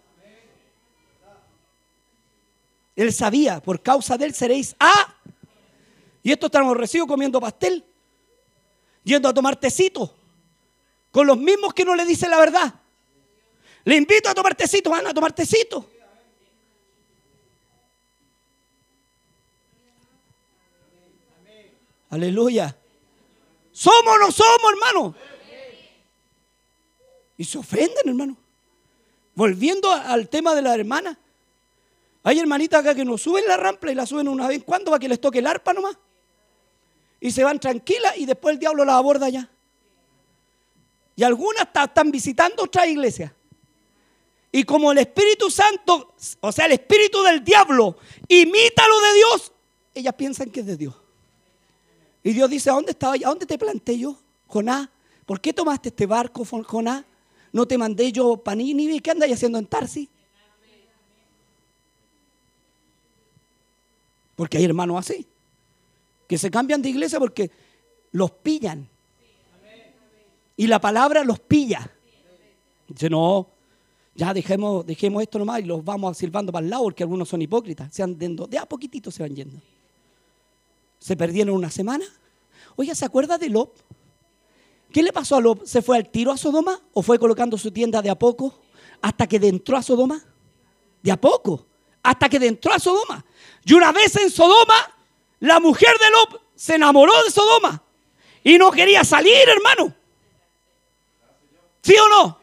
Él 2.97 3.13
sabía, 3.13 3.61
por 3.61 3.83
causa 3.83 4.17
de 4.17 4.27
él 4.27 4.35
seréis 4.35 4.77
a. 4.79 5.15
Y 6.23 6.33
esto 6.33 6.47
estamos 6.47 6.77
recibo 6.77 7.07
comiendo 7.07 7.41
pastel, 7.41 7.85
yendo 9.03 9.29
a 9.29 9.35
tomar 9.35 9.57
tecito, 9.57 10.15
con 11.11 11.27
los 11.27 11.37
mismos 11.37 11.75
que 11.75 11.85
no 11.85 11.95
le 11.95 12.05
dicen 12.05 12.31
la 12.31 12.39
verdad. 12.39 12.75
Le 13.85 13.97
invito 13.97 14.29
a 14.29 14.35
tomar 14.35 14.55
tecito, 14.55 14.91
van 14.91 15.07
a 15.07 15.13
tomar 15.13 15.33
tecito. 15.33 15.91
Aleluya. 22.11 22.75
¿Somos 23.75 24.15
o 24.15 24.19
no 24.19 24.31
somos, 24.31 24.73
hermano? 24.73 25.15
Y 27.37 27.45
se 27.45 27.59
ofenden, 27.59 28.07
hermano. 28.09 28.37
Volviendo 29.35 29.91
al 29.91 30.29
tema 30.29 30.55
de 30.55 30.63
la 30.63 30.77
hermana. 30.77 31.19
Hay 32.23 32.39
hermanitas 32.39 32.81
acá 32.81 32.95
que 32.95 33.05
no 33.05 33.19
suben 33.19 33.45
la 33.49 33.57
rampa 33.57 33.91
y 33.91 33.97
la 33.97 34.07
suben 34.07 34.29
una 34.29 34.47
vez. 34.47 34.63
¿Cuándo 34.63 34.93
va 34.93 35.01
que 35.01 35.09
les 35.09 35.21
toque 35.21 35.41
el 35.41 35.47
arpa 35.49 35.73
nomás? 35.73 35.99
Y 37.21 37.33
se 37.33 37.43
van 37.43 37.59
tranquilas 37.59 38.17
y 38.17 38.27
después 38.27 38.53
el 38.53 38.61
diablo 38.61 38.85
las 38.85 38.95
aborda 38.95 39.29
ya. 39.29 39.51
Y 41.17 41.25
algunas 41.25 41.67
están 41.75 42.13
visitando 42.13 42.63
otra 42.63 42.87
iglesia. 42.87 43.35
Y 44.53 44.63
como 44.63 44.93
el 44.93 44.99
Espíritu 44.99 45.51
Santo, 45.51 46.15
o 46.41 46.53
sea, 46.53 46.67
el 46.67 46.73
Espíritu 46.73 47.25
del 47.25 47.43
diablo, 47.43 47.97
imita 48.29 48.87
lo 48.87 49.01
de 49.01 49.15
Dios, 49.15 49.53
ellas 49.95 50.15
piensan 50.15 50.51
que 50.51 50.61
es 50.61 50.67
de 50.67 50.77
Dios. 50.77 50.95
Y 52.27 52.33
Dios 52.33 52.49
dice, 52.49 52.71
¿a 52.71 52.73
dónde 52.73 52.93
estaba? 52.93 53.15
¿A 53.15 53.29
dónde 53.29 53.45
te 53.45 53.59
planté 53.59 53.99
yo, 53.99 54.17
Jonás? 54.47 54.89
¿Por 55.27 55.43
qué 55.43 55.53
tomaste 55.53 55.91
este 55.91 56.07
barco, 56.07 56.43
Jonás? 56.45 57.05
¿No 57.53 57.67
te 57.67 57.77
mandé 57.77 58.11
yo 58.11 58.39
panini? 58.39 58.99
¿Qué 58.99 59.11
andáis 59.11 59.35
haciendo 59.35 59.59
en 59.59 59.67
Tarsi? 59.67 60.09
Porque 64.35 64.57
hay 64.57 64.65
hermanos 64.65 64.99
así, 64.99 65.25
que 66.27 66.39
se 66.39 66.51
cambian 66.51 66.81
de 66.81 66.89
iglesia 66.89 67.21
porque 67.21 67.51
los 68.11 68.31
pillan. 68.31 68.89
Y 70.57 70.67
la 70.67 70.81
palabra 70.81 71.25
los 71.25 71.39
pilla. 71.39 71.89
Dice, 72.89 73.11
no, 73.11 73.49
ya 74.15 74.33
dejemos, 74.33 74.87
dejemos 74.87 75.23
esto 75.23 75.39
nomás 75.39 75.61
y 75.61 75.65
los 75.65 75.85
vamos 75.85 76.17
silbando 76.17 76.51
para 76.51 76.65
el 76.65 76.71
lado 76.71 76.85
porque 76.85 77.03
algunos 77.03 77.29
son 77.29 77.43
hipócritas. 77.43 77.95
Se 77.95 78.03
han 78.03 78.19
yendo, 78.19 78.47
de 78.47 78.59
a 78.59 78.65
poquitito 78.65 79.11
se 79.11 79.23
van 79.23 79.37
yendo 79.37 79.61
se 81.05 81.19
perdieron 81.19 81.55
una 81.55 81.71
semana. 81.71 82.07
Oiga, 82.77 82.95
¿se 82.95 83.05
acuerda 83.05 83.37
de 83.37 83.51
Lot? 83.51 83.85
¿Qué 84.91 85.03
le 85.03 85.13
pasó 85.13 85.37
a 85.37 85.41
Lot? 85.43 85.67
¿Se 85.67 85.83
fue 85.83 85.99
al 85.99 86.09
tiro 86.09 86.33
a 86.33 86.39
Sodoma 86.39 86.81
o 86.95 87.03
fue 87.03 87.19
colocando 87.19 87.59
su 87.59 87.71
tienda 87.71 88.01
de 88.01 88.09
a 88.09 88.15
poco 88.15 88.59
hasta 89.03 89.27
que 89.27 89.37
entró 89.37 89.77
a 89.77 89.83
Sodoma? 89.83 90.25
De 91.03 91.13
a 91.13 91.21
poco, 91.21 91.67
hasta 92.03 92.27
que 92.31 92.39
entró 92.39 92.73
a 92.73 92.79
Sodoma. 92.79 93.23
Y 93.67 93.75
una 93.75 93.93
vez 93.93 94.17
en 94.17 94.31
Sodoma, 94.31 94.97
la 95.41 95.61
mujer 95.61 95.95
de 95.99 96.11
Lot 96.11 96.43
se 96.55 96.77
enamoró 96.77 97.13
de 97.23 97.31
Sodoma 97.31 97.83
y 98.43 98.57
no 98.57 98.71
quería 98.71 99.05
salir, 99.05 99.47
hermano. 99.47 99.95
¿Sí 101.83 101.95
o 101.97 102.09
no? 102.09 102.39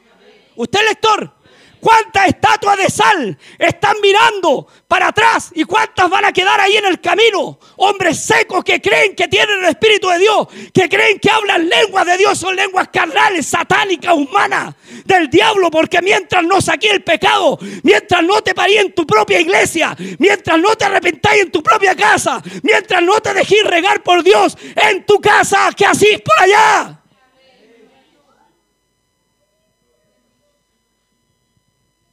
Usted 0.55 0.81
lector, 0.87 1.33
¿Cuántas 1.81 2.27
estatuas 2.27 2.77
de 2.77 2.89
sal 2.89 3.37
están 3.57 3.97
mirando 4.01 4.67
para 4.87 5.07
atrás 5.07 5.51
y 5.55 5.63
cuántas 5.63 6.07
van 6.11 6.25
a 6.25 6.31
quedar 6.31 6.59
ahí 6.61 6.77
en 6.77 6.85
el 6.85 7.01
camino? 7.01 7.57
Hombres 7.77 8.23
secos 8.23 8.63
que 8.63 8.79
creen 8.79 9.15
que 9.15 9.27
tienen 9.27 9.63
el 9.63 9.69
Espíritu 9.69 10.07
de 10.09 10.19
Dios, 10.19 10.47
que 10.71 10.87
creen 10.87 11.17
que 11.19 11.31
hablan 11.31 11.67
lenguas 11.67 12.05
de 12.05 12.17
Dios, 12.17 12.37
son 12.37 12.55
lenguas 12.55 12.89
carnales, 12.89 13.47
satánicas, 13.47 14.13
humanas, 14.13 14.75
del 15.05 15.27
diablo, 15.27 15.71
porque 15.71 16.03
mientras 16.03 16.43
no 16.43 16.61
saqué 16.61 16.91
el 16.91 17.03
pecado, 17.03 17.57
mientras 17.81 18.21
no 18.23 18.41
te 18.41 18.53
parí 18.53 18.77
en 18.77 18.93
tu 18.93 19.07
propia 19.07 19.39
iglesia, 19.39 19.97
mientras 20.19 20.59
no 20.59 20.75
te 20.75 20.85
arrepentáis 20.85 21.41
en 21.41 21.51
tu 21.51 21.63
propia 21.63 21.95
casa, 21.95 22.43
mientras 22.61 23.01
no 23.01 23.19
te 23.21 23.33
dejé 23.33 23.55
regar 23.63 24.03
por 24.03 24.21
Dios 24.23 24.55
en 24.75 25.03
tu 25.03 25.19
casa, 25.19 25.71
que 25.75 25.85
así 25.87 26.21
por 26.23 26.39
allá. 26.43 27.00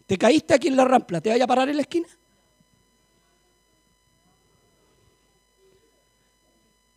Te 0.08 0.16
caíste 0.16 0.54
aquí 0.54 0.68
en 0.68 0.76
la 0.76 0.86
rampla, 0.86 1.20
¿te 1.20 1.28
vaya 1.28 1.44
a 1.44 1.46
parar 1.46 1.68
en 1.68 1.76
la 1.76 1.82
esquina? 1.82 2.08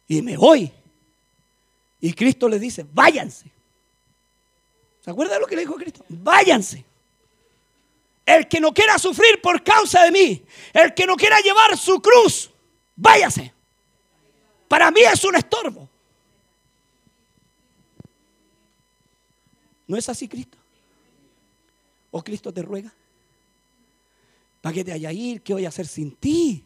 Y 0.08 0.22
me 0.22 0.38
voy. 0.38 0.72
Y 2.00 2.14
Cristo 2.14 2.48
les 2.48 2.62
dice, 2.62 2.86
váyanse. 2.90 3.52
¿Se 5.02 5.12
acuerda 5.12 5.34
de 5.34 5.42
lo 5.42 5.46
que 5.46 5.58
le 5.58 5.64
dijo 5.64 5.76
Cristo? 5.76 6.06
Váyanse. 6.08 6.86
El 8.26 8.48
que 8.48 8.62
no 8.62 8.74
quiera 8.74 8.98
sufrir 8.98 9.42
por 9.42 9.62
causa 9.62 10.06
de 10.06 10.12
mí, 10.12 10.46
el 10.72 10.94
que 10.94 11.06
no 11.06 11.18
quiera 11.18 11.38
llevar 11.42 11.78
su 11.78 12.02
cruz, 12.02 12.50
váyase. 12.96 13.54
Para 14.70 14.90
mí 14.90 15.02
es 15.02 15.22
un 15.26 15.36
estorbo. 15.36 15.90
¿No 19.86 19.98
es 19.98 20.08
así 20.08 20.30
Cristo? 20.30 20.58
¿O 22.10 22.24
Cristo 22.24 22.54
te 22.54 22.62
ruega? 22.62 22.94
¿Para 24.62 24.74
qué 24.74 24.84
te 24.84 24.92
vaya 24.92 25.10
a 25.10 25.14
ir? 25.14 25.42
¿Qué 25.42 25.54
voy 25.54 25.66
a 25.66 25.70
hacer 25.70 25.88
sin 25.88 26.16
ti? 26.16 26.64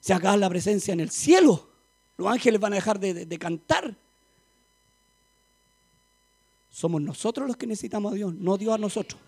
Se 0.00 0.12
acaba 0.12 0.36
la 0.36 0.48
presencia 0.48 0.92
en 0.92 1.00
el 1.00 1.10
cielo. 1.10 1.68
Los 2.16 2.28
ángeles 2.28 2.60
van 2.60 2.72
a 2.72 2.76
dejar 2.76 2.98
de, 2.98 3.24
de 3.24 3.38
cantar. 3.38 3.96
Somos 6.70 7.00
nosotros 7.00 7.46
los 7.46 7.56
que 7.56 7.66
necesitamos 7.66 8.12
a 8.12 8.14
Dios, 8.16 8.34
no 8.34 8.56
Dios 8.58 8.74
a 8.74 8.78
nosotros. 8.78 9.20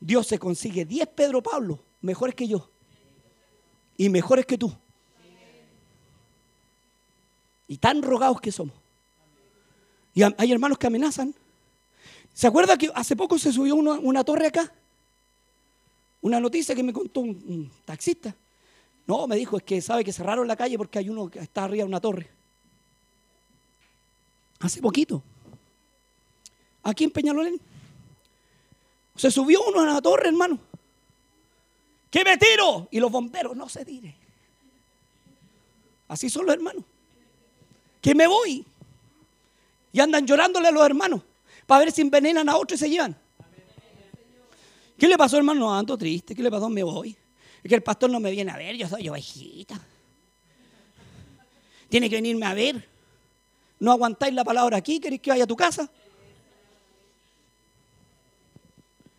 Dios 0.00 0.26
se 0.26 0.38
consigue 0.38 0.84
10 0.84 1.08
Pedro 1.08 1.42
Pablo, 1.42 1.78
mejores 2.00 2.34
que 2.34 2.48
yo. 2.48 2.70
Y 3.96 4.08
mejores 4.08 4.46
que 4.46 4.56
tú. 4.56 4.72
Y 7.68 7.76
tan 7.76 8.02
rogados 8.02 8.40
que 8.40 8.50
somos. 8.50 8.74
Y 10.14 10.22
hay 10.22 10.52
hermanos 10.52 10.78
que 10.78 10.86
amenazan. 10.86 11.34
¿Se 12.34 12.46
acuerda 12.46 12.76
que 12.76 12.90
hace 12.94 13.16
poco 13.16 13.38
se 13.38 13.52
subió 13.52 13.74
una, 13.74 14.24
torre 14.24 14.46
acá? 14.46 14.72
Una 16.22 16.40
noticia 16.40 16.74
que 16.74 16.82
me 16.82 16.92
contó 16.92 17.20
un, 17.20 17.70
taxista. 17.84 18.34
No, 19.06 19.26
me 19.26 19.36
dijo, 19.36 19.56
es 19.56 19.62
que 19.62 19.80
sabe 19.80 20.04
que 20.04 20.12
cerraron 20.12 20.46
la 20.46 20.56
calle 20.56 20.78
porque 20.78 20.98
hay 20.98 21.08
uno 21.08 21.28
que 21.28 21.40
está 21.40 21.64
arriba 21.64 21.84
de 21.84 21.88
una 21.88 22.00
torre. 22.00 22.30
Hace 24.60 24.80
poquito. 24.80 25.22
Aquí 26.82 27.04
en 27.04 27.10
Peñalolén. 27.10 27.60
Se 29.16 29.30
subió 29.30 29.62
uno 29.64 29.80
a 29.80 29.86
la 29.86 30.00
torre, 30.00 30.28
hermano. 30.28 30.58
¿Qué 32.10 32.24
me 32.24 32.36
tiro? 32.38 32.88
Y 32.90 33.00
los 33.00 33.10
bomberos, 33.10 33.56
no 33.56 33.68
se 33.68 33.84
tire. 33.84 34.14
Así 36.08 36.30
son 36.30 36.46
los 36.46 36.54
hermanos. 36.54 36.84
Que 38.00 38.14
me 38.14 38.26
voy. 38.26 38.64
Y 39.92 40.00
andan 40.00 40.26
llorándole 40.26 40.68
a 40.68 40.72
los 40.72 40.84
hermanos 40.86 41.22
para 41.70 41.84
ver 41.84 41.92
si 41.92 42.00
envenenan 42.00 42.48
a 42.48 42.56
otro 42.56 42.74
y 42.74 42.78
se 42.78 42.90
llevan. 42.90 43.16
¿Qué 44.98 45.06
le 45.06 45.16
pasó, 45.16 45.36
hermano? 45.36 45.60
No, 45.60 45.72
ando 45.72 45.96
triste. 45.96 46.34
¿Qué 46.34 46.42
le 46.42 46.50
pasó? 46.50 46.68
Me 46.68 46.82
voy. 46.82 47.16
Es 47.62 47.68
que 47.68 47.76
el 47.76 47.82
pastor 47.84 48.10
no 48.10 48.18
me 48.18 48.32
viene 48.32 48.50
a 48.50 48.56
ver, 48.56 48.74
yo 48.74 48.88
soy 48.88 49.08
ovejita. 49.08 49.80
Tiene 51.88 52.10
que 52.10 52.16
venirme 52.16 52.44
a 52.44 52.54
ver. 52.54 52.88
No 53.78 53.92
aguantáis 53.92 54.34
la 54.34 54.42
palabra 54.42 54.78
aquí, 54.78 54.98
queréis 54.98 55.20
que 55.20 55.30
vaya 55.30 55.44
a 55.44 55.46
tu 55.46 55.54
casa. 55.54 55.88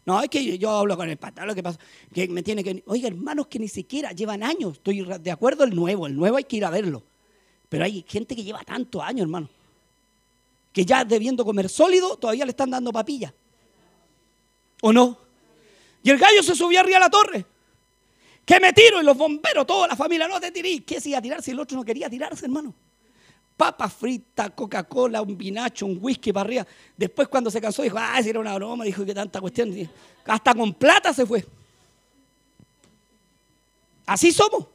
No, 0.05 0.21
es 0.21 0.27
que 0.27 0.57
yo 0.57 0.71
hablo 0.71 0.97
con 0.97 1.09
el 1.09 1.15
pastor, 1.15 1.47
lo 1.47 1.55
que 1.55 1.63
pasa, 1.63 1.79
que 2.13 2.27
me 2.27 2.43
tiene 2.43 2.65
que... 2.65 2.83
Oiga, 2.85 3.07
hermanos 3.07 3.47
que 3.47 3.59
ni 3.59 3.69
siquiera 3.69 4.11
llevan 4.11 4.43
años, 4.43 4.73
estoy 4.73 5.07
de 5.21 5.31
acuerdo, 5.31 5.63
el 5.63 5.73
nuevo, 5.73 6.05
el 6.05 6.17
nuevo 6.17 6.35
hay 6.35 6.43
que 6.43 6.57
ir 6.57 6.65
a 6.65 6.69
verlo. 6.69 7.01
Pero 7.69 7.85
hay 7.85 8.03
gente 8.05 8.35
que 8.35 8.43
lleva 8.43 8.61
tantos 8.65 9.01
años, 9.01 9.21
hermano 9.21 9.60
que 10.71 10.85
ya 10.85 11.03
debiendo 11.03 11.43
comer 11.43 11.69
sólido, 11.69 12.17
todavía 12.17 12.45
le 12.45 12.51
están 12.51 12.69
dando 12.69 12.91
papilla. 12.91 13.33
¿O 14.81 14.93
no? 14.93 15.17
Y 16.03 16.09
el 16.09 16.17
gallo 16.17 16.41
se 16.41 16.55
subió 16.55 16.79
arriba 16.79 16.97
a 16.97 17.01
la 17.01 17.09
torre. 17.09 17.45
Que 18.45 18.59
me 18.59 18.73
tiro 18.73 19.01
y 19.01 19.03
los 19.03 19.15
bomberos, 19.15 19.67
toda 19.67 19.87
la 19.87 19.95
familia, 19.95 20.27
no 20.27 20.39
te 20.39 20.51
tiré. 20.51 20.83
¿Qué 20.83 20.99
se 20.99 21.09
iba 21.09 21.19
a 21.19 21.21
tirar 21.21 21.41
si 21.41 21.51
el 21.51 21.59
otro 21.59 21.77
no 21.77 21.83
quería 21.83 22.09
tirarse, 22.09 22.45
hermano? 22.45 22.73
Papa 23.55 23.87
frita, 23.89 24.49
Coca-Cola, 24.49 25.21
un 25.21 25.37
vinacho, 25.37 25.85
un 25.85 25.99
whisky 26.01 26.33
para 26.33 26.47
arriba. 26.47 26.67
Después 26.97 27.27
cuando 27.27 27.51
se 27.51 27.61
cansó 27.61 27.83
dijo, 27.83 27.97
ah, 27.99 28.19
si 28.23 28.29
era 28.29 28.39
una 28.39 28.55
broma, 28.55 28.83
dijo 28.83 29.05
que 29.05 29.13
tanta 29.13 29.39
cuestión. 29.39 29.71
Hasta 30.25 30.55
con 30.55 30.73
plata 30.73 31.13
se 31.13 31.25
fue. 31.25 31.45
Así 34.07 34.31
somos. 34.31 34.65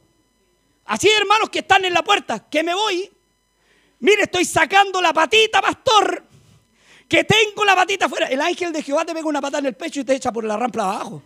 Así 0.85 1.09
hermanos 1.09 1.49
que 1.49 1.59
están 1.59 1.83
en 1.83 1.93
la 1.93 2.01
puerta, 2.01 2.47
que 2.49 2.63
me 2.63 2.73
voy 2.73 3.11
Mire, 3.99 4.23
estoy 4.23 4.45
sacando 4.45 5.01
la 5.01 5.13
patita, 5.13 5.61
pastor. 5.61 6.23
Que 7.07 7.23
tengo 7.23 7.63
la 7.65 7.75
patita 7.75 8.05
afuera. 8.05 8.27
El 8.27 8.41
ángel 8.41 8.71
de 8.73 8.83
Jehová 8.83 9.05
te 9.05 9.13
pega 9.13 9.27
una 9.27 9.41
pata 9.41 9.59
en 9.59 9.67
el 9.67 9.75
pecho 9.75 10.01
y 10.01 10.03
te 10.03 10.15
echa 10.15 10.31
por 10.31 10.43
la 10.43 10.57
rampa 10.57 10.83
abajo. 10.83 11.23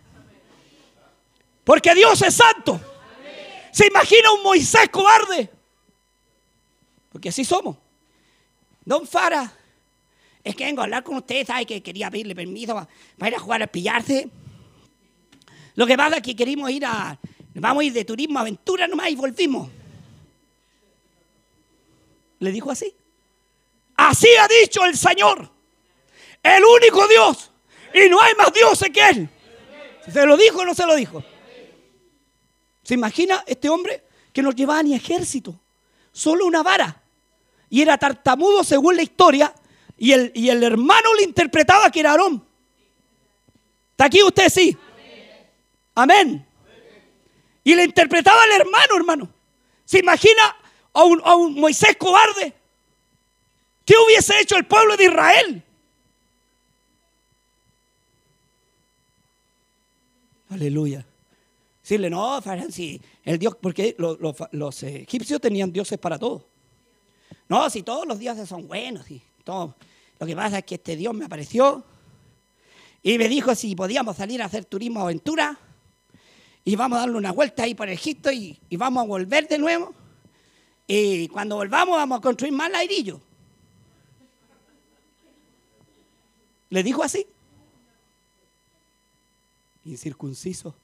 Porque 1.64 1.94
Dios 1.94 2.20
es 2.22 2.34
santo. 2.34 2.80
¿Se 3.72 3.86
imagina 3.86 4.32
un 4.32 4.42
Moisés 4.42 4.88
cobarde? 4.90 5.50
Porque 7.10 7.28
así 7.28 7.44
somos. 7.44 7.76
Don 8.84 9.06
Fara, 9.06 9.52
es 10.42 10.56
que 10.56 10.64
vengo 10.64 10.80
a 10.80 10.84
hablar 10.84 11.02
con 11.02 11.16
usted, 11.16 11.46
¿sabe? 11.46 11.66
Que 11.66 11.82
quería 11.82 12.10
pedirle 12.10 12.34
permiso 12.34 12.74
para, 13.18 13.28
ir 13.28 13.36
a 13.36 13.38
jugar 13.38 13.62
a 13.62 13.66
pillarse. 13.66 14.28
Lo 15.74 15.86
que 15.86 15.96
pasa 15.96 16.16
es 16.16 16.22
que 16.22 16.34
queremos 16.34 16.70
ir 16.70 16.84
a. 16.84 17.18
Vamos 17.54 17.82
a 17.82 17.84
ir 17.84 17.92
de 17.92 18.04
turismo 18.04 18.38
aventura 18.38 18.86
nomás 18.86 19.10
y 19.10 19.14
volvimos. 19.14 19.68
Le 22.42 22.50
dijo 22.50 22.72
así. 22.72 22.92
Así 23.94 24.26
ha 24.34 24.48
dicho 24.48 24.84
el 24.84 24.96
Señor, 24.96 25.48
el 26.42 26.64
único 26.64 27.06
Dios. 27.06 27.52
Y 27.94 28.08
no 28.08 28.20
hay 28.20 28.34
más 28.34 28.52
dioses 28.52 28.90
que 28.90 29.08
Él. 29.10 29.28
¿Se 30.12 30.26
lo 30.26 30.36
dijo 30.36 30.58
o 30.58 30.64
no 30.64 30.74
se 30.74 30.84
lo 30.84 30.96
dijo? 30.96 31.22
¿Se 32.82 32.94
imagina 32.94 33.44
este 33.46 33.68
hombre 33.68 34.02
que 34.32 34.42
no 34.42 34.50
llevaba 34.50 34.82
ni 34.82 34.92
ejército? 34.92 35.60
Solo 36.10 36.44
una 36.44 36.64
vara. 36.64 37.00
Y 37.70 37.80
era 37.80 37.96
tartamudo 37.96 38.64
según 38.64 38.96
la 38.96 39.02
historia. 39.02 39.54
Y 39.96 40.10
el, 40.10 40.32
y 40.34 40.48
el 40.48 40.64
hermano 40.64 41.14
le 41.14 41.22
interpretaba 41.22 41.92
que 41.92 42.00
era 42.00 42.10
Aarón. 42.10 42.44
¿Está 43.92 44.06
aquí 44.06 44.20
usted? 44.20 44.48
Sí. 44.48 44.76
Amén. 45.94 46.44
Y 47.62 47.76
le 47.76 47.84
interpretaba 47.84 48.42
al 48.42 48.50
hermano, 48.50 48.96
hermano. 48.96 49.28
¿Se 49.84 50.00
imagina 50.00 50.56
a 50.92 51.04
un, 51.04 51.54
Moisés 51.54 51.96
cobarde? 51.96 52.52
¿Qué 53.84 53.94
hubiese 54.06 54.40
hecho 54.40 54.56
el 54.56 54.66
pueblo 54.66 54.96
de 54.96 55.04
Israel? 55.04 55.62
Aleluya. 60.50 61.04
Decirle, 61.82 62.10
no, 62.10 62.40
si 62.70 63.00
el 63.24 63.38
Dios, 63.38 63.56
porque 63.60 63.96
los, 63.98 64.82
egipcios 64.82 65.40
tenían 65.40 65.72
dioses 65.72 65.98
para 65.98 66.18
todo. 66.18 66.46
No, 67.48 67.68
si 67.70 67.82
todos 67.82 68.06
los 68.06 68.18
dioses 68.18 68.48
son 68.48 68.68
buenos, 68.68 69.10
y 69.10 69.20
todo. 69.42 69.74
Lo 70.20 70.26
que 70.26 70.36
pasa 70.36 70.58
es 70.58 70.64
que 70.64 70.76
este 70.76 70.94
Dios 70.94 71.12
me 71.14 71.24
apareció 71.24 71.82
y 73.02 73.18
me 73.18 73.28
dijo 73.28 73.54
si 73.54 73.74
podíamos 73.74 74.16
salir 74.16 74.40
a 74.42 74.44
hacer 74.44 74.64
turismo 74.64 75.00
aventura 75.00 75.58
y 76.64 76.76
vamos 76.76 76.98
a 76.98 77.00
darle 77.00 77.16
una 77.16 77.32
vuelta 77.32 77.64
ahí 77.64 77.74
por 77.74 77.88
Egipto 77.88 78.30
y, 78.30 78.56
y 78.68 78.76
vamos 78.76 79.02
a 79.02 79.06
volver 79.06 79.48
de 79.48 79.58
nuevo. 79.58 79.92
Y 80.86 81.28
cuando 81.28 81.56
volvamos 81.56 81.96
vamos 81.96 82.18
a 82.18 82.22
construir 82.22 82.52
más 82.52 82.70
lairillos. 82.70 83.20
Le 86.70 86.82
dijo 86.82 87.02
así. 87.02 87.26
Incircunciso. 89.84 90.74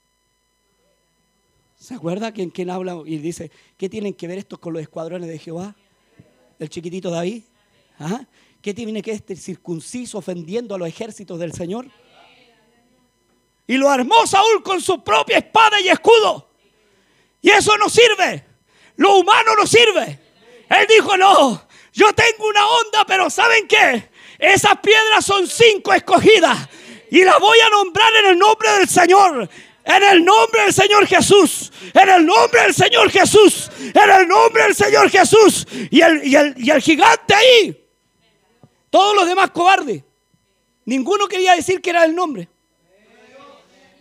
¿Se 1.79 1.95
acuerda 1.95 2.33
que 2.33 2.43
en 2.43 2.51
quien 2.51 2.71
habla 2.71 2.97
y 3.07 3.19
dice, 3.19 3.51
¿qué 3.77 3.89
tienen 3.89 4.15
que 4.15 4.27
ver 4.27 4.39
estos 4.39 4.59
con 4.59 4.73
los 4.73 4.83
escuadrones 4.83 5.29
de 5.29 5.39
Jehová? 5.39 5.75
El 6.59 6.69
chiquitito 6.69 7.11
David. 7.11 7.45
¿Ah? 7.99 8.27
¿Qué 8.61 8.75
tiene 8.75 9.01
que 9.03 9.13
este 9.13 9.37
circunciso 9.37 10.19
ofendiendo 10.19 10.75
a 10.75 10.79
los 10.79 10.89
ejércitos 10.89 11.39
del 11.39 11.53
Señor? 11.53 11.87
Y 13.67 13.77
lo 13.77 13.89
armó 13.89 14.27
Saúl 14.27 14.63
con 14.63 14.81
su 14.81 15.03
propia 15.05 15.39
espada 15.39 15.81
y 15.81 15.89
escudo. 15.89 16.49
Y 17.41 17.51
eso 17.51 17.77
no 17.79 17.89
sirve. 17.89 18.48
Lo 18.99 19.17
humano 19.17 19.55
no 19.57 19.67
sirve. 19.67 20.19
Él 20.69 20.87
dijo, 20.89 21.17
no, 21.17 21.67
yo 21.93 22.13
tengo 22.13 22.49
una 22.49 22.67
onda, 22.67 23.05
pero 23.07 23.31
¿saben 23.31 23.67
qué? 23.67 24.11
Esas 24.39 24.79
piedras 24.81 25.25
son 25.25 25.47
cinco 25.47 25.95
escogidas. 25.95 26.69
Y 27.11 27.23
las 27.25 27.39
voy 27.39 27.59
a 27.61 27.71
nombrar 27.71 28.13
en 28.17 28.27
el 28.27 28.39
nombre 28.39 28.71
del 28.73 28.89
Señor. 28.89 29.49
En 29.85 30.03
el 30.03 30.25
nombre 30.25 30.63
del 30.63 30.73
Señor 30.73 31.07
Jesús. 31.07 31.73
En 31.95 32.09
el 32.09 32.27
nombre 32.27 32.63
del 32.63 32.75
Señor 32.75 33.11
Jesús. 33.11 33.71
En 33.81 34.11
el 34.11 34.29
nombre 34.29 34.65
del 34.65 34.75
Señor 34.75 35.09
Jesús. 35.11 35.67
Y 35.91 36.01
el, 36.01 36.27
y 36.27 36.35
el, 36.35 36.55
y 36.57 36.71
el 36.71 36.83
gigante 36.83 37.35
ahí. 37.35 37.89
Todos 38.91 39.15
los 39.15 39.29
demás 39.29 39.51
cobardes. 39.53 40.03
Ninguno 40.85 41.29
quería 41.29 41.55
decir 41.55 41.81
que 41.81 41.91
era 41.91 42.05
el 42.05 42.17
nombre. 42.17 42.49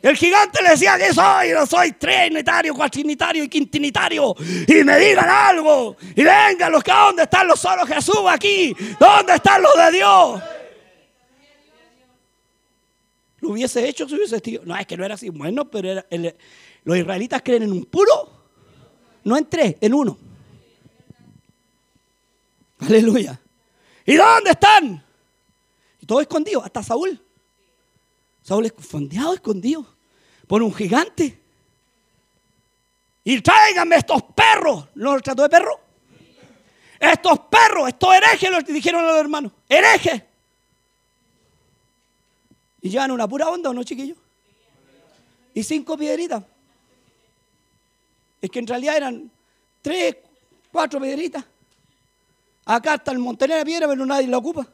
El 0.07 0.15
gigante 0.15 0.63
le 0.63 0.69
decía 0.69 0.97
que 0.97 1.13
soy, 1.13 1.51
no 1.51 1.65
soy 1.65 1.91
trinitario, 1.91 2.73
cuatrinitario 2.73 3.43
y 3.43 3.49
quintinitario. 3.49 4.33
Y 4.65 4.81
me 4.85 4.97
digan 4.99 5.27
algo. 5.29 5.97
Y 6.15 6.23
vengan 6.23 6.71
los 6.71 6.81
que, 6.81 6.91
¿dónde 6.91 7.23
están 7.23 7.45
los 7.45 7.59
solos 7.59 7.85
Jesús 7.89 8.21
aquí? 8.29 8.73
¿Dónde 8.97 9.33
están 9.33 9.61
los 9.61 9.75
de 9.75 9.91
Dios? 9.91 10.41
Lo 13.41 13.49
hubiese 13.49 13.85
hecho 13.85 14.07
si 14.07 14.15
hubiese 14.15 14.39
sido. 14.39 14.63
No, 14.63 14.77
es 14.77 14.87
que 14.87 14.95
no 14.95 15.03
era 15.03 15.15
así. 15.15 15.27
Bueno, 15.27 15.69
pero 15.69 16.01
los 16.85 16.97
israelitas 16.97 17.41
creen 17.43 17.63
en 17.63 17.73
un 17.73 17.83
puro, 17.83 18.31
no 19.25 19.35
en 19.35 19.45
tres, 19.49 19.75
en 19.81 19.93
uno. 19.93 20.17
Aleluya. 22.79 23.41
¿Y 24.05 24.15
dónde 24.15 24.51
están? 24.51 25.03
Y 25.99 26.05
todo 26.05 26.21
escondido, 26.21 26.63
hasta 26.63 26.81
Saúl. 26.81 27.21
Saúl 28.41 28.67
escondido, 28.67 29.33
escondido 29.33 29.96
por 30.47 30.63
un 30.63 30.73
gigante. 30.73 31.39
Y 33.23 33.41
tráiganme 33.41 33.97
estos 33.97 34.23
perros. 34.23 34.87
¿No 34.95 35.13
los 35.13 35.21
trató 35.21 35.43
de 35.43 35.49
perro? 35.49 35.79
Estos 36.99 37.39
perros, 37.39 37.89
estos 37.89 38.15
herejes, 38.15 38.49
los 38.49 38.65
dijeron 38.65 39.03
a 39.03 39.07
los 39.07 39.17
hermanos. 39.17 39.51
Herejes. 39.67 40.23
Y 42.81 42.89
llevan 42.89 43.11
una 43.11 43.27
pura 43.27 43.49
onda, 43.49 43.69
¿o 43.69 43.73
no, 43.73 43.83
chiquillos? 43.83 44.17
Y 45.53 45.63
cinco 45.63 45.97
piedritas. 45.97 46.43
Es 48.41 48.49
que 48.49 48.59
en 48.59 48.67
realidad 48.67 48.97
eran 48.97 49.31
tres, 49.81 50.15
cuatro 50.71 51.01
piedritas. 51.01 51.43
Acá 52.65 52.95
está 52.95 53.11
el 53.11 53.19
montañero 53.19 53.59
de 53.59 53.65
piedra, 53.65 53.87
pero 53.87 54.05
nadie 54.05 54.27
la 54.27 54.37
ocupa. 54.37 54.67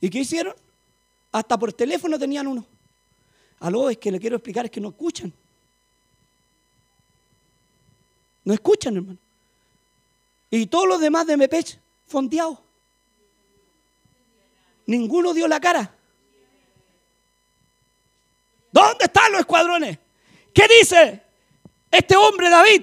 ¿Y 0.00 0.10
qué 0.10 0.18
hicieron? 0.18 0.54
Hasta 1.34 1.58
por 1.58 1.72
teléfono 1.72 2.16
tenían 2.16 2.46
uno. 2.46 2.64
Aló, 3.58 3.90
es 3.90 3.98
que 3.98 4.12
le 4.12 4.20
quiero 4.20 4.36
explicar, 4.36 4.66
es 4.66 4.70
que 4.70 4.80
no 4.80 4.90
escuchan. 4.90 5.32
No 8.44 8.54
escuchan, 8.54 8.94
hermano. 8.98 9.18
Y 10.48 10.66
todos 10.66 10.86
los 10.86 11.00
demás 11.00 11.26
de 11.26 11.36
Mepech, 11.36 11.76
fondeados. 12.06 12.60
Ninguno 14.86 15.34
dio 15.34 15.48
la 15.48 15.58
cara. 15.58 15.92
¿Dónde 18.70 19.06
están 19.06 19.32
los 19.32 19.40
escuadrones? 19.40 19.98
¿Qué 20.52 20.68
dice 20.78 21.20
este 21.90 22.16
hombre 22.16 22.48
David? 22.48 22.82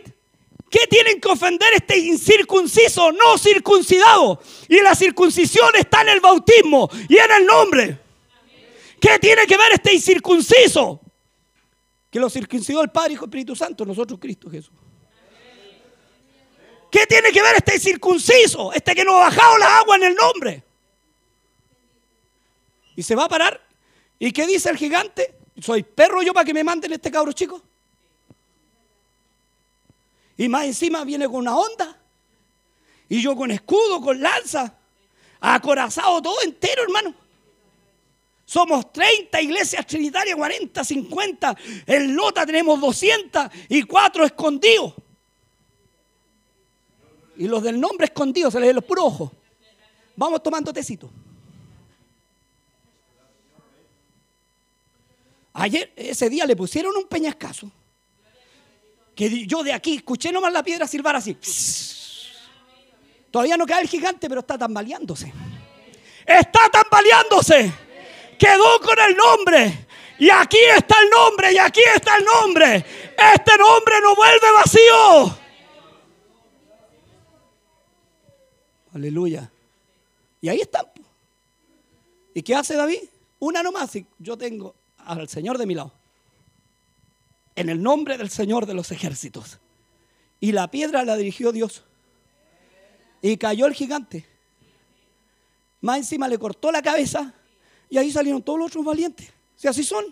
¿Qué 0.69 0.87
tienen 0.89 1.21
que 1.21 1.29
ofender 1.29 1.69
este 1.73 1.97
incircunciso, 1.97 3.13
no 3.13 3.37
circuncidado? 3.37 4.41
Y 4.67 4.81
la 4.81 4.93
circuncisión 4.93 5.69
está 5.77 6.01
en 6.01 6.09
el 6.09 6.19
bautismo 6.19 6.89
y 7.07 7.15
en 7.17 7.31
el 7.31 7.45
nombre. 7.45 8.10
¿Qué 9.01 9.17
tiene 9.19 9.47
que 9.47 9.57
ver 9.57 9.71
este 9.73 9.95
incircunciso? 9.95 11.01
Que 12.11 12.19
lo 12.19 12.29
circuncidó 12.29 12.83
el 12.83 12.91
Padre, 12.91 13.13
Hijo 13.13 13.25
Espíritu 13.25 13.55
Santo, 13.55 13.83
nosotros 13.83 14.19
Cristo 14.19 14.47
Jesús. 14.47 14.75
¿Qué 16.91 17.07
tiene 17.07 17.31
que 17.31 17.41
ver 17.41 17.55
este 17.55 17.75
incircunciso? 17.75 18.71
Este 18.71 18.93
que 18.93 19.03
no 19.03 19.17
ha 19.17 19.29
bajado 19.29 19.57
la 19.57 19.79
agua 19.79 19.95
en 19.95 20.03
el 20.03 20.13
nombre. 20.13 20.63
Y 22.95 23.01
se 23.01 23.15
va 23.15 23.23
a 23.23 23.29
parar. 23.29 23.59
¿Y 24.19 24.31
qué 24.31 24.45
dice 24.45 24.69
el 24.69 24.77
gigante? 24.77 25.33
¿Soy 25.59 25.81
perro 25.81 26.21
yo 26.21 26.31
para 26.31 26.45
que 26.45 26.53
me 26.53 26.63
manden 26.63 26.93
este 26.93 27.09
cabro 27.09 27.31
chico? 27.31 27.59
Y 30.37 30.47
más 30.47 30.65
encima 30.65 31.03
viene 31.03 31.25
con 31.25 31.37
una 31.37 31.57
onda. 31.57 31.97
Y 33.09 33.19
yo 33.19 33.35
con 33.35 33.49
escudo, 33.49 33.99
con 33.99 34.21
lanza. 34.21 34.77
Acorazado 35.39 36.21
todo 36.21 36.39
entero, 36.43 36.83
hermano. 36.83 37.15
Somos 38.51 38.91
30 38.91 39.41
iglesias 39.43 39.87
trinitarias, 39.87 40.35
40, 40.35 40.83
50. 40.83 41.57
En 41.85 42.13
Lota 42.13 42.45
tenemos 42.45 42.81
200 42.81 43.47
y 43.69 43.83
4 43.83 44.25
escondidos. 44.25 44.93
Y 47.37 47.47
los 47.47 47.63
del 47.63 47.79
nombre 47.79 48.07
escondidos, 48.07 48.51
se 48.51 48.59
les 48.59 48.67
ven 48.67 48.75
los 48.75 48.83
puros 48.83 49.05
ojos. 49.05 49.31
Vamos 50.17 50.43
tomando 50.43 50.73
tecito. 50.73 51.09
Ayer, 55.53 55.93
ese 55.95 56.29
día 56.29 56.45
le 56.45 56.57
pusieron 56.57 56.93
un 56.97 57.07
peñascazo. 57.07 57.71
Que 59.15 59.47
yo 59.47 59.63
de 59.63 59.71
aquí 59.71 59.95
escuché 59.95 60.29
nomás 60.29 60.51
la 60.51 60.61
piedra 60.61 60.85
silbar 60.87 61.15
así. 61.15 61.37
Todavía 63.31 63.55
no 63.55 63.65
cae 63.65 63.83
el 63.83 63.87
gigante, 63.87 64.27
pero 64.27 64.41
está 64.41 64.57
tambaleándose. 64.57 65.31
Está 66.25 66.67
tambaleándose. 66.69 67.90
Quedó 68.41 68.79
con 68.81 68.97
el 68.97 69.15
nombre. 69.15 69.87
Y 70.17 70.27
aquí 70.31 70.57
está 70.75 70.95
el 70.99 71.11
nombre, 71.11 71.53
y 71.53 71.59
aquí 71.59 71.81
está 71.95 72.17
el 72.17 72.25
nombre. 72.25 72.75
Este 72.75 73.55
nombre 73.55 73.95
no 74.01 74.15
vuelve 74.15 74.51
vacío. 74.55 75.37
Aleluya. 78.95 79.51
Y 80.41 80.49
ahí 80.49 80.59
están. 80.59 80.87
¿Y 82.33 82.41
qué 82.41 82.55
hace 82.55 82.75
David? 82.75 83.03
Una 83.37 83.61
nomás. 83.61 83.91
Yo 84.17 84.35
tengo 84.35 84.73
al 84.97 85.29
Señor 85.29 85.59
de 85.59 85.67
mi 85.67 85.75
lado. 85.75 85.91
En 87.55 87.69
el 87.69 87.79
nombre 87.79 88.17
del 88.17 88.31
Señor 88.31 88.65
de 88.65 88.73
los 88.73 88.91
ejércitos. 88.91 89.59
Y 90.39 90.51
la 90.51 90.71
piedra 90.71 91.05
la 91.05 91.15
dirigió 91.15 91.51
Dios. 91.51 91.83
Y 93.21 93.37
cayó 93.37 93.67
el 93.67 93.75
gigante. 93.75 94.25
Más 95.81 95.97
encima 95.97 96.27
le 96.27 96.39
cortó 96.39 96.71
la 96.71 96.81
cabeza. 96.81 97.35
Y 97.91 97.97
ahí 97.97 98.09
salieron 98.09 98.41
todos 98.41 98.57
los 98.57 98.67
otros 98.69 98.85
valientes. 98.85 99.29
Si 99.53 99.67
así 99.67 99.83
son. 99.83 100.05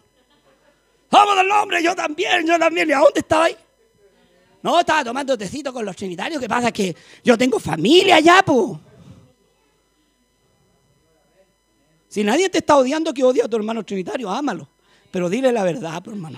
Vamos 1.09 1.35
del 1.37 1.47
nombre, 1.47 1.81
yo 1.81 1.95
también, 1.95 2.45
yo 2.45 2.59
también. 2.59 2.89
¿Y 2.89 2.91
a 2.91 2.99
dónde 2.99 3.21
estaba 3.21 3.45
ahí? 3.45 3.55
No, 4.61 4.77
estaba 4.81 5.05
tomando 5.05 5.37
tecito 5.37 5.71
con 5.71 5.85
los 5.85 5.95
trinitarios. 5.95 6.41
¿Qué 6.41 6.49
pasa? 6.49 6.73
Que 6.73 6.93
yo 7.23 7.37
tengo 7.37 7.57
familia 7.57 8.17
allá, 8.17 8.43
po. 8.45 8.81
Si 12.09 12.21
nadie 12.21 12.49
te 12.49 12.57
está 12.57 12.75
odiando, 12.75 13.13
que 13.13 13.23
odia 13.23 13.45
a 13.45 13.47
tu 13.47 13.55
hermano 13.55 13.85
trinitario, 13.85 14.29
ámalo. 14.29 14.67
Pero 15.09 15.29
dile 15.29 15.53
la 15.53 15.63
verdad, 15.63 16.03
po, 16.03 16.11
hermano. 16.11 16.37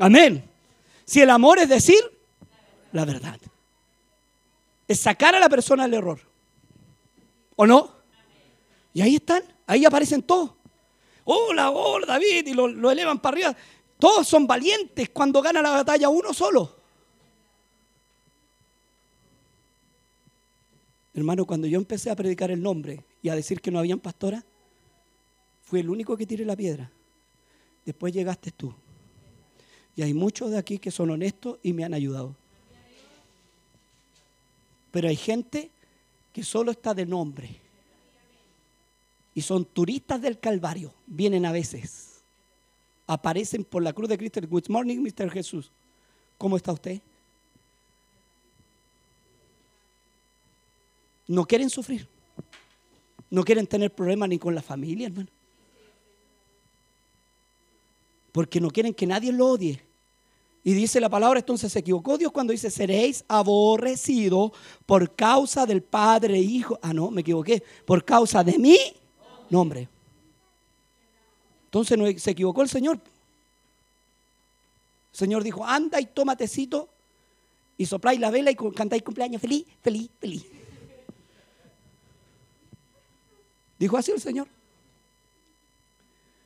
Amén. 0.00 0.42
Si 1.04 1.20
el 1.20 1.30
amor 1.30 1.60
es 1.60 1.68
decir 1.68 2.00
la 2.90 3.04
verdad, 3.04 3.38
es 4.88 4.98
sacar 4.98 5.36
a 5.36 5.40
la 5.40 5.48
persona 5.48 5.84
del 5.84 5.94
error. 5.94 6.20
¿O 7.54 7.64
no? 7.64 7.92
Y 8.92 9.02
ahí 9.02 9.16
están, 9.16 9.44
ahí 9.68 9.84
aparecen 9.84 10.22
todos. 10.22 10.50
Hola, 11.24 11.70
hola 11.70 12.06
David, 12.06 12.48
y 12.48 12.54
lo, 12.54 12.66
lo 12.66 12.90
elevan 12.90 13.20
para 13.20 13.34
arriba. 13.34 13.56
Todos 13.98 14.26
son 14.26 14.46
valientes 14.46 15.10
cuando 15.10 15.40
gana 15.40 15.62
la 15.62 15.70
batalla 15.70 16.08
uno 16.08 16.34
solo. 16.34 16.76
Hermano, 21.14 21.44
cuando 21.44 21.66
yo 21.66 21.78
empecé 21.78 22.10
a 22.10 22.16
predicar 22.16 22.50
el 22.50 22.62
nombre 22.62 23.04
y 23.22 23.28
a 23.28 23.34
decir 23.34 23.60
que 23.60 23.70
no 23.70 23.78
habían 23.78 23.98
pastoras, 23.98 24.44
fui 25.64 25.80
el 25.80 25.90
único 25.90 26.16
que 26.16 26.26
tiré 26.26 26.44
la 26.44 26.56
piedra. 26.56 26.90
Después 27.84 28.12
llegaste 28.12 28.52
tú. 28.52 28.74
Y 29.96 30.02
hay 30.02 30.14
muchos 30.14 30.50
de 30.50 30.58
aquí 30.58 30.78
que 30.78 30.90
son 30.90 31.10
honestos 31.10 31.58
y 31.62 31.72
me 31.72 31.84
han 31.84 31.92
ayudado. 31.92 32.36
Pero 34.92 35.08
hay 35.08 35.16
gente 35.16 35.70
que 36.32 36.44
solo 36.44 36.70
está 36.70 36.94
de 36.94 37.04
nombre. 37.04 37.67
Y 39.38 39.40
son 39.40 39.64
turistas 39.64 40.20
del 40.20 40.40
Calvario. 40.40 40.92
Vienen 41.06 41.46
a 41.46 41.52
veces. 41.52 42.24
Aparecen 43.06 43.62
por 43.62 43.84
la 43.84 43.92
cruz 43.92 44.08
de 44.08 44.18
Cristo. 44.18 44.40
Good 44.44 44.64
morning, 44.68 44.98
Mr. 44.98 45.30
Jesús. 45.30 45.70
¿Cómo 46.36 46.56
está 46.56 46.72
usted? 46.72 47.00
No 51.28 51.44
quieren 51.44 51.70
sufrir. 51.70 52.08
No 53.30 53.44
quieren 53.44 53.68
tener 53.68 53.94
problemas 53.94 54.28
ni 54.28 54.40
con 54.40 54.56
la 54.56 54.60
familia, 54.60 55.06
hermano. 55.06 55.28
Porque 58.32 58.60
no 58.60 58.72
quieren 58.72 58.92
que 58.92 59.06
nadie 59.06 59.30
lo 59.30 59.50
odie. 59.50 59.80
Y 60.64 60.72
dice 60.72 60.98
la 60.98 61.08
palabra, 61.08 61.38
entonces 61.38 61.70
se 61.70 61.78
equivocó 61.78 62.18
Dios 62.18 62.32
cuando 62.32 62.50
dice, 62.50 62.72
seréis 62.72 63.24
aborrecidos 63.28 64.50
por 64.84 65.14
causa 65.14 65.64
del 65.64 65.84
Padre 65.84 66.38
e 66.38 66.42
Hijo. 66.42 66.76
Ah, 66.82 66.92
no, 66.92 67.12
me 67.12 67.20
equivoqué. 67.20 67.62
Por 67.84 68.04
causa 68.04 68.42
de 68.42 68.58
mi 68.58 68.76
nombre. 69.50 69.88
Entonces 71.66 72.22
se 72.22 72.30
equivocó 72.30 72.62
el 72.62 72.68
Señor. 72.68 73.00
El 75.12 75.18
Señor 75.18 75.42
dijo, 75.42 75.64
anda 75.64 76.00
y 76.00 76.06
toma 76.06 76.36
tecito 76.36 76.88
y 77.76 77.86
sopláis 77.86 78.18
la 78.20 78.30
vela 78.30 78.50
y 78.50 78.56
cantáis 78.56 79.02
cumpleaños 79.02 79.40
feliz, 79.40 79.66
feliz, 79.82 80.10
feliz. 80.18 80.46
Dijo 83.78 83.96
así 83.96 84.10
el 84.10 84.20
Señor. 84.20 84.48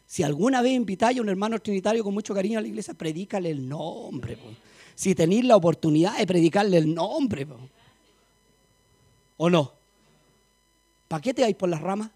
Si 0.07 0.23
alguna 0.23 0.61
vez 0.61 0.73
invitáis 0.73 1.19
a 1.19 1.23
un 1.23 1.31
hermano 1.31 1.59
trinitario 1.59 2.05
con 2.05 2.13
mucho 2.13 2.35
cariño 2.35 2.59
a 2.59 2.63
la 2.63 2.69
iglesia, 2.69 2.93
predícale 2.93 3.51
el 3.51 3.67
nombre. 3.67 4.37
Si 4.95 5.15
tenéis 5.15 5.45
la 5.47 5.57
oportunidad 5.57 6.19
de 6.19 6.27
predicarle 6.27 6.77
el 6.77 6.95
nombre. 6.95 7.47
¿O 9.39 9.49
no? 9.49 9.73
¿Para 11.09 11.23
qué 11.23 11.33
te 11.33 11.41
vais 11.41 11.57
por 11.57 11.71
las 11.71 11.81
ramas? 11.81 12.11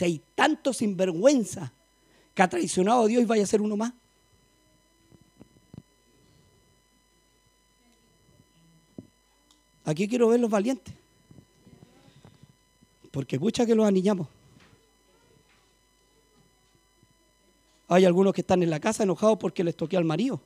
Si 0.00 0.04
hay 0.06 0.22
tanto 0.34 0.72
sinvergüenza 0.72 1.74
que 2.34 2.40
ha 2.40 2.48
traicionado 2.48 3.02
a 3.02 3.06
Dios 3.06 3.22
y 3.22 3.26
vaya 3.26 3.42
a 3.42 3.46
ser 3.46 3.60
uno 3.60 3.76
más. 3.76 3.92
Aquí 9.84 10.08
quiero 10.08 10.28
ver 10.28 10.40
los 10.40 10.48
valientes. 10.48 10.94
Porque 13.10 13.36
escucha 13.36 13.66
que 13.66 13.74
los 13.74 13.86
anillamos. 13.86 14.26
Hay 17.88 18.06
algunos 18.06 18.32
que 18.32 18.40
están 18.40 18.62
en 18.62 18.70
la 18.70 18.80
casa 18.80 19.02
enojados 19.02 19.36
porque 19.36 19.62
les 19.62 19.76
toqué 19.76 19.98
al 19.98 20.04
marido. 20.06 20.40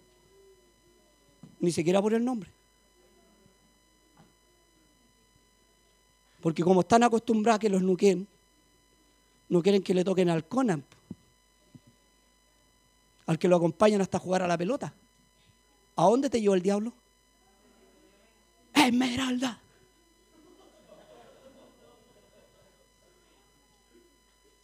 Ni 1.61 1.71
siquiera 1.71 2.03
por 2.03 2.13
el 2.13 2.25
nombre. 2.25 2.51
Porque 6.41 6.65
como 6.65 6.81
están 6.81 7.05
acostumbrados 7.05 7.59
a 7.59 7.61
que 7.61 7.69
los 7.69 7.83
nuquen, 7.83 8.27
no 9.49 9.63
quieren 9.63 9.83
que 9.83 9.95
le 9.95 10.05
toquen 10.05 10.31
al 10.31 10.47
Conan, 10.47 10.85
al 13.27 13.39
que 13.39 13.49
lo 13.49 13.57
acompañan 13.57 14.01
hasta 14.01 14.19
jugar 14.19 14.43
a 14.43 14.49
la 14.49 14.59
pelota. 14.59 14.93
¿A 15.97 16.05
dónde 16.05 16.29
te 16.29 16.41
llevó 16.41 16.55
el 16.55 16.63
diablo? 16.63 16.93
Esmeralda. 18.75 19.61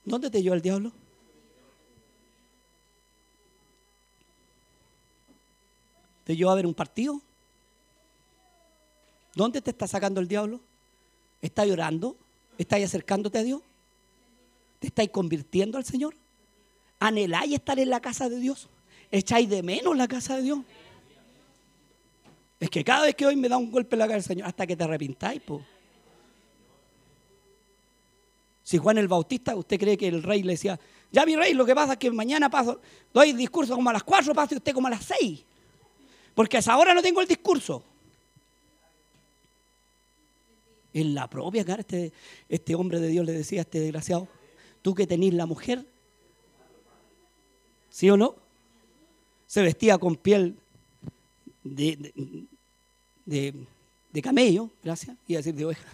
¿Dónde 0.05 0.31
te 0.31 0.43
llevó 0.43 0.55
el 0.55 0.63
diablo? 0.63 0.93
¿Te 6.25 6.37
llevó 6.37 6.51
a 6.51 6.55
ver 6.55 6.67
un 6.67 6.75
partido? 6.75 7.21
¿Dónde 9.35 9.61
te 9.61 9.71
está 9.71 9.87
sacando 9.87 10.21
el 10.21 10.29
diablo? 10.29 10.61
¿Estás 11.41 11.67
llorando? 11.67 12.17
¿Estás 12.59 12.83
acercándote 12.83 13.39
a 13.39 13.43
Dios? 13.43 13.63
¿Te 14.81 14.89
estáis 14.89 15.11
convirtiendo 15.11 15.79
al 15.79 15.85
Señor? 15.85 16.17
¿Anheláis 16.99 17.53
estar 17.55 17.79
en 17.79 17.91
la 17.91 18.01
casa 18.01 18.29
de 18.29 18.41
Dios? 18.41 18.69
¿Echáis 19.11 19.49
de 19.49 19.63
menos 19.63 19.97
la 19.97 20.09
casa 20.09 20.37
de 20.37 20.43
Dios? 20.43 20.61
Es 22.59 22.71
que 22.71 22.83
cada 22.83 23.05
vez 23.05 23.15
que 23.15 23.27
hoy 23.27 23.37
me 23.37 23.49
da 23.49 23.59
un 23.59 23.71
golpe 23.71 23.95
en 23.95 24.01
la 24.01 24.07
cara 24.07 24.19
el 24.19 24.25
Señor, 24.25 24.49
hasta 24.49 24.67
que 24.67 24.77
te 24.77 24.85
arrepintáis, 24.85 25.41
po. 25.43 25.63
Si 28.63 28.79
Juan 28.79 28.99
el 28.99 29.09
Bautista, 29.09 29.55
usted 29.55 29.79
cree 29.79 29.97
que 29.97 30.09
el 30.09 30.23
rey 30.23 30.43
le 30.43 30.53
decía, 30.53 30.79
ya 31.11 31.27
mi 31.27 31.37
rey, 31.37 31.55
lo 31.55 31.67
que 31.67 31.75
pasa 31.75 31.95
es 31.95 31.99
que 31.99 32.11
mañana 32.11 32.49
paso, 32.49 32.81
doy 33.13 33.33
discurso 33.33 33.75
como 33.75 33.91
a 33.91 33.93
las 33.93 34.03
cuatro, 34.03 34.33
pase 34.35 34.57
usted 34.57 34.73
como 34.73 34.87
a 34.87 34.91
las 34.91 35.05
seis. 35.05 35.45
Porque 36.35 36.57
a 36.57 36.61
esa 36.61 36.77
hora 36.79 36.95
no 36.95 37.03
tengo 37.03 37.21
el 37.21 37.27
discurso. 37.27 37.83
En 40.93 41.15
la 41.15 41.29
propia 41.29 41.65
cara, 41.65 41.81
este, 41.81 42.13
este 42.49 42.75
hombre 42.75 43.01
de 43.01 43.09
Dios 43.09 43.27
le 43.27 43.33
decía 43.33 43.61
a 43.61 43.63
este 43.63 43.81
desgraciado, 43.81 44.29
tú 44.83 44.95
que 44.95 45.07
tenés 45.07 45.35
la 45.35 45.47
mujer, 45.47 45.85
¿sí 47.91 48.09
o 48.11 48.17
no? 48.17 48.35
Se 49.47 49.63
vestía 49.63 49.99
con 49.99 50.17
piel 50.17 50.57
de, 51.65 52.13
de, 53.25 54.23
camello, 54.23 54.71
gracias, 54.83 55.17
a 55.17 55.33
decir 55.33 55.55
de 55.55 55.65
oveja. 55.65 55.85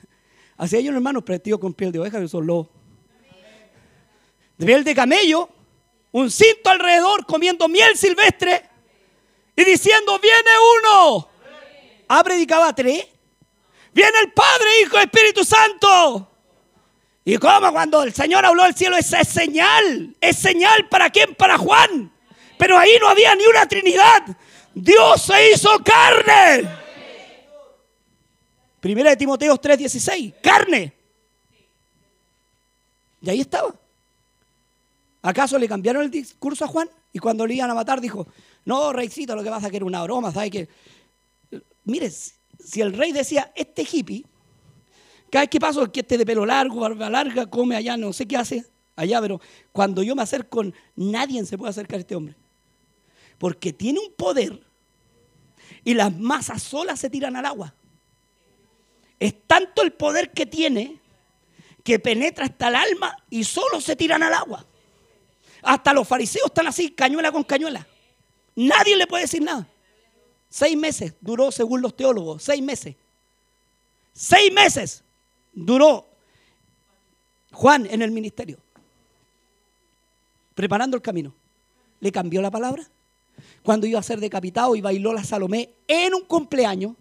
Así 0.56 0.76
hay 0.76 0.88
un 0.88 0.94
hermano 0.94 1.20
vestidos 1.22 1.60
con 1.60 1.74
piel 1.74 1.92
de 1.92 1.98
oveja, 1.98 2.20
que 2.20 2.28
son 2.28 2.46
lobos. 2.46 2.68
De 4.56 4.64
piel 4.64 4.84
de 4.84 4.94
camello, 4.94 5.48
un 6.12 6.30
cinto 6.30 6.70
alrededor, 6.70 7.26
comiendo 7.26 7.68
miel 7.68 7.96
silvestre 7.96 8.62
y 9.54 9.64
diciendo, 9.64 10.18
viene 10.18 10.50
uno. 10.78 11.28
Ha 12.08 12.22
predicado 12.22 12.64
a 12.64 12.74
tres. 12.74 13.06
Viene 13.92 14.18
el 14.22 14.32
Padre, 14.32 14.82
Hijo, 14.82 14.98
Espíritu 14.98 15.44
Santo. 15.44 16.35
¿Y 17.28 17.38
cómo 17.38 17.72
cuando 17.72 18.04
el 18.04 18.14
Señor 18.14 18.46
habló 18.46 18.62
del 18.62 18.76
cielo? 18.76 18.96
Esa 18.96 19.20
es 19.20 19.28
señal. 19.28 20.14
¿Es 20.20 20.36
señal 20.36 20.88
para 20.88 21.10
quién? 21.10 21.34
Para 21.34 21.58
Juan. 21.58 22.12
Pero 22.56 22.78
ahí 22.78 22.92
no 23.00 23.08
había 23.08 23.34
ni 23.34 23.44
una 23.46 23.66
Trinidad. 23.66 24.22
Dios 24.72 25.22
se 25.22 25.50
hizo 25.50 25.68
carne. 25.82 26.70
Primera 28.78 29.10
de 29.10 29.16
Timoteo 29.16 29.56
3:16. 29.56 30.34
Carne. 30.40 30.92
Y 33.22 33.28
ahí 33.28 33.40
estaba. 33.40 33.74
¿Acaso 35.20 35.58
le 35.58 35.66
cambiaron 35.66 36.04
el 36.04 36.10
discurso 36.12 36.64
a 36.64 36.68
Juan? 36.68 36.88
Y 37.12 37.18
cuando 37.18 37.44
le 37.44 37.54
iban 37.54 37.68
a 37.68 37.74
matar 37.74 38.00
dijo, 38.00 38.28
no, 38.66 38.92
reycito, 38.92 39.34
lo 39.34 39.42
que 39.42 39.50
pasa 39.50 39.66
es 39.66 39.70
que 39.72 39.78
era 39.78 39.86
una 39.86 40.04
broma, 40.04 40.30
¿sabes 40.30 40.52
qué? 40.52 40.68
Mire, 41.82 42.08
si 42.08 42.80
el 42.80 42.92
rey 42.92 43.10
decía, 43.10 43.50
este 43.56 43.82
hippie, 43.82 44.24
cada 45.36 45.42
vez 45.42 45.50
que 45.50 45.60
paso, 45.60 45.92
que 45.92 46.00
este 46.00 46.16
de 46.16 46.24
pelo 46.24 46.46
largo, 46.46 46.80
barba 46.80 47.10
larga, 47.10 47.44
come 47.44 47.76
allá, 47.76 47.94
no 47.94 48.10
sé 48.10 48.26
qué 48.26 48.38
hace 48.38 48.64
allá, 48.96 49.20
pero 49.20 49.38
cuando 49.70 50.02
yo 50.02 50.16
me 50.16 50.22
acerco, 50.22 50.64
nadie 50.94 51.44
se 51.44 51.58
puede 51.58 51.68
acercar 51.68 51.98
a 51.98 52.00
este 52.00 52.16
hombre. 52.16 52.34
Porque 53.36 53.70
tiene 53.74 53.98
un 53.98 54.14
poder 54.14 54.58
y 55.84 55.92
las 55.92 56.16
masas 56.16 56.62
solas 56.62 56.98
se 56.98 57.10
tiran 57.10 57.36
al 57.36 57.44
agua. 57.44 57.74
Es 59.20 59.34
tanto 59.46 59.82
el 59.82 59.92
poder 59.92 60.32
que 60.32 60.46
tiene 60.46 61.00
que 61.84 61.98
penetra 61.98 62.46
hasta 62.46 62.68
el 62.68 62.76
alma 62.76 63.14
y 63.28 63.44
solo 63.44 63.82
se 63.82 63.94
tiran 63.94 64.22
al 64.22 64.32
agua. 64.32 64.64
Hasta 65.60 65.92
los 65.92 66.08
fariseos 66.08 66.46
están 66.46 66.66
así, 66.66 66.92
cañuela 66.92 67.30
con 67.30 67.44
cañuela. 67.44 67.86
Nadie 68.54 68.96
le 68.96 69.06
puede 69.06 69.24
decir 69.24 69.42
nada. 69.42 69.68
Seis 70.48 70.78
meses 70.78 71.12
duró, 71.20 71.52
según 71.52 71.82
los 71.82 71.94
teólogos, 71.94 72.42
seis 72.42 72.62
meses. 72.62 72.96
Seis 74.14 74.50
meses 74.50 75.02
duró 75.56 76.06
Juan 77.50 77.88
en 77.90 78.02
el 78.02 78.12
ministerio, 78.12 78.58
preparando 80.54 80.96
el 80.96 81.02
camino. 81.02 81.34
¿Le 81.98 82.12
cambió 82.12 82.40
la 82.40 82.52
palabra? 82.52 82.86
Cuando 83.64 83.88
iba 83.88 83.98
a 83.98 84.04
ser 84.04 84.20
decapitado 84.20 84.76
y 84.76 84.80
bailó 84.80 85.12
la 85.12 85.24
Salomé 85.24 85.70
en 85.88 86.14
un 86.14 86.22
cumpleaños, 86.22 86.94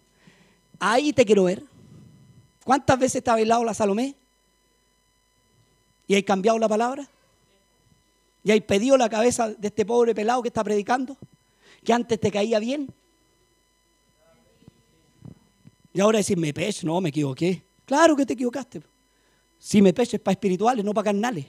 ahí 0.80 1.12
te 1.12 1.24
quiero 1.24 1.44
ver. 1.44 1.62
¿Cuántas 2.64 2.98
veces 2.98 3.22
te 3.22 3.30
ha 3.30 3.34
bailado 3.34 3.62
la 3.62 3.74
Salomé? 3.74 4.16
¿Y 6.08 6.16
hay 6.16 6.24
cambiado 6.24 6.58
la 6.58 6.68
palabra? 6.68 7.08
¿Y 8.42 8.50
hay 8.50 8.60
pedido 8.60 8.96
la 8.96 9.08
cabeza 9.08 9.50
de 9.50 9.68
este 9.68 9.86
pobre 9.86 10.16
pelado 10.16 10.42
que 10.42 10.48
está 10.48 10.64
predicando? 10.64 11.16
que 11.86 11.92
antes 11.92 12.18
te 12.18 12.32
caía 12.32 12.58
bien. 12.58 12.92
Y 15.94 16.00
ahora 16.00 16.18
decir, 16.18 16.36
me 16.36 16.52
no, 16.82 17.00
me 17.00 17.10
equivoqué. 17.10 17.62
Claro 17.86 18.14
que 18.16 18.26
te 18.26 18.34
equivocaste. 18.34 18.82
Si 19.58 19.80
me 19.80 19.94
peche 19.94 20.16
es 20.16 20.22
para 20.22 20.32
espirituales, 20.32 20.84
no 20.84 20.92
para 20.92 21.06
carnales. 21.06 21.46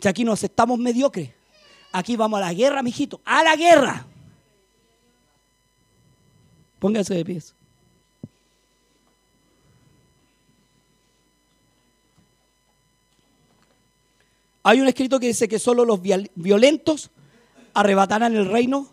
Si 0.00 0.08
aquí 0.08 0.24
no 0.24 0.32
aceptamos 0.32 0.78
mediocres. 0.78 1.30
Aquí 1.92 2.16
vamos 2.16 2.38
a 2.38 2.40
la 2.40 2.54
guerra, 2.54 2.82
mijito. 2.82 3.20
¡A 3.24 3.44
la 3.44 3.54
guerra! 3.54 4.06
Pónganse 6.80 7.14
de 7.14 7.24
pies. 7.24 7.54
Hay 14.64 14.80
un 14.80 14.88
escrito 14.88 15.20
que 15.20 15.26
dice 15.26 15.48
que 15.48 15.58
solo 15.58 15.84
los 15.84 16.00
violentos 16.00 17.10
arrebatarán 17.74 18.34
el 18.34 18.46
reino. 18.46 18.88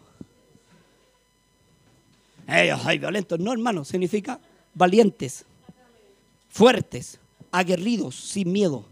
Ellos 2.48 2.86
hay 2.86 2.98
violentos. 2.98 3.40
No, 3.40 3.54
hermano, 3.54 3.86
significa 3.86 4.40
valientes, 4.74 5.46
fuertes, 6.50 7.20
aguerridos, 7.52 8.16
sin 8.16 8.52
miedo. 8.52 8.86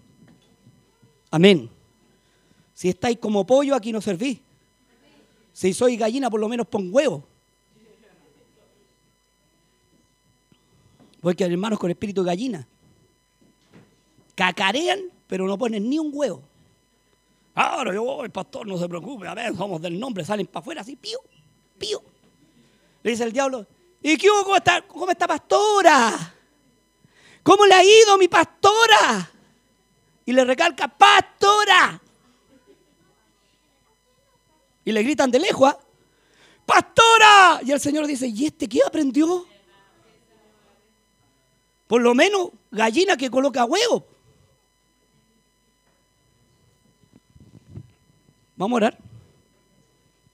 Amén. 1.30 1.70
Si 2.74 2.90
estáis 2.90 3.18
como 3.18 3.46
pollo, 3.46 3.76
aquí 3.76 3.92
no 3.92 4.02
servís. 4.02 4.40
Si 5.52 5.74
soy 5.74 5.98
gallina, 5.98 6.30
por 6.30 6.40
lo 6.40 6.48
menos 6.48 6.68
pon 6.68 6.90
huevo. 6.94 7.28
Porque 11.20 11.44
hay 11.44 11.52
hermanos 11.52 11.80
con 11.80 11.90
espíritu 11.90 12.24
de 12.24 12.28
gallina. 12.28 12.68
Cacarean, 14.36 15.02
pero 15.26 15.48
no 15.48 15.58
ponen 15.58 15.90
ni 15.90 15.98
un 15.98 16.12
huevo. 16.14 16.44
Ahora 17.56 17.92
yo 17.92 18.04
voy, 18.04 18.30
pastor, 18.30 18.68
no 18.68 18.78
se 18.78 18.88
preocupe. 18.88 19.28
A 19.28 19.34
ver, 19.34 19.56
somos 19.56 19.82
del 19.82 20.00
nombre, 20.00 20.24
salen 20.24 20.46
para 20.46 20.60
afuera 20.62 20.82
así, 20.82 20.96
pío, 20.96 21.20
pío. 21.80 22.04
Le 23.02 23.12
dice 23.12 23.24
el 23.24 23.34
diablo, 23.34 23.66
¿y 24.04 24.16
qué 24.16 24.30
hubo? 24.30 24.44
¿Cómo 24.44 24.56
está, 24.58 24.82
cómo 24.84 25.10
está 25.10 25.28
pastora? 25.28 26.36
¿Cómo 27.48 27.66
le 27.66 27.76
ha 27.76 27.82
ido 27.82 28.18
mi 28.18 28.28
pastora? 28.28 29.32
Y 30.26 30.34
le 30.34 30.44
recalca, 30.44 30.90
pastora. 30.90 32.02
Y 34.84 34.92
le 34.92 35.02
gritan 35.02 35.32
de 35.32 35.40
lejos, 35.40 35.70
¿ah? 35.72 35.80
pastora. 36.66 37.62
Y 37.64 37.72
el 37.72 37.80
Señor 37.80 38.06
dice, 38.06 38.28
¿y 38.28 38.48
este 38.48 38.68
qué 38.68 38.82
aprendió? 38.86 39.46
Por 41.88 42.02
lo 42.02 42.14
menos 42.14 42.50
gallina 42.70 43.16
que 43.16 43.32
coloca 43.32 43.64
huevo. 43.64 44.06
Vamos 48.58 48.76
a 48.76 48.76
orar. 48.76 49.07